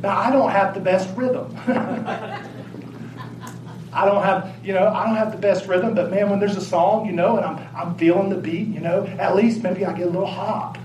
Now, 0.00 0.16
I 0.16 0.30
don't 0.30 0.50
have 0.50 0.74
the 0.74 0.80
best 0.80 1.14
rhythm. 1.16 1.52
I 3.92 4.04
don't 4.04 4.22
have, 4.22 4.54
you 4.64 4.74
know, 4.74 4.86
I 4.86 5.06
don't 5.06 5.16
have 5.16 5.32
the 5.32 5.38
best 5.38 5.66
rhythm, 5.66 5.92
but 5.94 6.08
man, 6.08 6.30
when 6.30 6.38
there's 6.38 6.56
a 6.56 6.64
song, 6.64 7.04
you 7.04 7.12
know, 7.12 7.36
and 7.36 7.44
I'm, 7.44 7.68
I'm 7.74 7.96
feeling 7.96 8.28
the 8.28 8.36
beat, 8.36 8.68
you 8.68 8.78
know, 8.80 9.06
at 9.18 9.34
least 9.34 9.64
maybe 9.64 9.84
I 9.84 9.92
get 9.92 10.06
a 10.06 10.10
little 10.10 10.26
hop. 10.26 10.78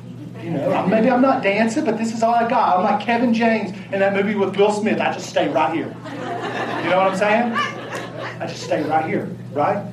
You 0.44 0.50
know, 0.52 0.86
maybe 0.88 1.10
I'm 1.10 1.22
not 1.22 1.42
dancing, 1.42 1.86
but 1.86 1.98
this 1.98 2.14
is 2.14 2.22
all 2.22 2.36
I 2.36 2.50
got. 2.50 2.78
I'm 2.78 2.84
like 2.84 3.00
Kevin 3.00 3.34
James 3.34 3.72
in 3.94 4.00
that 4.00 4.14
movie 4.14 4.36
with 4.36 4.58
Will 4.58 4.74
Smith. 4.74 5.00
I 5.00 5.14
just 5.14 5.30
stay 5.30 5.48
right 5.48 5.74
here. 5.74 5.88
You 5.88 6.90
know 6.90 6.98
what 6.98 7.12
I'm 7.12 7.16
saying? 7.16 7.54
I 7.54 8.46
just 8.46 8.62
stay 8.62 8.84
right 8.84 9.06
here, 9.06 9.34
right? 9.54 9.90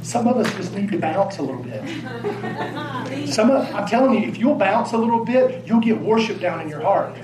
Some 0.00 0.26
of 0.26 0.38
us 0.38 0.50
just 0.54 0.72
need 0.74 0.90
to 0.92 0.98
bounce 0.98 1.36
a 1.36 1.42
little 1.42 1.62
bit. 1.62 3.28
Some 3.28 3.50
of, 3.50 3.70
I'm 3.74 3.86
telling 3.86 4.14
you, 4.14 4.26
if 4.26 4.38
you'll 4.38 4.54
bounce 4.54 4.92
a 4.92 4.96
little 4.96 5.22
bit, 5.22 5.66
you'll 5.66 5.80
get 5.80 6.00
worship 6.00 6.40
down 6.40 6.62
in 6.62 6.70
your 6.70 6.80
heart. 6.80 7.14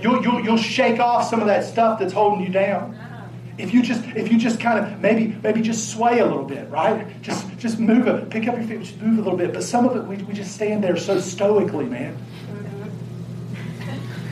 You'll, 0.00 0.22
you'll, 0.22 0.44
you'll 0.44 0.56
shake 0.56 1.00
off 1.00 1.28
some 1.28 1.40
of 1.40 1.48
that 1.48 1.64
stuff 1.64 1.98
that's 1.98 2.12
holding 2.12 2.46
you 2.46 2.52
down. 2.52 2.96
If 3.56 3.72
you 3.72 3.82
just 3.82 4.04
if 4.16 4.32
you 4.32 4.38
just 4.38 4.58
kind 4.58 4.84
of 4.84 5.00
maybe 5.00 5.36
maybe 5.42 5.62
just 5.62 5.92
sway 5.92 6.18
a 6.18 6.26
little 6.26 6.44
bit, 6.44 6.68
right? 6.70 7.22
Just 7.22 7.56
just 7.58 7.78
move 7.78 8.08
it, 8.08 8.28
pick 8.30 8.48
up 8.48 8.56
your 8.56 8.64
feet, 8.64 8.80
just 8.80 9.00
move 9.00 9.18
a 9.18 9.22
little 9.22 9.38
bit. 9.38 9.52
But 9.52 9.62
some 9.62 9.86
of 9.86 9.96
it 9.96 10.04
we, 10.08 10.16
we 10.24 10.34
just 10.34 10.54
stand 10.54 10.82
there 10.82 10.96
so 10.96 11.20
stoically, 11.20 11.86
man. 11.86 12.16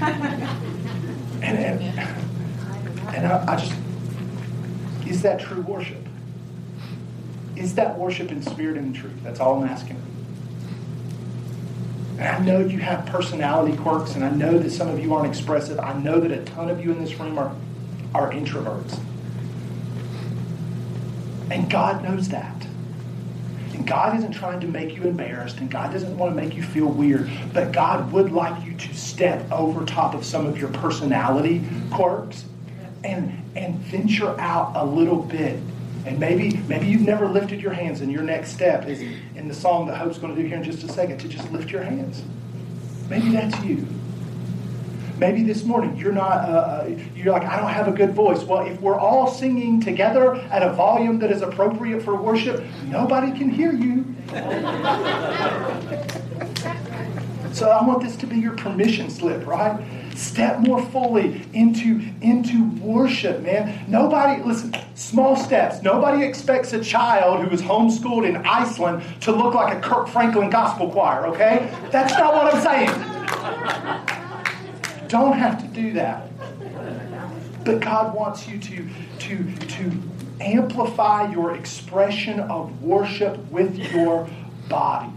And 1.42 1.58
and, 1.58 1.98
and 3.16 3.26
I, 3.26 3.54
I 3.54 3.56
just 3.56 3.74
is 5.06 5.22
that 5.22 5.40
true 5.40 5.60
worship? 5.62 5.98
Is 7.56 7.74
that 7.74 7.98
worship 7.98 8.30
in 8.30 8.42
spirit 8.42 8.76
and 8.76 8.86
in 8.86 8.92
truth? 8.92 9.22
That's 9.22 9.40
all 9.40 9.60
I'm 9.60 9.68
asking. 9.68 10.00
And 12.18 12.28
I 12.28 12.38
know 12.38 12.60
you 12.60 12.78
have 12.78 13.04
personality 13.06 13.76
quirks, 13.76 14.14
and 14.14 14.24
I 14.24 14.30
know 14.30 14.58
that 14.58 14.70
some 14.70 14.88
of 14.88 15.00
you 15.00 15.12
aren't 15.14 15.26
expressive. 15.26 15.80
I 15.80 15.92
know 15.94 16.20
that 16.20 16.30
a 16.30 16.44
ton 16.44 16.70
of 16.70 16.82
you 16.82 16.92
in 16.92 17.00
this 17.00 17.18
room 17.18 17.36
are, 17.38 17.54
are 18.14 18.30
introverts. 18.30 18.98
And 21.50 21.70
God 21.70 22.02
knows 22.02 22.28
that. 22.30 22.66
And 23.74 23.86
God 23.86 24.16
isn't 24.16 24.32
trying 24.32 24.60
to 24.60 24.66
make 24.66 24.94
you 24.94 25.04
embarrassed, 25.04 25.58
and 25.58 25.70
God 25.70 25.92
doesn't 25.92 26.16
want 26.16 26.34
to 26.34 26.40
make 26.40 26.54
you 26.54 26.62
feel 26.62 26.86
weird, 26.86 27.30
but 27.52 27.72
God 27.72 28.12
would 28.12 28.30
like 28.30 28.64
you 28.64 28.74
to 28.74 28.94
step 28.94 29.50
over 29.50 29.84
top 29.84 30.14
of 30.14 30.24
some 30.24 30.46
of 30.46 30.58
your 30.58 30.68
personality 30.70 31.64
quirks 31.90 32.44
and, 33.02 33.42
and 33.56 33.78
venture 33.78 34.38
out 34.38 34.72
a 34.76 34.84
little 34.84 35.22
bit. 35.22 35.58
And 36.04 36.18
maybe, 36.18 36.56
maybe 36.68 36.86
you've 36.86 37.02
never 37.02 37.28
lifted 37.28 37.60
your 37.60 37.72
hands, 37.72 38.02
and 38.02 38.12
your 38.12 38.22
next 38.22 38.52
step 38.52 38.86
is 38.86 39.00
in 39.00 39.48
the 39.48 39.54
song 39.54 39.86
that 39.86 39.96
Hope's 39.96 40.18
going 40.18 40.34
to 40.34 40.42
do 40.42 40.46
here 40.46 40.58
in 40.58 40.64
just 40.64 40.82
a 40.82 40.88
second 40.88 41.18
to 41.18 41.28
just 41.28 41.50
lift 41.50 41.70
your 41.70 41.82
hands. 41.82 42.22
Maybe 43.08 43.30
that's 43.30 43.58
you. 43.64 43.86
Maybe 45.22 45.44
this 45.44 45.62
morning 45.62 45.96
you're 45.96 46.10
not, 46.10 46.48
uh, 46.48 46.52
uh, 46.52 46.90
you're 47.14 47.32
like, 47.32 47.44
I 47.44 47.56
don't 47.56 47.70
have 47.70 47.86
a 47.86 47.92
good 47.92 48.12
voice. 48.12 48.42
Well, 48.42 48.66
if 48.66 48.80
we're 48.80 48.98
all 48.98 49.28
singing 49.28 49.80
together 49.80 50.34
at 50.34 50.64
a 50.64 50.72
volume 50.72 51.20
that 51.20 51.30
is 51.30 51.42
appropriate 51.42 52.02
for 52.02 52.20
worship, 52.20 52.64
nobody 52.86 53.30
can 53.30 53.48
hear 53.48 53.72
you. 53.72 54.04
so 57.54 57.70
I 57.70 57.86
want 57.86 58.02
this 58.02 58.16
to 58.16 58.26
be 58.26 58.36
your 58.36 58.56
permission 58.56 59.10
slip, 59.10 59.46
right? 59.46 59.80
Step 60.16 60.58
more 60.58 60.84
fully 60.86 61.46
into, 61.52 62.02
into 62.20 62.70
worship, 62.80 63.42
man. 63.42 63.84
Nobody, 63.86 64.42
listen, 64.42 64.74
small 64.96 65.36
steps. 65.36 65.82
Nobody 65.82 66.24
expects 66.24 66.72
a 66.72 66.82
child 66.82 67.44
who 67.44 67.48
was 67.48 67.62
homeschooled 67.62 68.28
in 68.28 68.38
Iceland 68.38 69.04
to 69.20 69.30
look 69.30 69.54
like 69.54 69.72
a 69.72 69.80
Kirk 69.80 70.08
Franklin 70.08 70.50
gospel 70.50 70.90
choir, 70.90 71.28
okay? 71.28 71.72
That's 71.92 72.12
not 72.14 72.34
what 72.34 72.52
I'm 72.52 72.60
saying 72.60 72.90
don't 75.12 75.36
have 75.36 75.60
to 75.60 75.68
do 75.68 75.92
that. 75.92 76.26
But 77.66 77.80
God 77.80 78.14
wants 78.14 78.48
you 78.48 78.58
to, 78.58 78.88
to, 79.18 79.52
to 79.54 79.92
amplify 80.40 81.30
your 81.30 81.54
expression 81.54 82.40
of 82.40 82.82
worship 82.82 83.36
with 83.50 83.76
your 83.92 84.26
body. 84.70 85.12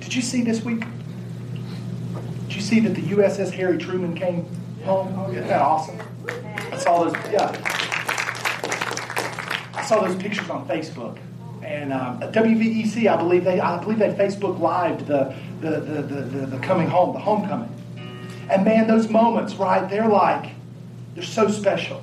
Did 0.00 0.14
you 0.14 0.22
see 0.22 0.42
this 0.42 0.64
week? 0.64 0.84
Did 2.46 2.56
you 2.56 2.62
see 2.62 2.80
that 2.80 2.94
the 2.94 3.02
USS 3.02 3.50
Harry 3.52 3.76
Truman 3.76 4.16
came 4.16 4.46
home? 4.84 5.14
Oh, 5.18 5.30
isn't 5.30 5.48
that 5.48 5.60
awesome? 5.60 6.00
I 6.72 6.78
saw 6.78 7.04
those, 7.04 7.14
yeah. 7.30 7.52
I 9.74 9.84
saw 9.84 10.00
those 10.00 10.16
pictures 10.16 10.48
on 10.48 10.66
Facebook. 10.66 11.18
And 11.62 11.92
um, 11.92 12.20
WVEC, 12.20 13.06
I 13.06 13.16
believe 13.18 13.44
they, 13.44 13.60
I 13.60 13.78
believe 13.78 13.98
they 13.98 14.14
Facebook 14.14 14.58
lived 14.58 15.06
the, 15.06 15.34
the, 15.60 15.80
the, 15.80 16.02
the, 16.02 16.46
the 16.46 16.58
coming 16.60 16.88
home, 16.88 17.12
the 17.12 17.20
homecoming. 17.20 17.68
And 18.48 18.64
man, 18.64 18.86
those 18.86 19.08
moments, 19.08 19.54
right, 19.54 19.88
they're 19.88 20.08
like, 20.08 20.52
they're 21.14 21.24
so 21.24 21.48
special. 21.48 22.02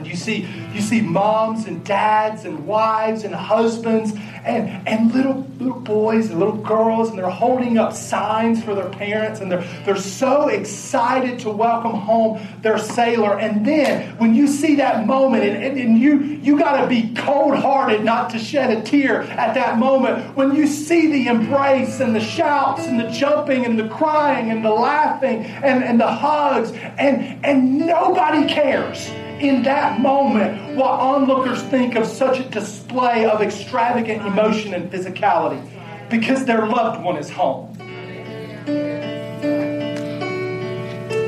And 0.00 0.08
you 0.08 0.16
see, 0.16 0.48
you 0.72 0.80
see 0.80 1.02
moms 1.02 1.66
and 1.66 1.84
dads 1.84 2.46
and 2.46 2.66
wives 2.66 3.24
and 3.24 3.34
husbands 3.34 4.12
and, 4.46 4.88
and 4.88 5.12
little, 5.12 5.46
little 5.58 5.78
boys 5.78 6.30
and 6.30 6.38
little 6.38 6.56
girls, 6.56 7.10
and 7.10 7.18
they're 7.18 7.28
holding 7.28 7.76
up 7.76 7.92
signs 7.92 8.64
for 8.64 8.74
their 8.74 8.88
parents, 8.88 9.40
and 9.40 9.52
they're, 9.52 9.62
they're 9.84 9.96
so 9.96 10.48
excited 10.48 11.38
to 11.40 11.50
welcome 11.50 11.92
home 11.92 12.40
their 12.62 12.78
sailor. 12.78 13.38
And 13.38 13.66
then 13.66 14.16
when 14.16 14.34
you 14.34 14.46
see 14.46 14.76
that 14.76 15.06
moment, 15.06 15.44
and, 15.44 15.62
and, 15.62 15.78
and 15.78 15.98
you, 15.98 16.18
you 16.18 16.58
got 16.58 16.80
to 16.80 16.86
be 16.86 17.12
cold 17.12 17.56
hearted 17.56 18.02
not 18.02 18.30
to 18.30 18.38
shed 18.38 18.74
a 18.74 18.80
tear 18.80 19.24
at 19.24 19.52
that 19.52 19.78
moment, 19.78 20.34
when 20.34 20.54
you 20.54 20.66
see 20.66 21.12
the 21.12 21.26
embrace 21.26 22.00
and 22.00 22.16
the 22.16 22.20
shouts 22.20 22.86
and 22.86 22.98
the 22.98 23.10
jumping 23.10 23.66
and 23.66 23.78
the 23.78 23.88
crying 23.88 24.50
and 24.50 24.64
the 24.64 24.70
laughing 24.70 25.44
and, 25.44 25.84
and 25.84 26.00
the 26.00 26.10
hugs, 26.10 26.70
and, 26.72 27.44
and 27.44 27.76
nobody 27.80 28.48
cares 28.48 29.10
in 29.40 29.62
that 29.62 30.00
moment 30.00 30.76
what 30.76 30.90
onlookers 31.00 31.62
think 31.64 31.96
of 31.96 32.06
such 32.06 32.38
a 32.38 32.44
display 32.50 33.24
of 33.24 33.40
extravagant 33.40 34.26
emotion 34.26 34.74
and 34.74 34.92
physicality 34.92 35.66
because 36.10 36.44
their 36.44 36.66
loved 36.66 37.02
one 37.02 37.16
is 37.16 37.30
home. 37.30 37.74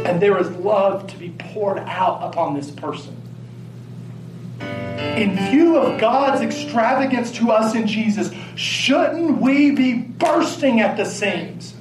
And 0.04 0.20
there 0.20 0.38
is 0.38 0.50
love 0.56 1.06
to 1.06 1.16
be 1.16 1.30
poured 1.38 1.78
out 1.78 2.22
upon 2.22 2.54
this 2.54 2.70
person. 2.70 3.16
In 4.60 5.36
view 5.50 5.76
of 5.76 5.98
God's 6.00 6.42
extravagance 6.42 7.32
to 7.32 7.50
us 7.50 7.74
in 7.74 7.86
Jesus, 7.86 8.30
shouldn't 8.56 9.40
we 9.40 9.70
be 9.70 9.94
bursting 9.94 10.80
at 10.80 10.96
the 10.96 11.04
seams? 11.04 11.74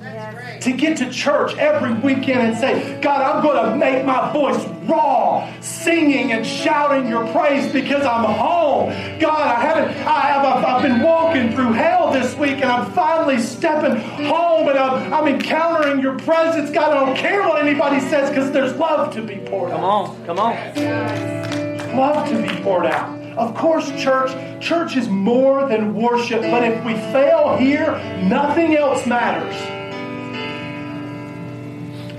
To 0.61 0.71
get 0.71 0.97
to 0.97 1.09
church 1.09 1.55
every 1.57 1.93
weekend 1.93 2.41
and 2.41 2.57
say, 2.57 2.99
God, 3.01 3.21
I'm 3.21 3.43
going 3.43 3.71
to 3.71 3.75
make 3.75 4.05
my 4.05 4.31
voice 4.31 4.63
raw, 4.85 5.51
singing 5.59 6.31
and 6.31 6.45
shouting 6.45 7.09
your 7.09 7.27
praise 7.33 7.71
because 7.73 8.05
I'm 8.05 8.23
home. 8.25 8.89
God, 9.19 9.41
I 9.41 9.59
haven't, 9.59 9.89
I 10.05 10.19
have, 10.21 10.45
I've, 10.45 10.63
I've 10.63 10.81
been 10.83 11.01
walking 11.01 11.51
through 11.51 11.73
hell 11.73 12.11
this 12.13 12.35
week 12.35 12.57
and 12.61 12.65
I'm 12.65 12.91
finally 12.91 13.39
stepping 13.39 13.95
home 14.25 14.69
and 14.69 14.77
I'm, 14.77 15.13
I'm 15.13 15.27
encountering 15.27 15.99
your 15.99 16.17
presence. 16.19 16.69
God, 16.69 16.95
I 16.95 17.05
don't 17.05 17.17
care 17.17 17.41
what 17.41 17.65
anybody 17.65 17.99
says 17.99 18.29
because 18.29 18.51
there's 18.51 18.75
love 18.77 19.13
to 19.15 19.21
be 19.23 19.37
poured 19.37 19.71
come 19.71 19.83
out. 19.83 20.15
Come 20.27 20.39
on, 20.39 20.73
come 20.75 20.83
on. 20.85 21.97
Love 21.97 22.29
to 22.29 22.41
be 22.41 22.61
poured 22.61 22.85
out. 22.85 23.19
Of 23.35 23.55
course, 23.55 23.89
church, 24.01 24.31
church 24.63 24.95
is 24.95 25.07
more 25.07 25.67
than 25.67 25.95
worship, 25.95 26.41
but 26.41 26.63
if 26.63 26.83
we 26.85 26.93
fail 26.93 27.57
here, 27.57 27.93
nothing 28.23 28.75
else 28.75 29.07
matters. 29.07 29.80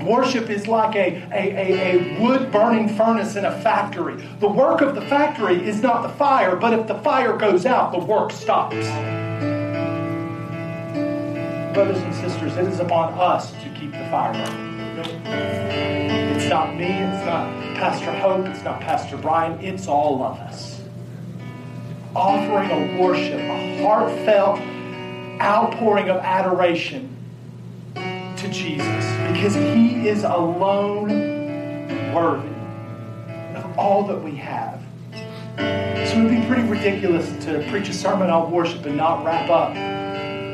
Worship 0.05 0.49
is 0.49 0.67
like 0.67 0.95
a, 0.95 1.23
a, 1.31 1.55
a, 1.55 2.17
a 2.17 2.21
wood 2.21 2.51
burning 2.51 2.89
furnace 2.95 3.35
in 3.35 3.45
a 3.45 3.61
factory. 3.61 4.15
The 4.39 4.47
work 4.47 4.81
of 4.81 4.95
the 4.95 5.01
factory 5.01 5.65
is 5.65 5.81
not 5.81 6.03
the 6.03 6.09
fire, 6.09 6.55
but 6.57 6.77
if 6.77 6.87
the 6.87 6.95
fire 6.99 7.37
goes 7.37 7.65
out, 7.65 7.93
the 7.93 7.99
work 7.99 8.31
stops. 8.31 8.75
Brothers 11.73 12.01
and 12.01 12.13
sisters, 12.15 12.57
it 12.57 12.67
is 12.67 12.79
upon 12.79 13.13
us 13.13 13.51
to 13.51 13.69
keep 13.79 13.91
the 13.91 14.05
fire 14.11 14.33
burning. 14.33 14.73
It's 16.35 16.49
not 16.49 16.75
me, 16.75 16.85
it's 16.85 17.25
not 17.25 17.47
Pastor 17.77 18.11
Hope, 18.11 18.45
it's 18.47 18.63
not 18.63 18.81
Pastor 18.81 19.17
Brian, 19.17 19.59
it's 19.59 19.87
all 19.87 20.21
of 20.21 20.37
us. 20.39 20.81
Offering 22.15 22.69
a 22.69 23.01
worship, 23.01 23.39
a 23.39 23.81
heartfelt 23.81 24.59
outpouring 25.41 26.09
of 26.09 26.17
adoration 26.17 27.12
Jesus 28.53 29.05
because 29.31 29.55
he 29.55 30.07
is 30.07 30.23
alone 30.23 31.09
worthy 32.13 32.47
of 33.57 33.77
all 33.77 34.05
that 34.07 34.21
we 34.21 34.35
have. 34.35 34.79
So 35.57 36.19
it 36.19 36.23
would 36.23 36.31
be 36.31 36.45
pretty 36.45 36.63
ridiculous 36.63 37.27
to 37.45 37.65
preach 37.69 37.89
a 37.89 37.93
sermon 37.93 38.29
on 38.29 38.51
worship 38.51 38.85
and 38.85 38.95
not 38.95 39.25
wrap 39.25 39.49
up 39.49 39.73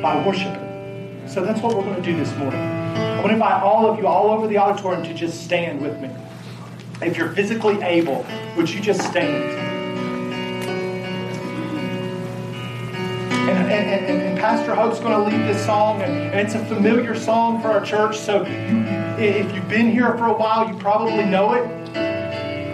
by 0.01 0.25
worshiping. 0.25 1.27
So 1.27 1.43
that's 1.43 1.61
what 1.61 1.75
we're 1.75 1.83
going 1.83 1.95
to 1.95 2.01
do 2.01 2.15
this 2.15 2.33
morning. 2.37 2.59
I 2.59 3.15
want 3.17 3.27
to 3.27 3.33
invite 3.33 3.61
all 3.61 3.85
of 3.85 3.99
you 3.99 4.07
all 4.07 4.31
over 4.31 4.47
the 4.47 4.57
auditorium 4.57 5.03
to 5.03 5.13
just 5.13 5.43
stand 5.43 5.81
with 5.81 5.99
me. 5.99 6.09
If 7.01 7.17
you're 7.17 7.33
physically 7.33 7.81
able, 7.81 8.25
would 8.55 8.69
you 8.69 8.79
just 8.79 9.01
stand? 9.01 9.43
And, 13.49 13.57
and, 13.57 13.69
and, 13.71 14.05
and 14.05 14.09
Pastor 14.49 14.73
Hope's 14.73 14.99
going 14.99 15.11
to 15.11 15.29
lead 15.29 15.47
this 15.47 15.63
song, 15.63 16.01
and, 16.01 16.11
and, 16.11 16.39
it's 16.39 16.55
a 16.55 16.65
familiar 16.65 17.13
song 17.13 17.61
for 17.61 17.67
our 17.67 17.85
church. 17.85 18.17
So 18.17 18.43
you, 18.47 18.83
if 19.23 19.53
you've 19.53 19.69
been 19.69 19.91
here 19.91 20.17
for 20.17 20.25
a 20.25 20.33
while, 20.33 20.67
you 20.67 20.75
probably 20.79 21.23
know 21.23 21.53
it. 21.53 21.95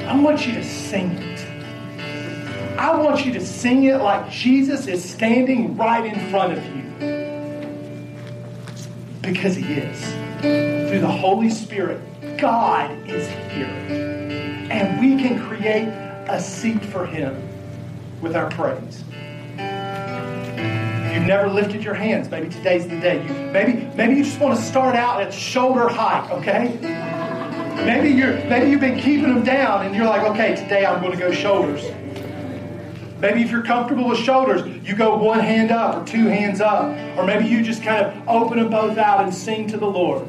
I 0.06 0.18
want 0.18 0.48
you 0.48 0.54
to 0.54 0.64
sing 0.64 1.12
it. 1.12 1.46
I 2.80 2.96
want 2.98 3.26
you 3.26 3.34
to 3.34 3.46
sing 3.46 3.84
it 3.84 3.98
like 3.98 4.32
Jesus 4.32 4.88
is 4.88 5.04
standing 5.04 5.76
right 5.76 6.06
in 6.06 6.32
front 6.32 6.58
of 6.58 6.66
you. 6.66 6.84
Because 9.22 9.58
He 9.58 9.74
is. 9.74 10.02
Through 10.90 11.02
the 11.02 11.12
Holy 11.12 11.50
Spirit, 11.50 12.00
God 12.38 12.90
is 13.06 13.28
here. 13.52 13.68
And 14.72 15.02
we 15.02 15.22
can 15.22 15.46
create 15.46 15.90
a 16.30 16.40
seat 16.40 16.86
for 16.86 17.06
Him 17.06 17.36
with 18.22 18.34
our 18.34 18.50
praise. 18.50 19.04
You've 21.16 21.28
never 21.28 21.48
lifted 21.48 21.82
your 21.82 21.94
hands, 21.94 22.30
maybe 22.30 22.50
today's 22.50 22.90
the 22.90 23.00
day. 23.00 23.26
You, 23.26 23.34
maybe, 23.54 23.86
maybe 23.96 24.16
you 24.16 24.26
just 24.26 24.38
want 24.38 24.60
to 24.60 24.62
start 24.62 24.98
out 24.98 25.22
at 25.22 25.34
shoulder 25.34 25.88
height, 25.88 26.30
okay? 26.30 26.78
Maybe 27.86 28.10
you're 28.10 28.34
maybe 28.50 28.70
you've 28.70 28.82
been 28.82 29.00
keeping 29.00 29.34
them 29.34 29.46
down 29.46 29.86
and 29.86 29.96
you're 29.96 30.06
like, 30.06 30.24
okay, 30.32 30.58
today 30.58 30.86
I'm 30.86 31.00
going 31.00 31.14
to 31.14 31.18
go 31.18 31.32
shoulders. 31.32 31.86
Maybe 33.22 33.42
if 33.44 33.50
you're 33.50 33.64
comfortable 33.64 34.10
with 34.10 34.20
shoulders, 34.20 34.68
you 34.86 34.94
go 34.94 35.16
one 35.16 35.40
hand 35.40 35.72
up 35.72 36.04
or 36.04 36.06
two 36.06 36.26
hands 36.26 36.60
up. 36.60 36.84
Or 37.18 37.26
maybe 37.26 37.46
you 37.46 37.64
just 37.64 37.82
kind 37.82 38.06
of 38.06 38.28
open 38.28 38.58
them 38.58 38.70
both 38.70 38.98
out 38.98 39.24
and 39.24 39.34
sing 39.34 39.68
to 39.70 39.78
the 39.78 39.88
Lord. 39.88 40.28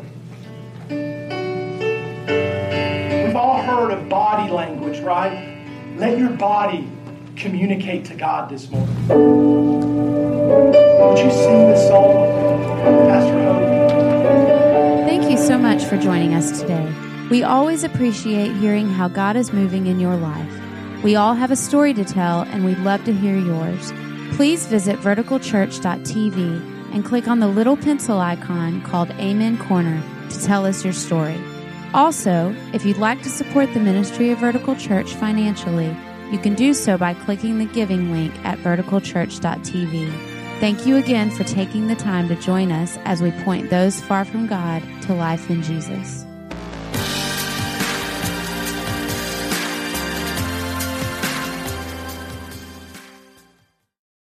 We've 3.26 3.34
all 3.34 3.60
heard 3.60 3.90
of 3.90 4.08
body 4.08 4.52
language, 4.52 5.00
right? 5.00 5.66
Let 5.96 6.16
your 6.16 6.30
body 6.30 6.88
communicate 7.34 8.04
to 8.04 8.14
God 8.14 8.48
this 8.48 8.70
morning. 8.70 10.15
Would 10.46 11.18
you 11.18 11.30
sing 11.30 11.66
this 11.68 11.88
song, 11.88 12.28
Pastor 13.08 13.42
Hope? 13.42 15.08
Thank 15.08 15.28
you 15.28 15.36
so 15.36 15.58
much 15.58 15.82
for 15.82 15.96
joining 15.96 16.34
us 16.34 16.60
today. 16.60 16.94
We 17.30 17.42
always 17.42 17.82
appreciate 17.82 18.54
hearing 18.54 18.88
how 18.88 19.08
God 19.08 19.34
is 19.34 19.52
moving 19.52 19.88
in 19.88 19.98
your 19.98 20.14
life. 20.14 20.62
We 21.02 21.16
all 21.16 21.34
have 21.34 21.50
a 21.50 21.56
story 21.56 21.94
to 21.94 22.04
tell, 22.04 22.42
and 22.42 22.64
we'd 22.64 22.78
love 22.78 23.04
to 23.06 23.12
hear 23.12 23.36
yours. 23.36 23.92
Please 24.36 24.66
visit 24.66 25.00
verticalchurch.tv 25.00 26.94
and 26.94 27.04
click 27.04 27.26
on 27.26 27.40
the 27.40 27.48
little 27.48 27.76
pencil 27.76 28.20
icon 28.20 28.82
called 28.82 29.10
Amen 29.12 29.58
Corner 29.58 30.00
to 30.30 30.44
tell 30.44 30.64
us 30.64 30.84
your 30.84 30.92
story. 30.92 31.40
Also, 31.92 32.54
if 32.72 32.84
you'd 32.84 32.98
like 32.98 33.20
to 33.22 33.28
support 33.28 33.74
the 33.74 33.80
ministry 33.80 34.30
of 34.30 34.38
Vertical 34.38 34.76
Church 34.76 35.12
financially, 35.14 35.96
you 36.30 36.38
can 36.38 36.54
do 36.54 36.72
so 36.72 36.96
by 36.96 37.14
clicking 37.14 37.58
the 37.58 37.66
giving 37.66 38.12
link 38.12 38.32
at 38.44 38.58
verticalchurch.tv. 38.58 40.35
Thank 40.58 40.86
you 40.86 40.96
again 40.96 41.30
for 41.30 41.44
taking 41.44 41.86
the 41.86 41.94
time 41.94 42.28
to 42.28 42.34
join 42.34 42.72
us 42.72 42.96
as 43.04 43.20
we 43.20 43.30
point 43.30 43.68
those 43.68 44.00
far 44.00 44.24
from 44.24 44.46
God 44.46 44.82
to 45.02 45.14
life 45.14 45.50
in 45.50 45.62
Jesus. 45.62 46.25